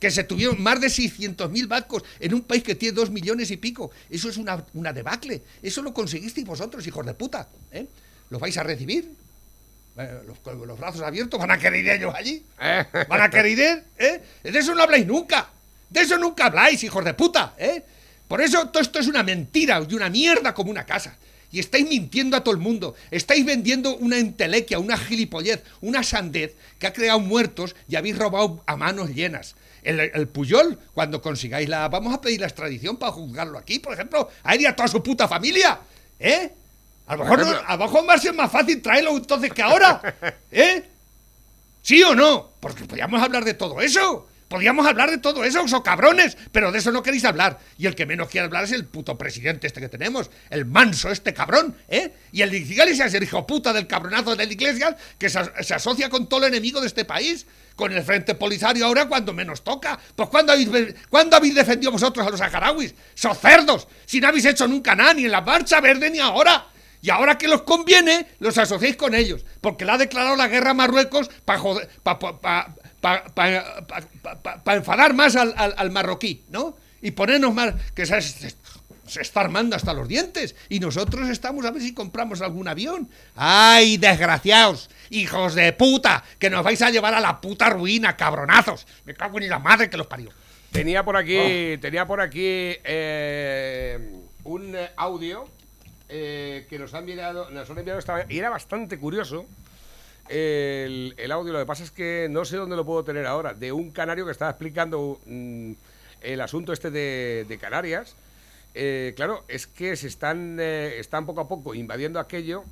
Que 0.00 0.12
se 0.12 0.22
tuvieron 0.22 0.62
más 0.62 0.80
de 0.80 0.86
600.000 0.86 1.66
vascos 1.66 2.04
en 2.20 2.32
un 2.32 2.42
país 2.42 2.62
que 2.62 2.76
tiene 2.76 2.94
dos 2.94 3.10
millones 3.10 3.50
y 3.50 3.56
pico. 3.56 3.90
Eso 4.08 4.28
es 4.30 4.36
una, 4.36 4.64
una 4.74 4.92
debacle. 4.92 5.42
Eso 5.60 5.82
lo 5.82 5.92
conseguisteis 5.92 6.46
vosotros, 6.46 6.86
hijos 6.86 7.04
de 7.04 7.14
puta. 7.14 7.48
¿eh? 7.72 7.84
¿Los 8.30 8.40
vais 8.40 8.56
a 8.58 8.62
recibir? 8.62 9.10
Eh, 9.98 10.18
los, 10.24 10.38
con 10.38 10.64
los 10.68 10.78
brazos 10.78 11.02
abiertos, 11.02 11.40
¿van 11.40 11.50
a 11.50 11.58
querer 11.58 11.84
ir 11.84 11.90
ellos 11.90 12.14
allí? 12.14 12.44
Eh. 12.60 12.84
¿Van 13.08 13.20
a 13.22 13.28
querer 13.28 13.58
ir? 13.58 13.84
¿Eh? 13.98 14.22
De 14.44 14.56
eso 14.56 14.72
no 14.72 14.84
habláis 14.84 15.04
nunca. 15.04 15.50
De 15.90 16.00
eso 16.02 16.16
nunca 16.16 16.46
habláis, 16.46 16.80
hijos 16.84 17.04
de 17.04 17.14
puta. 17.14 17.54
¿eh? 17.58 17.82
Por 18.28 18.40
eso 18.42 18.68
todo 18.68 18.82
esto 18.82 18.98
es 18.98 19.06
una 19.08 19.22
mentira 19.22 19.82
y 19.88 19.94
una 19.94 20.08
mierda 20.10 20.54
como 20.54 20.70
una 20.70 20.84
casa. 20.86 21.16
Y 21.50 21.60
estáis 21.60 21.88
mintiendo 21.88 22.36
a 22.36 22.44
todo 22.44 22.54
el 22.54 22.60
mundo. 22.60 22.94
Estáis 23.10 23.44
vendiendo 23.44 23.96
una 23.96 24.18
entelequia, 24.18 24.78
una 24.78 24.98
gilipollez, 24.98 25.62
una 25.80 26.02
sandez 26.02 26.54
que 26.78 26.86
ha 26.86 26.92
creado 26.92 27.20
muertos 27.20 27.74
y 27.88 27.96
habéis 27.96 28.18
robado 28.18 28.62
a 28.66 28.76
manos 28.76 29.10
llenas. 29.14 29.54
El, 29.82 29.98
el 30.00 30.28
Puyol, 30.28 30.78
cuando 30.92 31.22
consigáis 31.22 31.66
la... 31.68 31.88
Vamos 31.88 32.12
a 32.12 32.20
pedir 32.20 32.40
la 32.40 32.46
extradición 32.48 32.98
para 32.98 33.12
juzgarlo 33.12 33.56
aquí, 33.56 33.78
por 33.78 33.94
ejemplo, 33.94 34.28
a 34.42 34.54
él 34.54 34.60
y 34.60 34.66
a 34.66 34.76
toda 34.76 34.88
su 34.88 35.02
puta 35.02 35.26
familia. 35.26 35.80
¿Eh? 36.20 36.50
A 37.06 37.16
lo 37.16 37.22
mejor, 37.24 37.38
no- 37.46 37.46
a 37.66 37.76
lo 37.78 37.84
mejor 37.86 38.06
va 38.08 38.14
a 38.14 38.18
ser 38.18 38.34
más 38.34 38.52
fácil 38.52 38.82
traerlo 38.82 39.16
entonces 39.16 39.50
que 39.50 39.62
ahora. 39.62 40.02
¿Eh? 40.52 40.84
¿Sí 41.80 42.02
o 42.02 42.14
no? 42.14 42.50
Porque 42.60 42.84
podíamos 42.84 43.22
hablar 43.22 43.44
de 43.44 43.54
todo 43.54 43.80
eso. 43.80 44.28
Podíamos 44.48 44.86
hablar 44.86 45.10
de 45.10 45.18
todo 45.18 45.44
eso, 45.44 45.68
so 45.68 45.82
cabrones, 45.82 46.38
pero 46.52 46.72
de 46.72 46.78
eso 46.78 46.90
no 46.90 47.02
queréis 47.02 47.24
hablar. 47.26 47.58
Y 47.76 47.86
el 47.86 47.94
que 47.94 48.06
menos 48.06 48.28
quiere 48.28 48.46
hablar 48.46 48.64
es 48.64 48.72
el 48.72 48.86
puto 48.86 49.18
presidente 49.18 49.66
este 49.66 49.80
que 49.80 49.88
tenemos, 49.90 50.30
el 50.48 50.64
manso 50.64 51.10
este 51.10 51.34
cabrón, 51.34 51.76
¿eh? 51.88 52.14
Y 52.32 52.40
el 52.40 52.50
de 52.50 52.58
Iglesias, 52.58 53.12
el 53.12 53.22
hijo 53.22 53.46
puta 53.46 53.74
del 53.74 53.86
cabronazo 53.86 54.34
de 54.34 54.46
la 54.46 54.50
Iglesias, 54.52 54.96
que 55.18 55.28
se, 55.28 55.38
as- 55.38 55.50
se 55.60 55.74
asocia 55.74 56.08
con 56.08 56.28
todo 56.28 56.46
el 56.46 56.54
enemigo 56.54 56.80
de 56.80 56.86
este 56.86 57.04
país, 57.04 57.46
con 57.76 57.92
el 57.92 58.02
Frente 58.02 58.34
Polisario 58.34 58.86
ahora 58.86 59.06
cuando 59.06 59.32
menos 59.34 59.62
toca. 59.62 59.98
Pues 60.16 60.28
¿cuándo 60.30 60.52
habéis, 60.52 60.68
¿cuándo 61.10 61.36
habéis 61.36 61.54
defendido 61.54 61.92
vosotros 61.92 62.26
a 62.26 62.30
los 62.30 62.38
saharauis? 62.40 62.94
¡Sos 63.14 63.38
cerdos! 63.38 63.86
Si 64.06 64.18
no 64.20 64.28
habéis 64.28 64.46
hecho 64.46 64.66
nunca 64.66 64.96
nada, 64.96 65.12
ni 65.14 65.26
en 65.26 65.30
la 65.30 65.42
marcha 65.42 65.80
verde 65.80 66.10
ni 66.10 66.20
ahora. 66.20 66.66
Y 67.00 67.10
ahora 67.10 67.38
que 67.38 67.46
los 67.46 67.62
conviene, 67.62 68.26
los 68.40 68.58
asociáis 68.58 68.96
con 68.96 69.14
ellos. 69.14 69.44
Porque 69.60 69.84
le 69.84 69.92
ha 69.92 69.98
declarado 69.98 70.34
la 70.34 70.48
guerra 70.48 70.70
a 70.70 70.74
Marruecos 70.74 71.30
para 71.44 71.60
enfadar 74.66 75.14
más 75.14 75.36
al, 75.36 75.54
al- 75.56 75.74
al 75.76 75.90
marroquí, 75.90 76.44
¿no? 76.50 76.76
Y 77.00 77.12
ponernos 77.12 77.54
más. 77.54 77.74
que 77.94 78.06
se, 78.06 78.18
está 79.20 79.40
armando 79.40 79.76
hasta 79.76 79.92
los 79.94 80.06
dientes. 80.08 80.54
Y 80.68 80.80
nosotros 80.80 81.28
estamos 81.28 81.64
a 81.64 81.70
ver 81.70 81.80
si 81.82 81.94
compramos 81.94 82.40
algún 82.42 82.68
avión. 82.68 83.08
¡Ay, 83.36 83.96
desgraciados! 83.96 84.90
¡Hijos 85.10 85.54
de 85.54 85.72
puta! 85.72 86.24
Que 86.38 86.50
nos 86.50 86.62
vais 86.64 86.82
a 86.82 86.90
llevar 86.90 87.14
a 87.14 87.20
la 87.20 87.40
puta 87.40 87.70
ruina, 87.70 88.16
cabronazos. 88.16 88.86
Me 89.04 89.14
cago 89.14 89.38
en 89.38 89.48
la 89.48 89.58
madre 89.58 89.88
que 89.88 89.96
los 89.96 90.06
parió. 90.06 90.30
Tenía 90.72 91.02
por 91.04 91.16
aquí, 91.16 91.38
Oh. 91.38 91.80
tenía 91.80 92.06
por 92.06 92.20
aquí 92.20 92.42
eh, 92.84 93.98
un 94.44 94.76
audio 94.96 95.48
eh, 96.10 96.66
que 96.68 96.78
nos 96.78 96.92
han 96.92 97.08
enviado, 97.08 97.48
nos 97.50 97.70
han 97.70 97.78
enviado 97.78 97.98
esta 97.98 98.26
y 98.28 98.38
era 98.38 98.50
bastante 98.50 98.98
curioso. 98.98 99.46
El, 100.28 101.14
el 101.16 101.32
audio, 101.32 101.52
lo 101.52 101.58
que 101.60 101.66
pasa 101.66 101.84
es 101.84 101.90
que 101.90 102.28
no 102.30 102.44
sé 102.44 102.56
dónde 102.56 102.76
lo 102.76 102.84
puedo 102.84 103.04
tener 103.04 103.26
ahora, 103.26 103.54
de 103.54 103.72
un 103.72 103.90
canario 103.90 104.26
que 104.26 104.32
estaba 104.32 104.50
explicando 104.50 105.20
mm, 105.26 105.72
el 106.22 106.40
asunto 106.40 106.72
este 106.72 106.90
de, 106.90 107.46
de 107.48 107.58
Canarias. 107.58 108.14
Eh, 108.74 109.14
claro, 109.16 109.44
es 109.48 109.66
que 109.66 109.96
se 109.96 110.06
están, 110.06 110.58
eh, 110.60 110.98
están 110.98 111.26
poco 111.26 111.40
a 111.40 111.48
poco 111.48 111.74
invadiendo 111.74 112.20
aquello 112.20 112.64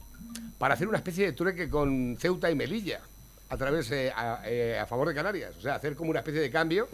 para 0.59 0.75
hacer 0.75 0.89
una 0.89 0.99
especie 0.99 1.25
de 1.27 1.33
trueque 1.33 1.69
con 1.69 2.17
Ceuta 2.21 2.51
y 2.51 2.55
Melilla 2.55 3.01
a 3.49 3.57
través 3.57 3.91
eh, 3.91 4.13
a, 4.15 4.43
a 4.83 4.87
favor 4.87 5.09
de 5.09 5.15
Canarias, 5.15 5.57
o 5.57 5.61
sea, 5.61 5.77
hacer 5.77 5.95
como 5.97 6.11
una 6.11 6.21
especie 6.21 6.41
de 6.41 6.51
cambio 6.51 6.89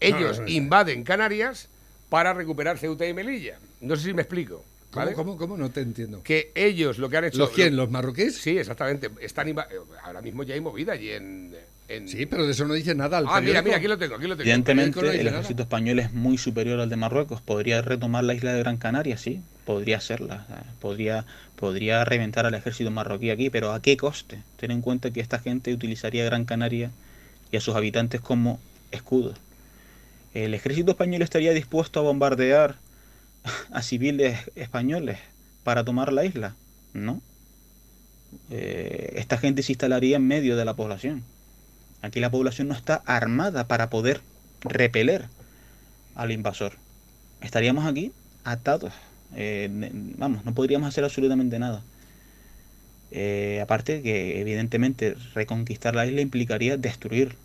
ellos 0.00 0.38
No, 0.38 0.44
no, 0.44 0.48
no. 0.48 0.48
invaden 0.48 1.04
Canarias 1.04 1.68
para 2.08 2.32
recuperar 2.32 2.78
Ceuta 2.78 3.06
y 3.06 3.14
Melilla. 3.14 3.58
No 3.80 3.96
sé 3.96 4.04
si 4.04 4.14
me 4.14 4.22
explico. 4.22 4.64
¿Cómo, 4.90 5.04
¿vale? 5.04 5.14
cómo, 5.16 5.36
cómo? 5.36 5.56
No 5.56 5.70
te 5.70 5.80
entiendo. 5.82 6.22
Que 6.22 6.50
ellos 6.54 6.98
lo 6.98 7.08
que 7.08 7.16
han 7.16 7.24
hecho. 7.26 7.38
¿Los 7.38 7.50
quién? 7.50 7.76
lo- 7.76 7.82
¿Los 7.84 7.90
marroquíes? 7.92 8.36
Sí, 8.36 8.58
exactamente. 8.58 9.08
Están 9.20 9.54
ahora 10.02 10.20
mismo 10.20 10.42
ya 10.42 10.54
hay 10.54 10.60
movida 10.60 10.94
allí 10.94 11.10
en. 11.10 11.54
en- 11.88 12.08
Sí, 12.08 12.26
pero 12.26 12.44
de 12.44 12.52
eso 12.52 12.64
no 12.66 12.74
dice 12.74 12.94
nada. 12.94 13.18
el 13.20 13.26
Ah, 13.28 13.40
mira, 13.40 13.62
periódico. 13.62 13.64
mira, 13.66 13.76
aquí 13.76 13.86
lo 13.88 13.98
tengo, 13.98 14.14
aquí 14.16 14.24
lo 14.26 14.36
tengo. 14.36 14.42
Evidentemente, 14.42 14.98
el 15.00 15.24
nada. 15.26 15.38
ejército 15.38 15.62
español 15.62 15.98
es 16.00 16.12
muy 16.12 16.38
superior 16.38 16.80
al 16.80 16.88
de 16.90 16.96
Marruecos. 16.96 17.40
¿Podría 17.40 17.82
retomar 17.82 18.24
la 18.24 18.34
isla 18.34 18.52
de 18.52 18.58
Gran 18.60 18.78
Canaria? 18.78 19.16
Sí, 19.16 19.40
podría 19.64 19.98
hacerla. 19.98 20.44
Podría, 20.80 21.24
podría 21.54 22.04
reventar 22.04 22.46
al 22.46 22.54
ejército 22.54 22.90
marroquí 22.90 23.30
aquí, 23.30 23.48
pero 23.48 23.72
¿a 23.72 23.80
qué 23.82 23.96
coste? 23.96 24.42
Ten 24.56 24.72
en 24.72 24.80
cuenta 24.80 25.12
que 25.12 25.20
esta 25.20 25.38
gente 25.38 25.72
utilizaría 25.72 26.24
Gran 26.24 26.44
Canaria 26.44 26.90
y 27.52 27.56
a 27.56 27.60
sus 27.60 27.76
habitantes 27.76 28.20
como 28.20 28.58
escudos. 28.90 29.36
¿El 30.34 30.54
ejército 30.54 30.90
español 30.92 31.22
estaría 31.22 31.52
dispuesto 31.52 32.00
a 32.00 32.02
bombardear 32.02 32.76
a 33.72 33.82
civiles 33.82 34.38
españoles 34.54 35.18
para 35.64 35.84
tomar 35.84 36.12
la 36.12 36.24
isla? 36.24 36.54
No. 36.92 37.20
Eh, 38.50 39.14
esta 39.16 39.38
gente 39.38 39.62
se 39.62 39.72
instalaría 39.72 40.16
en 40.16 40.26
medio 40.26 40.56
de 40.56 40.64
la 40.64 40.74
población. 40.74 41.22
Aquí 42.02 42.20
la 42.20 42.30
población 42.30 42.68
no 42.68 42.74
está 42.74 43.02
armada 43.06 43.66
para 43.66 43.90
poder 43.90 44.20
repeler 44.62 45.26
al 46.14 46.32
invasor. 46.32 46.72
Estaríamos 47.40 47.86
aquí 47.86 48.12
atados. 48.44 48.92
Eh, 49.36 49.68
vamos, 50.16 50.44
no 50.44 50.54
podríamos 50.54 50.88
hacer 50.88 51.04
absolutamente 51.04 51.58
nada. 51.58 51.82
Eh, 53.10 53.60
aparte 53.62 54.02
que 54.02 54.40
evidentemente 54.40 55.16
reconquistar 55.34 55.94
la 55.96 56.06
isla 56.06 56.20
implicaría 56.20 56.76
destruir 56.76 57.36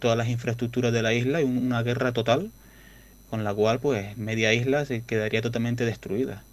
todas 0.00 0.18
las 0.18 0.28
infraestructuras 0.28 0.92
de 0.92 1.02
la 1.02 1.14
isla 1.14 1.40
y 1.40 1.44
un- 1.44 1.58
una 1.58 1.82
guerra 1.82 2.12
total 2.12 2.50
con 3.32 3.44
la 3.44 3.54
cual 3.54 3.80
pues 3.80 4.18
media 4.18 4.52
isla 4.52 4.84
se 4.84 5.00
quedaría 5.00 5.40
totalmente 5.40 5.86
destruida. 5.86 6.44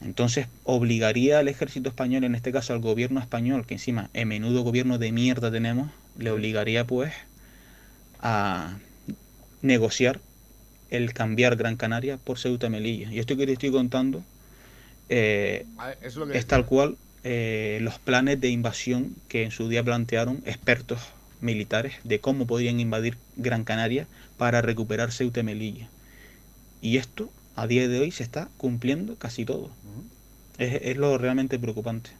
Entonces 0.00 0.48
obligaría 0.64 1.38
al 1.38 1.46
ejército 1.46 1.90
español, 1.90 2.24
en 2.24 2.34
este 2.34 2.50
caso 2.50 2.72
al 2.72 2.80
gobierno 2.80 3.20
español, 3.20 3.64
que 3.64 3.74
encima 3.74 4.10
en 4.14 4.26
menudo 4.26 4.64
gobierno 4.64 4.98
de 4.98 5.12
mierda 5.12 5.52
tenemos, 5.52 5.92
le 6.18 6.32
obligaría 6.32 6.88
pues 6.88 7.12
a 8.20 8.78
negociar 9.62 10.18
el 10.90 11.12
cambiar 11.12 11.54
Gran 11.54 11.76
Canaria 11.76 12.16
por 12.16 12.40
Ceuta 12.40 12.66
y 12.66 12.70
Melilla. 12.70 13.12
Y 13.12 13.20
esto 13.20 13.36
que 13.36 13.46
te 13.46 13.52
estoy 13.52 13.70
contando 13.70 14.24
eh, 15.08 15.66
Ah, 15.78 15.92
eso 16.00 16.08
es 16.08 16.16
lo 16.16 16.26
que 16.26 16.38
es 16.38 16.46
tal 16.46 16.66
cual 16.66 16.96
eh, 17.22 17.78
los 17.80 18.00
planes 18.00 18.40
de 18.40 18.48
invasión 18.48 19.14
que 19.28 19.44
en 19.44 19.52
su 19.52 19.68
día 19.68 19.84
plantearon 19.84 20.42
expertos 20.46 20.98
militares 21.40 21.94
de 22.02 22.18
cómo 22.18 22.48
podrían 22.48 22.80
invadir 22.80 23.16
Gran 23.36 23.62
Canaria 23.62 24.08
para 24.38 24.62
recuperar 24.62 25.12
Ceuta 25.12 25.40
y 25.40 25.42
Melilla. 25.42 25.88
Y 26.80 26.96
esto 26.96 27.30
a 27.56 27.66
día 27.66 27.86
de 27.88 28.00
hoy 28.00 28.10
se 28.12 28.22
está 28.22 28.48
cumpliendo 28.56 29.16
casi 29.16 29.44
todo. 29.44 29.70
es, 30.58 30.80
es 30.82 30.96
lo 30.96 31.18
realmente 31.18 31.58
preocupante. 31.58 32.10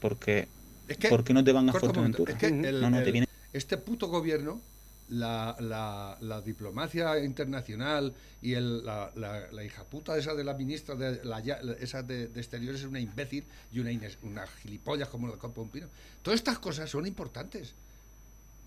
Porque, 0.00 0.48
Es 0.88 0.96
que- 0.98 1.08
¿por 1.08 1.24
qué 1.24 1.32
no 1.34 1.44
te 1.44 1.52
van 1.52 1.68
a 1.68 1.72
Fuerteventura? 1.72 2.32
es 2.32 2.38
que 2.38 2.46
el- 2.46 2.80
no, 2.80 2.90
no, 2.90 2.98
te 2.98 3.04
el- 3.04 3.12
viene 3.12 3.28
este 3.52 3.76
puto 3.78 4.08
gobierno, 4.08 4.60
la, 5.08 5.56
la- 5.58 6.16
la 6.20 6.40
diplomacia 6.40 7.18
internacional 7.24 8.14
y 8.42 8.52
el- 8.54 8.84
la, 8.84 9.10
la, 9.16 9.50
la 9.50 9.64
hija 9.64 9.84
puta 9.84 10.16
esa 10.16 10.34
de 10.34 10.44
la 10.44 10.54
ministra 10.54 10.94
de, 10.94 11.24
la, 11.24 11.40
ya- 11.40 11.60
la- 11.62 11.72
esa 11.72 12.02
de, 12.02 12.28
de 12.28 12.40
Exteriores 12.40 12.80
es 12.82 12.86
una 12.86 13.00
imbécil 13.00 13.44
y 13.72 13.80
una, 13.80 13.90
ines- 13.90 14.18
una 14.22 14.46
gilipollas 14.46 15.08
como 15.08 15.26
la 15.28 15.36
Copa 15.36 15.60
un 15.62 15.68
pino. 15.70 15.88
Todas 16.22 16.38
estas 16.40 16.58
cosas 16.58 16.88
son 16.88 17.06
importantes. 17.06 17.74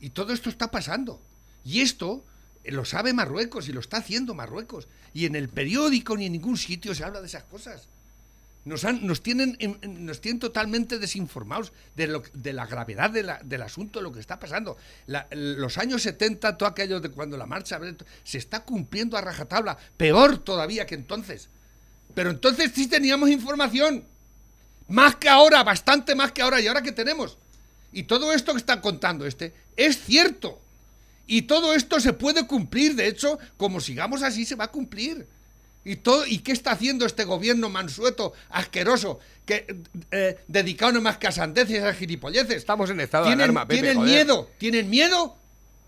Y 0.01 0.09
todo 0.09 0.33
esto 0.33 0.49
está 0.49 0.69
pasando. 0.69 1.21
Y 1.63 1.79
esto 1.81 2.25
lo 2.72 2.86
sabe 2.86 3.14
Marruecos 3.14 3.68
y 3.68 3.74
lo 3.74 3.80
está 3.80 3.97
haciendo 3.97 4.34
Marruecos. 4.34 4.88
Y 5.14 5.26
en 5.26 5.36
el 5.36 5.49
periódico 5.49 6.16
ni 6.16 6.26
en 6.28 6.32
ningún 6.34 6.57
sitio 6.57 6.95
se 6.95 7.03
habla 7.03 7.20
de 7.22 7.28
esas 7.28 7.43
cosas. 7.43 7.88
Nos, 8.66 8.86
han- 8.86 9.05
nos, 9.05 9.22
tienen, 9.22 9.57
en- 9.59 9.78
en- 9.82 10.05
nos 10.05 10.22
tienen 10.22 10.39
totalmente 10.39 10.97
desinformados 10.97 11.74
de, 11.97 12.07
lo, 12.07 12.24
de 12.34 12.53
la 12.53 12.66
gravedad 12.66 13.09
del 13.11 13.61
asunto, 13.61 13.99
de 13.99 14.03
lo 14.03 14.14
que 14.14 14.22
está 14.22 14.39
pasando. 14.39 14.78
Los 15.32 15.78
años 15.78 16.01
70, 16.03 16.57
todo 16.57 16.70
aquello 16.70 17.01
de 17.01 17.09
cuando 17.09 17.36
la 17.36 17.45
marcha 17.45 17.78
se 18.24 18.38
está 18.38 18.61
cumpliendo 18.64 19.18
a 19.18 19.22
rajatabla, 19.22 19.78
peor 19.97 20.38
todavía 20.38 20.86
que 20.86 20.95
entonces. 20.95 21.49
Pero 22.16 22.30
entonces 22.30 22.72
sí 22.74 22.88
teníamos 22.88 23.30
información, 23.30 24.05
más 24.88 25.18
que 25.18 25.28
ahora, 25.28 25.61
bastante 25.64 26.16
más 26.16 26.32
que 26.32 26.41
ahora, 26.41 26.61
y 26.61 26.68
ahora 26.68 26.82
que 26.82 26.91
tenemos. 26.93 27.38
Y 27.91 28.03
todo 28.03 28.32
esto 28.32 28.53
que 28.53 28.59
está 28.59 28.80
contando 28.80 29.26
este 29.26 29.53
es 29.76 29.99
cierto. 30.05 30.61
Y 31.26 31.43
todo 31.43 31.74
esto 31.74 31.99
se 31.99 32.13
puede 32.13 32.45
cumplir, 32.47 32.95
de 32.95 33.07
hecho, 33.07 33.39
como 33.57 33.80
sigamos 33.80 34.24
así 34.24 34.45
se 34.45 34.55
va 34.55 34.65
a 34.65 34.71
cumplir. 34.71 35.28
¿Y, 35.86 35.97
todo, 35.97 36.26
¿Y 36.26 36.39
qué 36.39 36.53
está 36.53 36.71
haciendo 36.71 37.05
este 37.05 37.26
gobierno 37.26 37.69
mansueto, 37.69 38.34
asqueroso, 38.49 39.19
que 39.45 39.82
eh, 40.11 40.39
dedicado 40.47 40.93
nomás 40.93 41.17
que 41.17 41.28
a 41.28 41.32
sandeces 41.32 41.76
y 41.76 41.86
a 41.86 41.93
gilipolleces? 41.93 42.55
Estamos 42.55 42.89
en 42.89 43.01
estado 43.01 43.26
de 43.26 43.32
¿Tienen, 43.32 43.43
alarma, 43.43 43.67
Pepe, 43.67 43.82
¿tienen 43.82 43.97
joder. 43.97 44.11
miedo? 44.11 44.49
¿Tienen 44.57 44.89
miedo? 44.89 45.38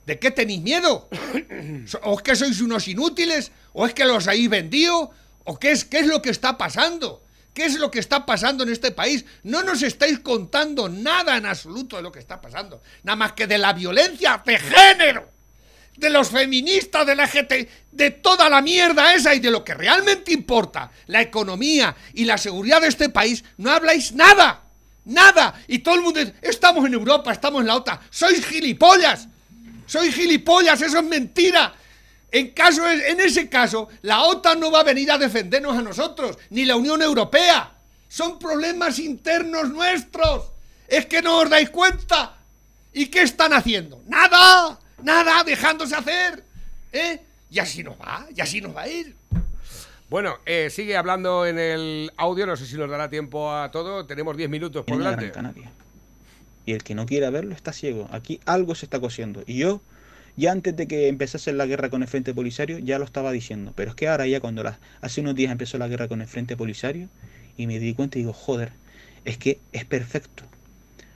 ¿De 0.05 0.19
qué 0.19 0.31
tenéis 0.31 0.61
miedo? 0.61 1.09
¿O 2.03 2.17
es 2.17 2.21
que 2.23 2.35
sois 2.35 2.59
unos 2.61 2.87
inútiles? 2.87 3.51
¿O 3.73 3.85
es 3.85 3.93
que 3.93 4.05
los 4.05 4.27
habéis 4.27 4.49
vendido? 4.49 5.11
¿O 5.45 5.57
qué 5.57 5.71
es, 5.71 5.85
qué 5.85 5.99
es 5.99 6.07
lo 6.07 6.21
que 6.21 6.29
está 6.29 6.57
pasando? 6.57 7.21
¿Qué 7.55 7.65
es 7.65 7.79
lo 7.79 7.89
que 7.89 7.99
está 7.99 8.25
pasando 8.25 8.63
en 8.65 8.69
este 8.69 8.91
país? 8.91 9.23
No 9.43 9.63
nos 9.63 9.81
estáis 9.81 10.19
contando 10.19 10.89
nada 10.89 11.37
en 11.37 11.45
absoluto 11.45 11.95
de 11.95 12.03
lo 12.03 12.11
que 12.11 12.19
está 12.19 12.41
pasando. 12.41 12.81
Nada 13.03 13.15
más 13.15 13.31
que 13.31 13.47
de 13.47 13.57
la 13.57 13.71
violencia 13.71 14.43
de 14.45 14.59
género 14.59 15.35
de 15.95 16.09
los 16.09 16.29
feministas, 16.29 17.05
de 17.05 17.15
la 17.15 17.25
GT, 17.25 17.69
de 17.91 18.11
toda 18.11 18.49
la 18.49 18.61
mierda 18.61 19.13
esa 19.13 19.33
y 19.33 19.39
de 19.39 19.49
lo 19.49 19.63
que 19.63 19.73
realmente 19.73 20.33
importa, 20.33 20.91
la 21.07 21.21
economía 21.21 21.95
y 22.13 22.25
la 22.25 22.37
seguridad 22.37 22.81
de 22.81 22.89
este 22.89 23.07
país, 23.07 23.43
no 23.57 23.71
habláis 23.71 24.11
nada. 24.11 24.63
Nada. 25.05 25.61
Y 25.67 25.79
todo 25.79 25.95
el 25.95 26.01
mundo 26.01 26.19
dice, 26.19 26.33
estamos 26.41 26.85
en 26.85 26.93
Europa, 26.93 27.31
estamos 27.31 27.61
en 27.61 27.67
la 27.67 27.75
OTAN. 27.75 27.99
Sois 28.09 28.45
gilipollas. 28.45 29.29
Sois 29.85 30.13
gilipollas, 30.13 30.81
eso 30.81 30.97
es 30.97 31.05
mentira. 31.05 31.73
En, 32.35 32.49
caso, 32.49 32.83
en 32.91 33.21
ese 33.21 33.47
caso, 33.47 33.87
la 34.01 34.23
OTAN 34.23 34.59
no 34.59 34.69
va 34.69 34.81
a 34.81 34.83
venir 34.83 35.09
a 35.09 35.17
defendernos 35.17 35.77
a 35.77 35.81
nosotros, 35.81 36.37
ni 36.49 36.65
la 36.65 36.75
Unión 36.75 37.01
Europea. 37.01 37.77
Son 38.09 38.37
problemas 38.37 38.99
internos 38.99 39.69
nuestros. 39.69 40.51
Es 40.85 41.05
que 41.05 41.21
no 41.21 41.39
os 41.39 41.49
dais 41.49 41.69
cuenta. 41.69 42.35
¿Y 42.91 43.05
qué 43.05 43.21
están 43.21 43.53
haciendo? 43.53 44.01
Nada, 44.07 44.77
nada, 45.01 45.45
dejándose 45.45 45.95
hacer. 45.95 46.43
¿Eh? 46.91 47.21
Y 47.49 47.59
así 47.59 47.83
nos 47.85 47.95
va, 47.95 48.27
y 48.35 48.41
así 48.41 48.59
nos 48.59 48.75
va 48.75 48.81
a 48.81 48.89
ir. 48.89 49.15
Bueno, 50.09 50.35
eh, 50.45 50.69
sigue 50.69 50.97
hablando 50.97 51.45
en 51.45 51.57
el 51.57 52.11
audio, 52.17 52.45
no 52.45 52.57
sé 52.57 52.65
si 52.65 52.75
nos 52.75 52.89
dará 52.89 53.09
tiempo 53.09 53.49
a 53.49 53.71
todo. 53.71 54.05
Tenemos 54.05 54.35
10 54.35 54.49
minutos 54.49 54.83
por 54.83 54.97
delante. 54.97 55.31
Y 56.65 56.73
el 56.73 56.83
que 56.83 56.95
no 56.95 57.05
quiera 57.05 57.29
verlo 57.29 57.55
está 57.55 57.71
ciego. 57.71 58.09
Aquí 58.11 58.41
algo 58.45 58.75
se 58.75 58.87
está 58.87 58.99
cosiendo. 58.99 59.41
Y 59.47 59.59
yo, 59.59 59.79
ya 60.37 60.51
antes 60.51 60.75
de 60.75 60.87
que 60.87 61.07
empezase 61.07 61.53
la 61.53 61.65
guerra 61.65 61.89
con 61.89 62.01
el 62.01 62.07
Frente 62.07 62.33
Polisario, 62.33 62.79
ya 62.79 62.99
lo 62.99 63.05
estaba 63.05 63.31
diciendo. 63.31 63.73
Pero 63.75 63.91
es 63.91 63.95
que 63.95 64.07
ahora 64.07 64.27
ya 64.27 64.39
cuando 64.39 64.63
la- 64.63 64.79
hace 65.01 65.21
unos 65.21 65.35
días 65.35 65.51
empezó 65.51 65.77
la 65.77 65.87
guerra 65.87 66.07
con 66.07 66.21
el 66.21 66.27
Frente 66.27 66.57
Polisario, 66.57 67.09
y 67.57 67.67
me 67.67 67.79
di 67.79 67.93
cuenta 67.93 68.17
y 68.17 68.21
digo, 68.21 68.33
joder, 68.33 68.71
es 69.23 69.37
que 69.37 69.59
es 69.71 69.85
perfecto. 69.85 70.43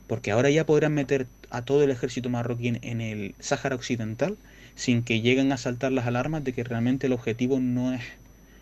Porque 0.08 0.32
ahora 0.32 0.50
ya 0.50 0.66
podrán 0.66 0.94
meter 0.94 1.28
a 1.50 1.64
todo 1.64 1.84
el 1.84 1.92
ejército 1.92 2.30
marroquí 2.30 2.70
en- 2.70 2.80
en 2.82 3.02
el 3.02 3.36
Sáhara 3.40 3.76
Occidental 3.76 4.38
sin 4.76 5.04
que 5.04 5.22
lleguen 5.22 5.52
a 5.52 5.58
saltar 5.58 5.92
las 5.92 6.08
alarmas 6.08 6.44
de 6.44 6.54
que 6.54 6.64
realmente 6.64 7.08
el 7.08 7.14
objetivo 7.14 7.60
no 7.60 7.94
es 7.94 8.02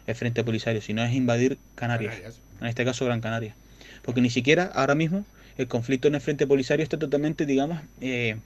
el 0.08 0.16
Frente 0.16 0.44
Polisario, 0.44 0.82
sino 0.82 1.04
es 1.04 1.14
invadir 1.14 1.60
Canarias. 1.76 2.16
Canarias. 2.16 2.42
En 2.60 2.68
este 2.68 2.84
caso 2.84 3.06
Gran 3.06 3.22
Canaria. 3.22 3.56
Porque 4.02 4.22
ni 4.22 4.30
siquiera 4.30 4.66
ahora 4.66 4.96
mismo 4.96 5.26
el 5.58 5.68
conflicto 5.68 6.08
en 6.08 6.16
el 6.16 6.22
Frente 6.22 6.48
Polisario 6.48 6.84
está 6.84 6.98
totalmente, 6.98 7.46
digamos, 7.46 7.80
eh, 8.02 8.38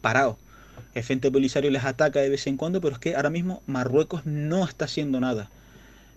parado. 0.00 0.38
El 0.94 1.02
Frente 1.02 1.30
Polisario 1.30 1.70
les 1.70 1.84
ataca 1.84 2.20
de 2.20 2.28
vez 2.28 2.46
en 2.46 2.56
cuando, 2.56 2.80
pero 2.80 2.94
es 2.94 2.98
que 2.98 3.16
ahora 3.16 3.30
mismo 3.30 3.62
Marruecos 3.66 4.26
no 4.26 4.64
está 4.64 4.84
haciendo 4.84 5.20
nada. 5.20 5.50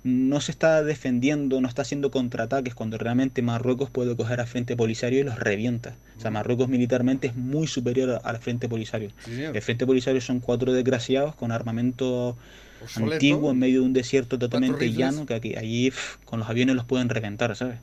No 0.03 0.39
se 0.39 0.51
está 0.51 0.83
defendiendo, 0.83 1.59
no 1.59 1.67
está 1.67 1.81
haciendo 1.81 2.11
contraataques 2.11 2.75
cuando 2.75 2.97
realmente 2.97 3.41
Marruecos 3.41 3.89
puede 3.89 4.15
coger 4.15 4.39
al 4.39 4.47
Frente 4.47 4.77
Polisario 4.77 5.19
y 5.19 5.23
los 5.23 5.39
revienta. 5.39 5.97
O 6.17 6.21
sea, 6.21 6.31
Marruecos 6.31 6.69
militarmente 6.69 7.27
es 7.27 7.35
muy 7.35 7.67
superior 7.67 8.21
al 8.23 8.37
Frente 8.37 8.69
Polisario. 8.69 9.09
Sí. 9.25 9.41
El 9.41 9.61
Frente 9.61 9.85
Polisario 9.85 10.21
son 10.21 10.39
cuatro 10.39 10.71
desgraciados 10.71 11.35
con 11.35 11.51
armamento 11.51 12.37
Obsoleto. 12.81 13.13
antiguo 13.13 13.51
en 13.51 13.59
medio 13.59 13.81
de 13.81 13.85
un 13.87 13.93
desierto 13.93 14.37
totalmente 14.37 14.91
llano 14.91 15.25
que 15.25 15.33
aquí 15.33 15.55
allí 15.55 15.91
con 16.25 16.39
los 16.39 16.49
aviones 16.49 16.75
los 16.75 16.85
pueden 16.85 17.09
reventar, 17.09 17.55
¿sabes? 17.55 17.79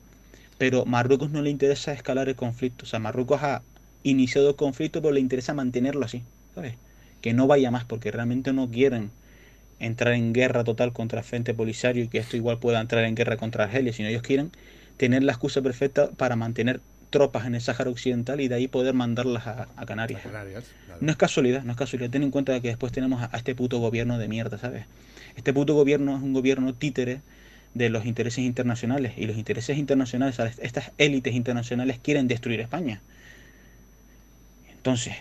Pero 0.57 0.85
Marruecos 0.85 1.31
no 1.31 1.43
le 1.43 1.51
interesa 1.51 1.93
escalar 1.93 2.29
el 2.29 2.37
conflicto, 2.37 2.85
o 2.85 2.87
sea, 2.87 3.01
Marruecos 3.01 3.43
ha 3.43 3.63
iniciado 4.05 4.51
el 4.51 4.57
conflicto 4.57 5.03
pero 5.03 5.13
le 5.13 5.21
interesa 5.21 5.53
mantenerlo 5.53 6.05
así, 6.05 6.23
¿sabes? 6.55 6.75
Que 7.21 7.33
no 7.33 7.47
vaya 7.47 7.71
más 7.71 7.85
porque 7.85 8.11
realmente 8.11 8.53
no 8.53 8.71
quieren 8.71 9.11
entrar 9.79 10.15
en 10.15 10.33
guerra 10.33 10.65
total 10.65 10.93
contra 10.93 11.21
el 11.21 11.25
Frente 11.25 11.55
Polisario 11.55 12.05
y 12.05 12.09
que 12.09 12.19
esto 12.19 12.37
igual 12.37 12.59
pueda 12.59 12.81
entrar 12.81 13.05
en 13.05 13.15
guerra 13.15 13.37
contra 13.37 13.65
Argelia, 13.65 13.93
sino 13.93 14.09
ellos 14.09 14.23
quieren 14.23 14.53
tener 14.97 15.23
la 15.23 15.33
excusa 15.33 15.63
perfecta 15.63 16.11
para 16.11 16.37
mantener 16.37 16.81
tropas 17.11 17.47
en 17.47 17.55
el 17.55 17.61
Sáhara 17.61 17.91
Occidental 17.91 18.41
y 18.41 18.49
de 18.49 18.57
ahí 18.57 18.69
poder 18.69 18.95
mandarlas 18.95 19.47
a, 19.47 19.69
a 19.77 19.87
Canarias. 19.87 20.23
Canarias, 20.23 20.65
claro. 20.87 21.01
No 21.01 21.11
es 21.11 21.17
casualidad, 21.17 21.63
no 21.65 21.73
es 21.73 21.79
casualidad. 21.79 22.11
Ten 22.11 22.23
en 22.23 22.31
cuenta 22.31 22.59
que 22.61 22.69
después 22.69 22.93
tenemos 22.93 23.23
a, 23.23 23.31
a 23.33 23.37
este 23.37 23.55
puto 23.55 23.79
gobierno 23.79 24.19
de 24.19 24.29
mierda, 24.29 24.59
¿sabes? 24.59 24.87
Este 25.37 25.53
puto 25.53 25.75
gobierno 25.75 26.17
es 26.17 26.23
un 26.23 26.33
gobierno 26.33 26.75
títere 26.75 27.21
de 27.75 27.89
los 27.91 28.07
intereses 28.07 28.45
internacionales 28.45 29.15
y 29.17 29.27
los 29.27 29.37
intereses 29.37 29.77
internacionales, 29.79 30.39
estas 30.61 30.93
élites 30.97 31.35
internacionales 31.35 31.99
quieren 32.01 32.29
destruir 32.29 32.61
España. 32.61 33.01
Entonces, 34.71 35.15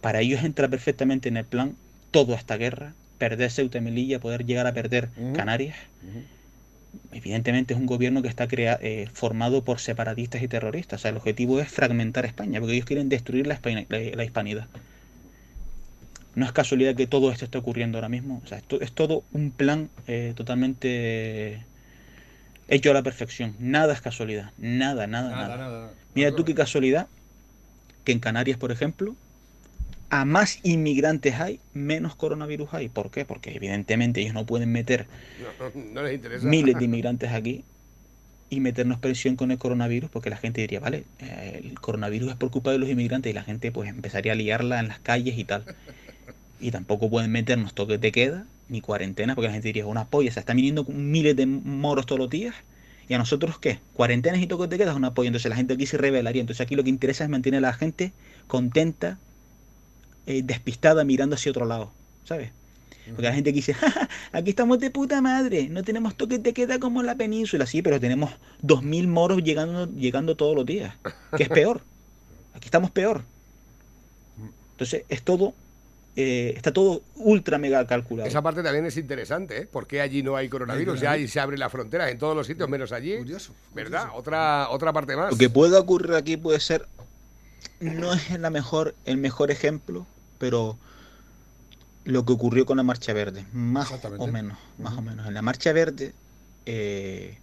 para 0.00 0.20
ellos 0.20 0.42
entra 0.44 0.68
perfectamente 0.68 1.28
en 1.28 1.36
el 1.36 1.44
plan 1.44 1.76
toda 2.10 2.36
esta 2.36 2.56
guerra, 2.56 2.94
perder 3.18 3.50
Ceuta 3.50 3.78
y 3.78 3.80
Melilla, 3.80 4.20
poder 4.20 4.44
llegar 4.46 4.66
a 4.66 4.72
perder 4.72 5.10
Canarias. 5.32 5.76
Evidentemente 7.12 7.74
es 7.74 7.80
un 7.80 7.86
gobierno 7.86 8.22
que 8.22 8.28
está 8.28 8.46
crea- 8.48 8.78
eh, 8.80 9.08
formado 9.12 9.62
por 9.64 9.78
separatistas 9.80 10.42
y 10.42 10.48
terroristas. 10.48 11.00
O 11.00 11.02
sea, 11.02 11.10
el 11.10 11.16
objetivo 11.16 11.60
es 11.60 11.68
fragmentar 11.68 12.24
España, 12.24 12.60
porque 12.60 12.74
ellos 12.74 12.86
quieren 12.86 13.08
destruir 13.08 13.46
la, 13.46 13.54
España- 13.54 13.84
la- 13.88 13.98
la 13.98 14.24
hispanidad. 14.24 14.68
No 16.34 16.46
es 16.46 16.52
casualidad 16.52 16.94
que 16.94 17.06
todo 17.06 17.32
esto 17.32 17.44
esté 17.46 17.58
ocurriendo 17.58 17.98
ahora 17.98 18.08
mismo. 18.08 18.40
O 18.44 18.46
sea, 18.46 18.58
esto 18.58 18.80
es 18.80 18.92
todo 18.92 19.24
un 19.32 19.50
plan 19.50 19.90
eh, 20.06 20.32
totalmente 20.36 21.64
hecho 22.68 22.90
a 22.90 22.94
la 22.94 23.02
perfección. 23.02 23.54
Nada 23.58 23.92
es 23.94 24.00
casualidad. 24.00 24.52
Nada, 24.58 25.06
nada, 25.06 25.30
nada. 25.30 25.48
Nada, 25.48 25.56
nada, 25.56 25.80
nada. 25.80 25.92
Mira 26.14 26.34
tú 26.36 26.44
qué 26.44 26.54
casualidad 26.54 27.08
que 28.04 28.12
en 28.12 28.20
Canarias, 28.20 28.56
por 28.58 28.70
ejemplo, 28.70 29.16
a 30.10 30.24
más 30.24 30.60
inmigrantes 30.62 31.34
hay, 31.40 31.60
menos 31.74 32.14
coronavirus 32.14 32.72
hay. 32.72 32.88
¿Por 32.88 33.10
qué? 33.10 33.24
Porque 33.24 33.54
evidentemente 33.54 34.20
ellos 34.20 34.34
no 34.34 34.46
pueden 34.46 34.72
meter 34.72 35.06
No, 35.58 35.70
no, 35.70 35.92
no 35.94 36.02
les 36.02 36.14
interesa. 36.14 36.46
miles 36.46 36.78
de 36.78 36.84
inmigrantes 36.86 37.30
aquí 37.32 37.64
y 38.50 38.60
meternos 38.60 38.98
presión 38.98 39.36
con 39.36 39.50
el 39.50 39.58
coronavirus 39.58 40.10
porque 40.10 40.30
la 40.30 40.36
gente 40.38 40.60
diría, 40.62 40.80
vale, 40.80 41.04
eh, 41.18 41.60
el 41.62 41.78
coronavirus 41.80 42.30
es 42.30 42.36
por 42.36 42.50
culpa 42.50 42.70
de 42.72 42.78
los 42.78 42.88
inmigrantes 42.88 43.30
y 43.30 43.34
la 43.34 43.42
gente 43.42 43.70
pues 43.72 43.90
empezaría 43.90 44.32
a 44.32 44.34
liarla 44.34 44.80
en 44.80 44.88
las 44.88 44.98
calles 45.00 45.38
y 45.38 45.44
tal. 45.44 45.64
Y 46.60 46.72
tampoco 46.72 47.08
pueden 47.08 47.30
meternos 47.30 47.72
toques 47.72 48.00
de 48.00 48.10
queda 48.10 48.44
ni 48.68 48.80
cuarentena 48.80 49.36
porque 49.36 49.46
la 49.46 49.52
gente 49.52 49.68
diría, 49.68 49.86
una 49.86 50.08
polla, 50.08 50.32
se 50.32 50.40
están 50.40 50.56
viniendo 50.56 50.84
miles 50.84 51.36
de 51.36 51.46
moros 51.46 52.04
todos 52.06 52.18
los 52.18 52.30
días. 52.30 52.54
¿Y 53.08 53.14
a 53.14 53.18
nosotros 53.18 53.58
qué? 53.60 53.80
Cuarentenas 53.94 54.40
y 54.40 54.46
toques 54.48 54.68
de 54.68 54.76
queda 54.76 54.90
es 54.90 54.96
una 54.96 55.14
polla. 55.14 55.28
Entonces 55.28 55.48
la 55.48 55.54
gente 55.56 55.74
aquí 55.74 55.86
se 55.86 55.98
rebelaría. 55.98 56.40
Entonces 56.40 56.60
aquí 56.60 56.74
lo 56.74 56.82
que 56.82 56.90
interesa 56.90 57.22
es 57.24 57.30
mantener 57.30 57.58
a 57.58 57.68
la 57.68 57.72
gente 57.74 58.12
contenta, 58.48 59.20
eh, 60.28 60.42
despistada, 60.44 61.04
mirando 61.04 61.36
hacia 61.36 61.50
otro 61.50 61.64
lado. 61.64 61.90
¿Sabes? 62.24 62.50
Porque 63.06 63.22
la 63.22 63.32
gente 63.32 63.48
aquí 63.48 63.60
dice, 63.60 63.72
"Ja, 63.80 63.90
ja, 63.90 64.08
aquí 64.32 64.50
estamos 64.50 64.78
de 64.78 64.90
puta 64.90 65.22
madre, 65.22 65.68
no 65.70 65.82
tenemos 65.82 66.14
toques 66.16 66.42
de 66.42 66.52
queda 66.52 66.78
como 66.78 67.00
en 67.00 67.06
la 67.06 67.14
península, 67.14 67.64
sí, 67.64 67.80
pero 67.80 67.98
tenemos 67.98 68.30
2.000 68.62 69.06
moros 69.08 69.42
llegando, 69.42 69.86
llegando 69.86 70.36
todos 70.36 70.54
los 70.54 70.66
días, 70.66 70.94
que 71.34 71.44
es 71.44 71.48
peor. 71.48 71.80
Aquí 72.54 72.66
estamos 72.66 72.90
peor. 72.90 73.22
Entonces, 74.72 75.04
es 75.08 75.22
todo, 75.22 75.54
eh, 76.14 76.52
está 76.56 76.72
todo 76.72 77.02
ultra 77.16 77.56
mega 77.56 77.86
calculado. 77.86 78.28
Esa 78.28 78.42
parte 78.42 78.62
también 78.62 78.84
es 78.84 78.96
interesante, 78.98 79.62
¿eh? 79.62 79.66
¿Por 79.66 79.86
qué 79.86 80.02
allí 80.02 80.22
no 80.22 80.36
hay 80.36 80.48
coronavirus? 80.50 81.00
Ya 81.00 81.12
ahí 81.12 81.26
se 81.26 81.40
abre 81.40 81.56
la 81.56 81.70
frontera 81.70 82.10
en 82.10 82.18
todos 82.18 82.36
los 82.36 82.46
sitios, 82.46 82.68
menos 82.68 82.92
allí. 82.92 83.16
Curioso. 83.16 83.54
¿Verdad? 83.74 84.08
Otra, 84.14 84.68
otra 84.70 84.92
parte 84.92 85.16
más. 85.16 85.30
Lo 85.30 85.38
que 85.38 85.48
pueda 85.48 85.80
ocurrir 85.80 86.14
aquí 86.14 86.36
puede 86.36 86.60
ser, 86.60 86.86
no 87.80 88.12
es 88.12 88.38
la 88.38 88.50
mejor, 88.50 88.94
el 89.04 89.16
mejor 89.16 89.50
ejemplo, 89.50 90.06
pero 90.38 90.78
lo 92.04 92.24
que 92.24 92.32
ocurrió 92.32 92.64
con 92.66 92.76
la 92.78 92.82
Marcha 92.82 93.12
Verde, 93.12 93.46
más 93.52 93.88
o 94.18 94.26
menos, 94.32 94.58
más 94.78 94.96
o 94.98 95.02
menos. 95.02 95.26
En 95.26 95.34
la 95.34 95.42
Marcha 95.42 95.72
Verde, 95.72 96.14
eh, 96.66 97.38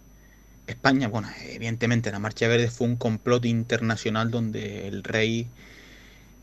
España, 0.66 1.08
bueno, 1.08 1.28
evidentemente 1.50 2.10
la 2.10 2.18
Marcha 2.18 2.48
Verde 2.48 2.70
fue 2.70 2.86
un 2.88 2.96
complot 2.96 3.44
internacional 3.46 4.30
donde 4.30 4.88
el 4.88 5.04
rey 5.04 5.48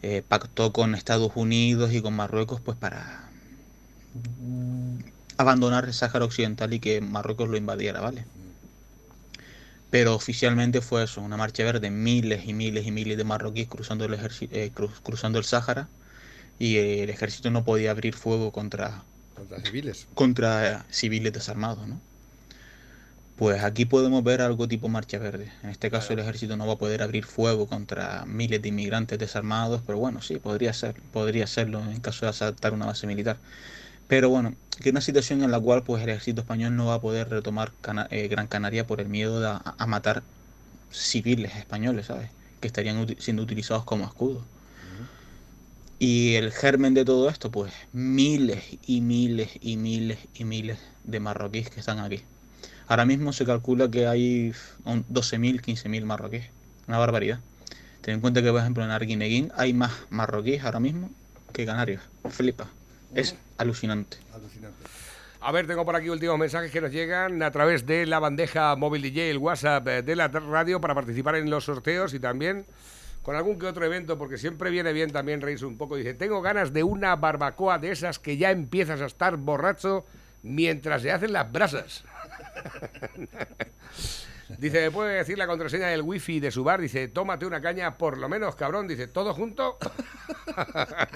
eh, 0.01 0.24
pactó 0.28 0.74
con 0.74 0.95
Estados 0.95 1.32
Unidos 1.36 1.93
y 1.93 2.01
con 2.01 2.16
Marruecos 2.16 2.62
pues 2.62 2.78
para 2.78 3.30
abandonar 5.38 5.86
el 5.86 5.93
Sáhara 5.93 6.26
Occidental 6.26 6.74
y 6.74 6.80
que 6.80 6.99
Marruecos 7.01 7.47
lo 7.49 7.58
invadiera, 7.58 8.01
¿vale? 8.01 8.26
Pero 9.89 10.16
oficialmente 10.16 10.82
fue 10.82 11.04
eso, 11.04 11.22
una 11.22 11.38
marcha 11.38 11.64
verde, 11.64 11.89
miles 11.91 12.45
y 12.47 12.54
miles 12.54 12.86
y 12.88 12.91
miles 12.91 13.18
de 13.18 13.24
marroquíes 13.24 13.68
cruzando 13.68 14.06
el, 14.06 14.14
eh, 14.16 14.72
cru- 14.74 14.91
cruzando 15.04 15.38
el 15.39 15.45
Sáhara 15.45 15.88
y 16.64 16.78
el 16.78 17.09
ejército 17.09 17.49
no 17.51 17.66
podía 17.66 17.91
abrir 17.91 18.14
fuego 18.14 18.51
contra, 18.51 19.03
Contra 19.36 19.59
civiles. 19.59 20.07
contra 20.14 20.86
civiles 20.89 21.34
desarmados, 21.34 21.86
¿no? 21.89 21.99
Pues 23.36 23.64
aquí 23.64 23.84
podemos 23.84 24.24
ver 24.24 24.41
algo 24.41 24.68
tipo 24.68 24.88
marcha 24.88 25.18
verde. 25.18 25.51
En 25.64 25.72
este 25.72 25.89
caso 25.91 26.14
el 26.14 26.20
ejército 26.20 26.55
no 26.55 26.66
va 26.66 26.74
a 26.74 26.78
poder 26.78 27.01
abrir 27.01 27.26
fuego 27.26 27.66
contra 27.68 28.26
miles 28.26 28.61
de 28.61 28.70
inmigrantes 28.70 29.20
desarmados, 29.20 29.82
pero 29.86 29.97
bueno, 29.97 30.22
sí, 30.22 30.38
podría 30.38 30.72
ser, 30.72 30.95
podría 31.11 31.47
serlo 31.47 31.82
en 31.84 31.99
caso 31.99 32.26
de 32.26 32.30
asaltar 32.30 32.72
una 32.74 32.86
base 32.86 33.07
militar. 33.07 33.38
Pero 34.07 34.30
bueno, 34.30 34.55
que 34.82 34.91
una 34.91 35.01
situación 35.01 35.43
en 35.43 35.51
la 35.51 35.59
cual 35.59 35.84
pues 35.84 36.01
el 36.03 36.09
ejército 36.09 36.41
español 36.41 36.76
no 36.78 36.86
va 36.86 36.95
a 36.95 37.01
poder 37.01 37.28
retomar 37.30 37.72
Cana- 37.82 38.07
eh, 38.11 38.28
Gran 38.30 38.47
Canaria 38.47 38.88
por 38.88 39.01
el 39.01 39.09
miedo 39.09 39.41
de 39.41 39.47
a, 39.47 39.61
a 39.78 39.86
matar 39.88 40.24
civiles 40.91 41.55
españoles, 41.57 42.05
¿sabes? 42.05 42.30
Que 42.61 42.68
estarían 42.68 43.05
siendo 43.20 43.43
utilizados 43.43 43.84
como 43.84 44.05
escudos. 44.05 44.43
Y 46.06 46.36
el 46.36 46.51
germen 46.51 46.93
de 46.93 47.06
todo 47.06 47.30
esto, 47.30 47.49
pues 47.49 47.72
miles 47.93 48.78
y 48.86 48.99
miles 48.99 49.51
y 49.62 49.78
miles 49.78 50.20
y 50.34 50.43
miles 50.43 50.78
de 51.06 51.22
marroquíes 51.22 51.70
que 51.70 51.80
están 51.80 51.99
aquí. 51.99 52.26
Ahora 52.89 53.06
mismo 53.06 53.32
se 53.32 53.45
calcula 53.45 53.89
que 53.89 54.06
hay 54.06 54.54
un 54.84 55.06
12.000, 55.08 55.62
15.000 55.62 56.04
marroquíes. 56.04 56.49
Una 56.89 56.97
barbaridad. 56.97 57.39
Ten 58.01 58.16
en 58.16 58.20
cuenta 58.20 58.41
que, 58.41 58.51
por 58.51 58.60
ejemplo, 58.60 58.84
en 58.84 58.91
Arguineguín 58.91 59.54
hay 59.56 59.72
más 59.72 59.93
marroquíes 60.10 60.66
ahora 60.66 60.82
mismo 60.82 61.10
que 61.54 61.66
canarios. 61.66 62.01
Flipa. 62.30 62.68
Es 63.16 63.38
alucinante. 63.58 64.18
Alucinante. 64.34 64.84
A 65.39 65.54
ver, 65.54 65.68
tengo 65.68 65.86
por 65.86 65.95
aquí 65.95 66.10
últimos 66.10 66.38
mensajes 66.38 66.70
que 66.70 66.82
nos 66.82 66.91
llegan 66.91 67.41
a 67.41 67.51
través 67.51 67.86
de 67.86 68.06
la 68.06 68.20
bandeja 68.20 68.76
móvil 68.76 69.04
DJ, 69.04 69.30
el 69.30 69.38
WhatsApp 69.38 69.88
eh, 69.88 70.01
de 70.01 70.18
la 70.18 70.28
radio 70.28 70.82
para 70.82 70.95
participar 70.95 71.38
en 71.38 71.49
los 71.49 71.64
sorteos 71.64 72.14
y 72.14 72.20
también 72.20 72.66
con 73.24 73.36
algún 73.36 73.57
que 73.57 73.65
otro 73.65 73.86
evento, 73.86 74.17
porque 74.17 74.38
siempre 74.38 74.69
viene 74.69 74.93
bien 74.93 75.11
también 75.11 75.41
reírse 75.41 75.65
un 75.65 75.78
poco. 75.78 75.95
Dice, 75.95 76.13
tengo 76.13 76.41
ganas 76.41 76.74
de 76.74 76.84
una 76.84 77.15
barbacoa 77.15 77.80
de 77.80 77.91
esas 77.91 78.19
que 78.19 78.38
ya 78.38 78.51
empiezas 78.51 79.01
a 79.01 79.05
estar 79.05 79.38
borracho 79.38 80.05
mientras 80.43 81.01
se 81.01 81.11
hacen 81.11 81.34
las 81.34 81.51
brasas. 81.51 82.03
Dice, 84.59 84.82
¿me 84.82 84.91
puede 84.91 85.15
decir 85.15 85.38
la 85.38 85.47
contraseña 85.47 85.88
del 85.88 86.01
wifi 86.01 86.41
de 86.41 86.51
su 86.51 86.65
bar? 86.65 86.82
Dice, 86.82 87.07
tómate 87.07 87.45
una 87.45 87.61
caña 87.61 87.97
por 87.97 88.17
lo 88.17 88.28
menos, 88.28 88.55
cabrón. 88.55 88.88
Dice, 88.88 89.07
¿todo 89.07 89.34
junto? 89.34 89.78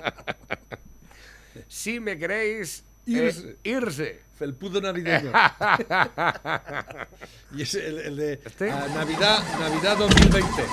si 1.67 1.99
me 1.99 2.17
queréis 2.17 2.85
eh, 3.07 3.25
Irse. 3.25 3.57
irse. 3.63 4.19
Felpudo 4.37 4.79
navideño. 4.81 5.31
y 7.55 7.61
es 7.63 7.73
el, 7.73 7.97
el 7.99 8.17
de 8.17 8.33
¿Este? 8.45 8.69
ah, 8.69 8.85
Navidad, 8.93 9.39
Navidad 9.59 9.97
2020. 9.97 10.63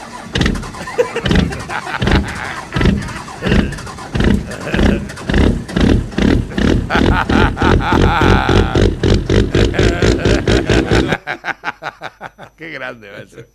Qué 12.57 12.71
grande, 12.71 13.11
macho. 13.11 13.47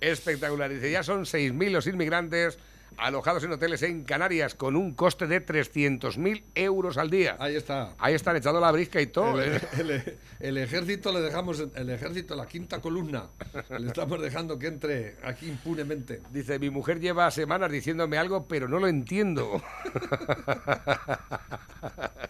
Espectacular. 0.00 0.70
Dice, 0.70 0.90
ya 0.90 1.02
son 1.02 1.24
6.000 1.24 1.70
los 1.70 1.86
inmigrantes 1.86 2.58
alojados 2.98 3.44
en 3.44 3.52
hoteles 3.52 3.82
en 3.82 4.04
Canarias 4.04 4.54
con 4.54 4.76
un 4.76 4.94
coste 4.94 5.26
de 5.26 5.44
300.000 5.44 6.42
euros 6.54 6.96
al 6.96 7.10
día. 7.10 7.36
Ahí 7.38 7.56
está. 7.56 7.94
Ahí 7.98 8.14
están 8.14 8.36
echando 8.36 8.60
la 8.60 8.70
brisca 8.72 9.00
y 9.00 9.06
todo. 9.08 9.40
El, 9.40 9.52
¿eh? 9.56 9.60
el- 9.78 10.18
el 10.38 10.58
ejército 10.58 11.12
le 11.12 11.20
dejamos, 11.20 11.62
el 11.74 11.90
ejército, 11.90 12.36
la 12.36 12.46
quinta 12.46 12.80
columna, 12.80 13.30
le 13.78 13.86
estamos 13.86 14.20
dejando 14.20 14.58
que 14.58 14.66
entre 14.66 15.16
aquí 15.24 15.46
impunemente. 15.48 16.20
Dice, 16.30 16.58
mi 16.58 16.68
mujer 16.70 17.00
lleva 17.00 17.30
semanas 17.30 17.70
diciéndome 17.70 18.18
algo, 18.18 18.46
pero 18.46 18.68
no 18.68 18.78
lo 18.78 18.86
entiendo. 18.88 19.62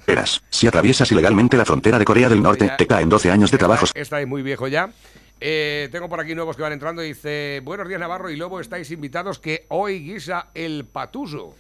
Verás, 0.06 0.42
si 0.50 0.66
atraviesas 0.66 1.10
ilegalmente 1.10 1.56
la 1.56 1.64
frontera 1.64 1.98
de 1.98 2.04
Corea 2.04 2.28
del 2.28 2.42
Norte, 2.42 2.70
te 2.78 2.86
caen 2.86 3.08
12 3.08 3.30
años 3.30 3.50
de 3.50 3.58
trabajos. 3.58 3.90
Está 3.94 4.16
ahí 4.16 4.26
muy 4.26 4.42
viejo 4.42 4.68
ya. 4.68 4.90
Eh, 5.39 5.89
tengo 5.93 6.09
por 6.09 6.20
aquí 6.20 6.34
nuevos 6.34 6.57
que 6.57 6.62
van 6.62 6.72
entrando. 6.72 7.03
Dice, 7.03 7.61
buenos 7.62 7.89
días 7.89 8.01
Navarro 8.01 8.30
y 8.30 8.37
Lobo, 8.37 8.61
estáis 8.61 8.91
invitados 8.91 9.39
que 9.39 9.66
hoy 9.68 10.01
guisa 10.01 10.49
el 10.55 10.87
patuso. 10.87 11.55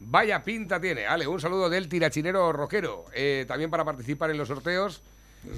Vaya 0.00 0.42
pinta 0.42 0.80
tiene. 0.80 1.06
Ale, 1.06 1.26
un 1.26 1.40
saludo 1.40 1.68
del 1.68 1.88
tirachinero 1.88 2.52
rockero. 2.52 3.04
Eh, 3.12 3.44
también 3.46 3.70
para 3.70 3.84
participar 3.84 4.30
en 4.30 4.38
los 4.38 4.48
sorteos. 4.48 5.02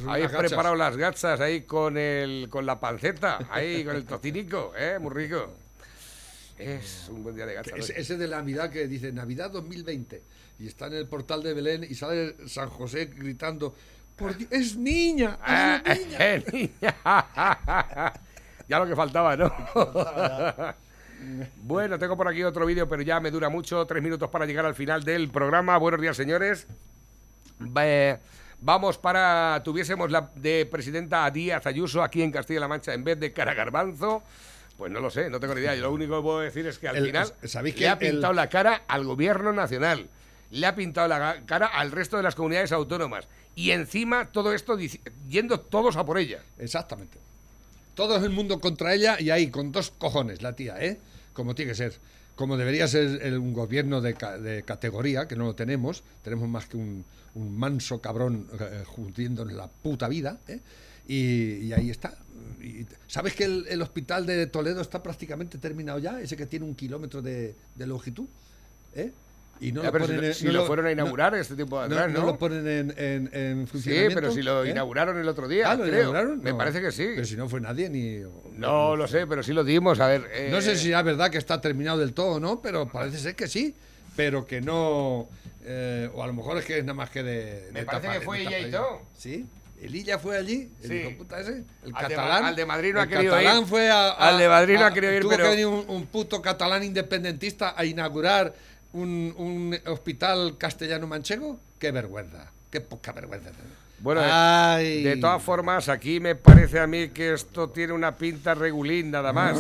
Habéis 0.07 0.31
preparado 0.31 0.75
las 0.77 0.97
gachas 0.97 1.41
ahí 1.41 1.63
con 1.63 1.97
el 1.97 2.49
con 2.49 2.67
la 2.67 2.79
panceta, 2.79 3.39
ahí 3.51 3.85
con 3.85 3.97
el 3.97 4.05
tocinico, 4.05 4.73
eh, 4.77 4.99
muy 5.01 5.13
rico. 5.13 5.55
Es 6.57 7.09
un 7.09 7.25
buen 7.25 7.35
día 7.35 7.47
de 7.47 7.55
gachas. 7.55 7.79
Ese, 7.79 7.93
¿no? 7.93 7.99
ese 7.99 8.17
de 8.17 8.29
la 8.29 8.39
Navidad 8.39 8.71
que 8.71 8.87
dice 8.87 9.11
Navidad 9.13 9.51
2020 9.51 10.23
y 10.61 10.69
está 10.69 10.87
en 10.87 10.95
el 10.95 11.09
portal 11.09 11.43
de 11.43 11.55
Belén 11.55 11.85
y 11.89 11.95
sale 11.95 12.37
San 12.47 12.69
José 12.69 13.07
gritando, 13.07 13.75
"Por 14.23 14.37
Di- 14.37 14.47
es 14.51 14.77
niña, 14.77 15.31
es 15.31 15.39
Ah, 15.43 15.83
una 15.85 15.95
niña". 15.95 16.17
eh, 16.21 16.45
niña. 16.53 16.95
ya 18.69 18.79
lo 18.79 18.87
que 18.87 18.97
faltaba, 18.97 19.37
¿no? 19.37 19.53
bueno, 21.63 21.99
tengo 21.99 22.17
por 22.17 22.29
aquí 22.29 22.43
otro 22.43 22.67
vídeo, 22.67 22.89
pero 22.89 23.03
ya 23.03 23.21
me 23.21 23.31
dura 23.31 23.49
mucho. 23.49 23.87
Tres 23.87 24.03
minutos 24.03 24.29
para 24.31 24.47
llegar 24.47 24.65
al 24.67 24.75
final 24.75 25.03
del 25.03 25.31
programa. 25.31 25.77
Buenos 25.79 26.01
días, 26.01 26.17
señores. 26.17 26.67
Va- 27.61 28.19
Vamos 28.65 28.97
para, 28.97 29.61
tuviésemos 29.65 30.09
la 30.13 30.31
de 30.37 30.69
presidenta 30.71 31.25
a 31.25 31.33
Díaz 31.33 31.67
Ayuso 31.67 32.01
aquí 32.01 32.23
en 32.23 32.31
Castilla-La 32.31 32.69
Mancha 32.69 32.95
en 32.95 33.03
vez 33.03 33.19
de 33.19 33.33
Cara 33.33 33.55
Garbanzo. 33.55 34.23
Pues 34.79 34.91
no 34.93 35.01
lo 35.01 35.11
sé, 35.11 35.29
no 35.31 35.41
tengo 35.41 35.55
ni 35.57 35.63
idea. 35.63 35.75
Yo 35.75 35.83
lo 35.83 35.93
único 35.93 36.17
que 36.17 36.23
puedo 36.23 36.39
decir 36.39 36.65
es 36.69 36.79
que 36.79 36.87
al 36.87 36.97
El- 36.99 37.07
final 37.07 37.33
¿sabéis 37.43 37.75
le 37.75 37.79
que 37.81 37.89
ha 37.89 37.93
el- 37.95 37.99
pintado 37.99 38.33
la 38.33 38.49
cara 38.49 38.83
al 38.87 39.05
gobierno 39.05 39.53
nacional, 39.53 40.09
le 40.53 40.67
ha 40.67 40.75
pintado 40.77 41.09
la 41.09 41.43
cara 41.45 41.67
al 41.67 41.91
resto 41.91 42.17
de 42.17 42.23
las 42.23 42.35
comunidades 42.37 42.71
autónomas 42.73 43.27
y 43.57 43.71
encima 43.73 44.31
todo 44.31 44.53
esto 44.55 44.79
yendo 45.29 45.59
todos 45.61 45.97
a 45.97 46.07
por 46.07 46.19
ella. 46.19 46.43
Exactamente. 46.59 47.19
Todo 47.95 48.17
el 48.25 48.31
mundo 48.31 48.61
contra 48.61 48.95
ella 48.95 49.21
y 49.21 49.31
ahí, 49.31 49.51
con 49.51 49.73
dos 49.73 49.91
cojones, 49.91 50.41
la 50.41 50.55
tía, 50.55 50.77
¿eh? 50.83 50.99
Como 51.35 51.55
tiene 51.55 51.73
que 51.73 51.77
ser. 51.77 51.99
Como 52.37 52.57
debería 52.57 52.89
ser 52.89 53.21
el- 53.23 53.37
un 53.39 53.53
gobierno 53.53 54.01
de, 54.01 54.15
ca- 54.15 54.39
de 54.39 54.63
categoría, 54.63 55.29
que 55.29 55.37
no 55.37 55.45
lo 55.45 55.55
tenemos. 55.55 56.03
Tenemos 56.23 56.49
más 56.49 56.67
que 56.67 56.79
un, 56.79 57.05
manso 57.35 58.01
cabrón 58.01 58.47
eh, 58.59 58.85
juntiéndonos 58.87 59.53
la 59.53 59.69
puta 59.69 60.09
vida, 60.09 60.39
¿eh? 60.49 60.61
Y, 61.07 61.73
ahí 61.73 61.91
está. 61.91 62.17
¿Sabes 63.09 63.35
que 63.35 63.45
el, 63.45 63.67
el 63.69 63.83
hospital 63.83 64.25
de 64.25 64.47
Toledo 64.47 64.81
está 64.81 65.03
prácticamente 65.03 65.59
terminado 65.59 65.99
ya? 65.99 66.21
Ese 66.21 66.37
que 66.37 66.47
tiene 66.47 66.65
un 66.65 66.75
kilómetro 66.75 67.21
de, 67.21 67.55
de 67.75 67.87
longitud, 67.87 68.27
¿eh? 68.95 69.13
Y 69.61 69.71
no 69.71 69.83
Ya, 69.83 69.93
lo 69.93 69.99
ponen 69.99 70.21
si, 70.21 70.27
en- 70.27 70.35
si 70.35 70.45
no 70.47 70.53
lo 70.53 70.59
lo- 70.61 70.67
fueron 70.67 70.87
a 70.87 70.89
no- 70.89 70.93
inaugurar 70.95 71.35
este 71.37 71.55
tiempo 71.55 71.81
de 71.81 71.89
No, 71.89 71.95
atrás, 71.95 72.13
¿no? 72.13 72.21
no 72.21 72.27
lo 72.27 72.37
ponen 72.39 72.67
en, 72.67 72.95
en, 72.99 73.31
en 73.33 73.67
Sí, 73.67 73.71
funcionamiento. 73.71 74.15
pero 74.17 74.33
si 74.33 74.43
lo 74.43 74.65
¿eh? 74.65 74.71
inauguraron 74.71 75.19
el 75.19 75.29
otro 75.29 75.47
día, 75.47 75.71
Ah, 75.71 75.77
¿lo 75.77 75.85
creo. 75.85 76.01
inauguraron? 76.01 76.41
Me 76.43 76.51
No. 76.51 76.59
parece 76.59 76.81
que 76.81 76.91
sí. 76.91 77.07
Pero 77.15 77.25
si 77.27 77.37
no 77.37 77.49
fue 77.49 77.61
nadie 77.61 77.89
ni... 77.89 78.23
No 78.57 78.97
lo 78.97 79.07
sé, 79.07 79.27
pero 79.29 79.43
sí 79.45 79.53
lo 79.53 79.63
dimos. 79.63 80.01
A 80.01 80.09
ver. 80.09 80.29
eh, 80.33 80.49
No 80.51 80.61
sé 80.61 80.77
si 80.77 80.93
es 80.93 81.05
verdad 81.05 81.31
que 81.31 81.39
está 81.39 81.61
terminado 81.61 81.99
del 81.99 82.13
todo 82.13 82.33
o 82.37 82.41
no, 82.41 82.61
pero 82.61 82.89
parece 82.89 83.19
ser 83.19 83.37
que 83.37 83.47
sí. 83.47 83.75
Pero 84.17 84.45
que 84.47 84.61
no... 84.61 85.29
eh, 85.65 86.11
o 86.13 86.23
a 86.25 86.27
lo 86.27 86.33
mejor 86.33 86.59
es 86.59 86.65
que 86.65 86.79
es 86.79 86.85
nada 86.85 86.95
más 86.95 87.11
que 87.11 87.23
de... 87.23 87.69
Me 87.73 87.81
de 87.81 87.87
parece 87.87 88.09
que 88.19 88.21
fue 88.23 88.39
de 88.39 88.45
ella 88.47 88.59
y 88.59 88.71
todo. 88.71 89.03
Sí. 89.17 89.47
El 89.81 89.97
Illa 89.97 90.17
fue 90.19 90.37
allí, 90.37 90.71
el 90.83 90.89
Sí. 90.89 90.95
hijo 90.95 91.09
de 91.09 91.15
puta 91.17 91.41
ese, 91.41 91.51
el 91.51 91.93
Al 91.93 92.09
de 92.09 92.15
catalán. 92.15 92.45
al 92.45 92.55
de 92.55 92.67
Madrid 92.67 92.93
no 92.95 93.01
ha 93.01 93.03
el 93.03 93.09
querido 93.09 93.33
catalán 93.35 93.63
ir. 93.63 93.67
fue 93.67 93.91
a, 93.91 94.11
a- 94.11 94.29
Al 94.29 94.39
de 94.39 94.49
Madrid 94.49 94.75
no 94.75 94.85
ha 94.85 94.87
a- 94.87 94.93
querido 94.95 95.13
ir, 95.13 95.23
tuvo 95.23 95.31
pero- 95.33 95.43
que 95.45 95.51
venir 95.51 95.67
un, 95.67 95.85
un 95.89 96.07
puto 96.07 96.41
catalán 96.41 96.85
independentista 96.85 97.75
a 97.77 97.85
inaugurar 97.85 98.55
un, 98.93 99.35
un 99.37 99.79
hospital 99.87 100.57
castellano-manchego. 100.59 101.59
Qué 101.79 101.91
vergüenza, 101.93 102.51
qué 102.71 102.81
poca 102.81 103.13
vergüenza. 103.13 103.51
Bueno, 104.01 104.21
de- 104.21 104.29
Ay. 104.31 105.03
de 105.05 105.17
todas 105.17 105.43
formas, 105.43 105.89
aquí 105.89 106.21
me 106.21 106.35
parece 106.35 106.81
a 106.81 106.87
mí 106.87 107.09
que 107.11 107.33
esto 107.35 107.71
tiene 107.71 107.93
una 107.93 108.17
pinta 108.17 108.55
regulín 108.55 109.11
nada 109.11 109.33
más. 109.33 109.59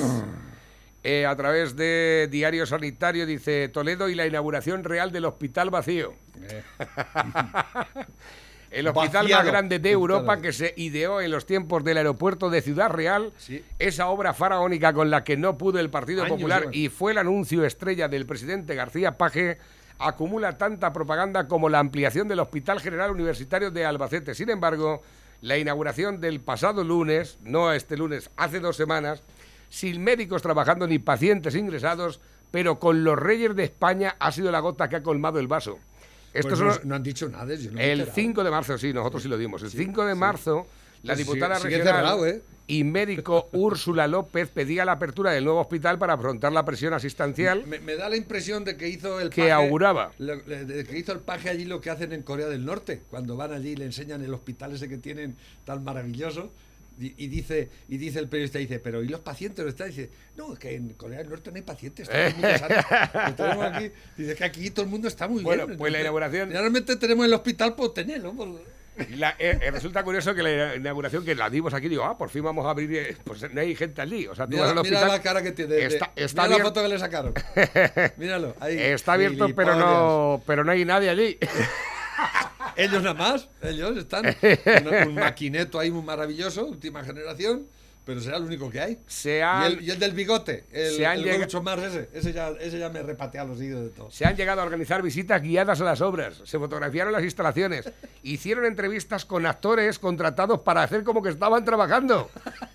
Eh, 1.04 1.26
a 1.26 1.34
través 1.34 1.74
de 1.76 2.28
Diario 2.30 2.64
Sanitario 2.64 3.26
dice 3.26 3.68
Toledo 3.68 4.08
y 4.08 4.14
la 4.14 4.26
inauguración 4.26 4.84
real 4.84 5.10
del 5.12 5.24
hospital 5.24 5.70
vacío. 5.70 6.14
El 8.72 8.88
hospital 8.88 9.24
Vaciado. 9.24 9.42
más 9.42 9.52
grande 9.52 9.78
de 9.78 9.90
Europa 9.90 10.40
que 10.40 10.52
se 10.52 10.72
ideó 10.76 11.20
en 11.20 11.30
los 11.30 11.44
tiempos 11.46 11.84
del 11.84 11.98
aeropuerto 11.98 12.48
de 12.50 12.62
Ciudad 12.62 12.90
Real, 12.90 13.32
Sí. 13.36 13.62
esa 13.78 14.08
obra 14.08 14.32
faraónica 14.32 14.92
con 14.92 15.10
la 15.10 15.24
que 15.24 15.36
no 15.36 15.58
pudo 15.58 15.78
el 15.78 15.90
Partido 15.90 16.22
Años 16.22 16.36
Popular 16.36 16.68
y 16.72 16.88
fue 16.88 17.12
el 17.12 17.18
anuncio 17.18 17.64
estrella 17.64 18.08
del 18.08 18.24
presidente 18.26 18.74
García 18.74 19.18
Paje, 19.18 19.58
acumula 19.98 20.56
tanta 20.58 20.92
propaganda 20.92 21.46
como 21.48 21.68
la 21.68 21.78
ampliación 21.80 22.28
del 22.28 22.40
Hospital 22.40 22.80
General 22.80 23.10
Universitario 23.10 23.70
de 23.70 23.84
Albacete. 23.84 24.34
Sin 24.34 24.48
embargo, 24.50 25.02
la 25.42 25.58
inauguración 25.58 26.20
del 26.20 26.40
pasado 26.40 26.82
lunes, 26.82 27.38
no 27.42 27.72
este 27.72 27.96
lunes, 27.96 28.30
hace 28.36 28.58
dos 28.60 28.76
semanas, 28.76 29.22
sin 29.68 30.02
médicos 30.02 30.42
trabajando 30.42 30.86
ni 30.86 30.98
pacientes 30.98 31.54
ingresados, 31.54 32.20
pero 32.50 32.78
con 32.78 33.04
los 33.04 33.18
reyes 33.18 33.54
de 33.54 33.64
España 33.64 34.16
ha 34.18 34.32
sido 34.32 34.50
la 34.50 34.60
gota 34.60 34.88
que 34.88 34.96
ha 34.96 35.02
colmado 35.02 35.38
el 35.38 35.46
vaso. 35.48 35.78
Estos 36.32 36.58
Pues 36.60 36.76
son 36.76 36.88
no, 36.88 36.94
han 36.94 37.02
dicho 37.02 37.28
nada. 37.28 37.54
yo 37.54 37.70
no 37.72 37.78
el 37.80 37.90
enterado. 38.00 38.12
5 38.14 38.44
de 38.44 38.50
marzo, 38.50 38.78
sí, 38.78 38.92
nosotros 38.92 39.22
sí 39.22 39.28
lo 39.28 39.36
dimos. 39.36 39.62
El 39.62 39.70
5 39.70 40.04
de 40.06 40.14
marzo, 40.14 40.66
la 41.02 41.14
diputada 41.14 41.56
sigue 41.56 41.76
regional 41.78 41.94
cerrado, 41.96 42.26
¿eh? 42.26 42.42
y 42.68 42.84
médico 42.84 43.48
Úrsula 43.52 44.06
López 44.06 44.48
pedía 44.48 44.84
la 44.84 44.92
apertura 44.92 45.32
del 45.32 45.44
nuevo 45.44 45.60
hospital 45.60 45.98
para 45.98 46.14
afrontar 46.14 46.52
la 46.52 46.64
presión 46.64 46.94
asistencial. 46.94 47.66
Me, 47.66 47.80
me 47.80 47.96
da 47.96 48.08
la 48.08 48.16
impresión 48.16 48.64
de 48.64 48.76
que 48.76 48.88
hizo 48.88 49.20
el 49.20 49.28
Que 49.30 49.50
auguraba. 49.52 50.12
lo- 50.18 50.36
de- 50.36 50.64
de 50.64 50.84
que 50.84 50.98
hizo 50.98 51.12
el 51.12 51.20
paje 51.20 51.50
allí 51.50 51.64
lo 51.66 51.80
que 51.80 51.90
hacen 51.90 52.12
en 52.12 52.22
Corea 52.22 52.46
del 52.48 52.64
Norte, 52.64 53.02
cuando 53.10 53.36
van 53.36 53.52
allí 53.52 53.70
y 53.70 53.76
le 53.76 53.84
enseñan 53.84 54.22
el 54.22 54.32
hospital 54.32 54.72
ese 54.74 54.88
que 54.88 54.96
tienen 54.98 55.36
tan 55.64 55.84
maravilloso. 55.84 56.52
Y, 57.00 57.14
y 57.24 57.28
dice 57.28 57.70
y 57.88 57.96
dice 57.96 58.18
el 58.18 58.28
periodista 58.28 58.58
dice 58.58 58.78
pero 58.78 59.02
y 59.02 59.08
los 59.08 59.20
pacientes 59.20 59.64
está 59.66 59.86
dice 59.86 60.10
no 60.36 60.52
es 60.52 60.58
que 60.58 60.74
en 60.74 60.90
Corea 60.94 61.18
del 61.18 61.30
Norte 61.30 61.50
no 61.50 61.56
hay 61.56 61.62
pacientes 61.62 62.08
todo 62.08 62.18
el 62.18 62.32
mundo 62.34 62.48
sano". 62.58 62.74
Lo 63.28 63.34
tenemos 63.36 63.64
aquí. 63.66 63.90
dice 64.16 64.34
que 64.34 64.44
aquí 64.44 64.70
todo 64.70 64.84
el 64.84 64.90
mundo 64.90 65.08
está 65.08 65.26
muy 65.26 65.42
Bueno, 65.42 65.66
bien 65.66 65.78
pues 65.78 65.92
la 65.92 66.00
inauguración- 66.00 66.50
realmente 66.50 66.96
tenemos 66.96 67.24
el 67.26 67.32
hospital 67.34 67.74
por 67.74 67.94
tenerlo 67.94 68.32
por- 68.34 68.60
La- 69.16 69.30
eh, 69.38 69.58
eh, 69.62 69.70
resulta 69.70 70.04
curioso 70.04 70.34
que 70.34 70.42
la 70.42 70.76
inauguración 70.76 71.24
que 71.24 71.34
la 71.34 71.48
dimos 71.48 71.72
aquí, 71.72 71.88
digo, 71.88 72.04
ah, 72.04 72.18
por 72.18 72.28
fin 72.28 72.44
vamos 72.44 72.66
a 72.66 72.70
abrir, 72.70 72.94
eh, 72.94 73.16
pues 73.24 73.50
no 73.50 73.58
hay 73.58 73.74
gente 73.74 74.02
allí. 74.02 74.26
O 74.26 74.34
sea, 74.34 74.44
tú 74.44 74.50
mira, 74.50 74.64
vas 74.66 74.76
al 74.76 74.82
mira 74.82 75.08
la 75.08 75.22
cara 75.22 75.42
que 75.42 75.52
tiene 75.52 75.78
Está, 75.86 76.12
está 76.14 76.42
mira 76.44 76.58
la 76.58 76.64
foto 76.64 76.82
que 76.82 76.88
le 76.88 76.98
sacaron 76.98 77.32
míralo 78.18 78.54
ahí 78.60 78.76
está 78.78 79.14
abierto, 79.14 79.48
pero 79.56 79.76
no, 79.76 80.42
pero 80.46 80.62
no 80.62 80.72
hay 80.72 80.84
nadie 80.84 81.08
allí. 81.08 81.38
Ellos 82.76 83.02
nada 83.02 83.14
más, 83.14 83.48
ellos 83.62 83.96
están. 83.96 84.24
Un, 85.02 85.08
un 85.08 85.14
maquineto 85.14 85.78
ahí 85.78 85.90
muy 85.90 86.02
maravilloso, 86.02 86.64
última 86.66 87.04
generación, 87.04 87.66
pero 88.04 88.20
será 88.20 88.36
el 88.38 88.42
único 88.44 88.68
que 88.70 88.80
hay. 88.80 88.98
Se 89.06 89.38
Y 89.38 89.40
han- 89.42 89.62
el, 89.64 89.82
y 89.82 89.90
el 89.90 89.98
del 89.98 90.12
bigote, 90.12 90.64
el, 90.72 90.92
se 90.96 91.06
han 91.06 91.18
el 91.18 91.24
llega- 91.24 91.36
Groucho 91.38 91.62
Marx 91.62 91.82
ese, 91.84 92.08
ese 92.12 92.32
ya, 92.32 92.48
ese 92.60 92.78
ya 92.78 92.88
me 92.88 93.02
repatea 93.02 93.44
los 93.44 93.58
oídos 93.58 93.82
de 93.84 93.90
todo. 93.90 94.10
Se 94.10 94.24
han 94.24 94.36
llegado 94.36 94.60
a 94.60 94.64
organizar 94.64 95.02
visitas 95.02 95.40
guiadas 95.42 95.80
a 95.80 95.84
las 95.84 96.00
obras, 96.00 96.40
se 96.44 96.58
fotografiaron 96.58 97.12
las 97.12 97.22
instalaciones, 97.22 97.90
hicieron 98.22 98.64
entrevistas 98.66 99.24
con 99.24 99.46
actores 99.46 99.98
contratados 99.98 100.60
para 100.60 100.82
hacer 100.82 101.04
como 101.04 101.22
que 101.22 101.28
estaban 101.30 101.64
trabajando. 101.64 102.30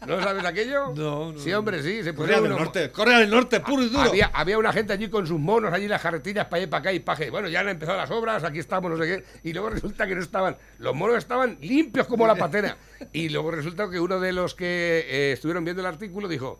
¿No 0.08 0.22
sabes 0.22 0.46
aquello? 0.46 0.94
No, 0.96 1.32
no, 1.34 1.40
Sí, 1.40 1.52
hombre, 1.54 1.82
sí. 1.84 2.04
Se 2.04 2.14
Corea 2.14 2.38
pusieron 2.38 2.44
del 2.44 2.52
unos- 2.54 2.64
Norte, 2.66 2.92
Corea 2.92 3.20
del 3.20 3.30
Norte, 3.30 3.60
puro 3.60 3.84
y 3.84 3.90
duro. 3.90 4.02
Había, 4.10 4.28
había 4.34 4.58
una 4.58 4.72
gente 4.74 4.94
allí 4.94 5.10
con 5.10 5.28
sus 5.28 5.40
monos, 5.40 5.74
allí 5.74 5.88
las 5.88 6.02
carretillas 6.02 6.46
para 6.46 6.62
allá 6.62 6.70
para 6.70 6.80
acá 6.82 6.94
y 6.94 7.00
paje. 7.00 7.30
Bueno, 7.30 7.48
ya 7.50 7.60
han 7.60 7.70
empezado 7.70 7.98
las 7.98 8.10
obras, 8.12 8.44
aquí 8.44 8.60
estamos, 8.60 8.90
no 8.90 8.98
sé 8.98 9.04
qué. 9.06 9.50
Y 9.50 9.54
luego 9.54 9.70
resulta 9.70 10.08
que 10.08 10.16
no 10.16 10.22
estaban. 10.22 10.58
Los 10.80 10.96
monos 10.96 11.18
estaban 11.18 11.58
limpios 11.62 12.08
como 12.08 12.26
la 12.26 12.36
patena. 12.36 12.78
Y 13.14 13.30
luego 13.30 13.52
resulta 13.52 13.90
que 13.90 14.00
uno 14.00 14.20
de 14.20 14.34
los 14.34 14.56
que 14.56 15.06
eh, 15.08 15.32
estuvieron 15.34 15.64
viendo 15.64 15.82
el 15.82 15.86
artículo 15.88 16.28
dijo. 16.28 16.60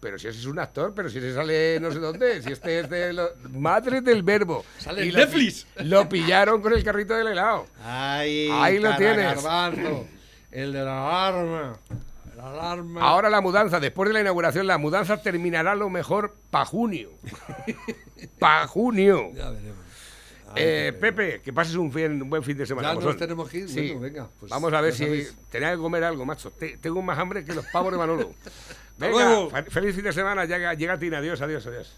Pero 0.00 0.18
si 0.18 0.28
ese 0.28 0.38
es 0.38 0.46
un 0.46 0.58
actor, 0.58 0.94
pero 0.94 1.10
si 1.10 1.18
ese 1.18 1.34
sale 1.34 1.78
no 1.78 1.92
sé 1.92 1.98
dónde, 1.98 2.40
si 2.42 2.52
este 2.52 2.80
es 2.80 2.88
de 2.88 3.12
lo- 3.12 3.28
madre 3.50 4.00
del 4.00 4.22
verbo. 4.22 4.64
Sale 4.78 5.04
Y 5.04 5.10
lo 5.10 5.18
Netflix. 5.18 5.66
Lo 5.84 6.08
pillaron 6.08 6.62
con 6.62 6.72
el 6.72 6.82
carrito 6.82 7.14
del 7.14 7.28
helado. 7.28 7.66
Ahí, 7.84 8.48
Ahí 8.50 8.78
lo 8.78 8.96
tienes. 8.96 9.26
garbanzo, 9.26 10.06
el 10.50 10.72
de 10.72 10.84
la 10.84 11.28
alarma. 11.28 11.78
La 12.34 12.48
alarma. 12.50 13.02
Ahora 13.02 13.28
la 13.28 13.42
mudanza, 13.42 13.78
después 13.78 14.08
de 14.08 14.14
la 14.14 14.20
inauguración, 14.22 14.66
la 14.66 14.78
mudanza 14.78 15.20
terminará 15.20 15.72
a 15.72 15.76
lo 15.76 15.90
mejor 15.90 16.34
para 16.50 16.64
junio. 16.64 17.10
para 18.38 18.66
junio. 18.66 19.30
Ya 19.34 19.50
veremos. 19.50 19.79
Eh, 20.56 20.92
Pepe, 21.00 21.40
que 21.42 21.52
pases 21.52 21.76
un, 21.76 21.92
fin- 21.92 22.20
un 22.22 22.28
buen 22.30 22.42
fin 22.42 22.56
de 22.56 22.66
semana. 22.66 22.94
Ya 22.94 23.00
nos 23.00 23.16
tenemos 23.16 23.48
que 23.48 23.58
ir. 23.58 23.68
Sí. 23.68 23.80
Bueno, 23.92 24.00
venga, 24.00 24.30
pues 24.38 24.50
Vamos 24.50 24.72
a 24.72 24.80
ver 24.80 24.92
si 24.92 25.04
sabéis. 25.04 25.36
tenía 25.48 25.70
que 25.72 25.78
comer 25.78 26.02
algo, 26.04 26.24
macho. 26.24 26.50
Te- 26.50 26.76
tengo 26.78 27.00
más 27.02 27.18
hambre 27.18 27.44
que 27.44 27.54
los 27.54 27.64
pavos 27.66 27.92
de 27.92 27.98
Manolo. 27.98 28.30
Venga, 28.98 29.12
luego. 29.14 29.50
fe- 29.50 29.62
feliz 29.70 29.94
fin 29.94 30.04
de 30.04 30.12
semana. 30.12 30.44
Llega, 30.44 30.74
llega 30.74 30.98
Tina. 30.98 31.18
Adiós, 31.18 31.40
adiós, 31.40 31.66
adiós. 31.66 31.96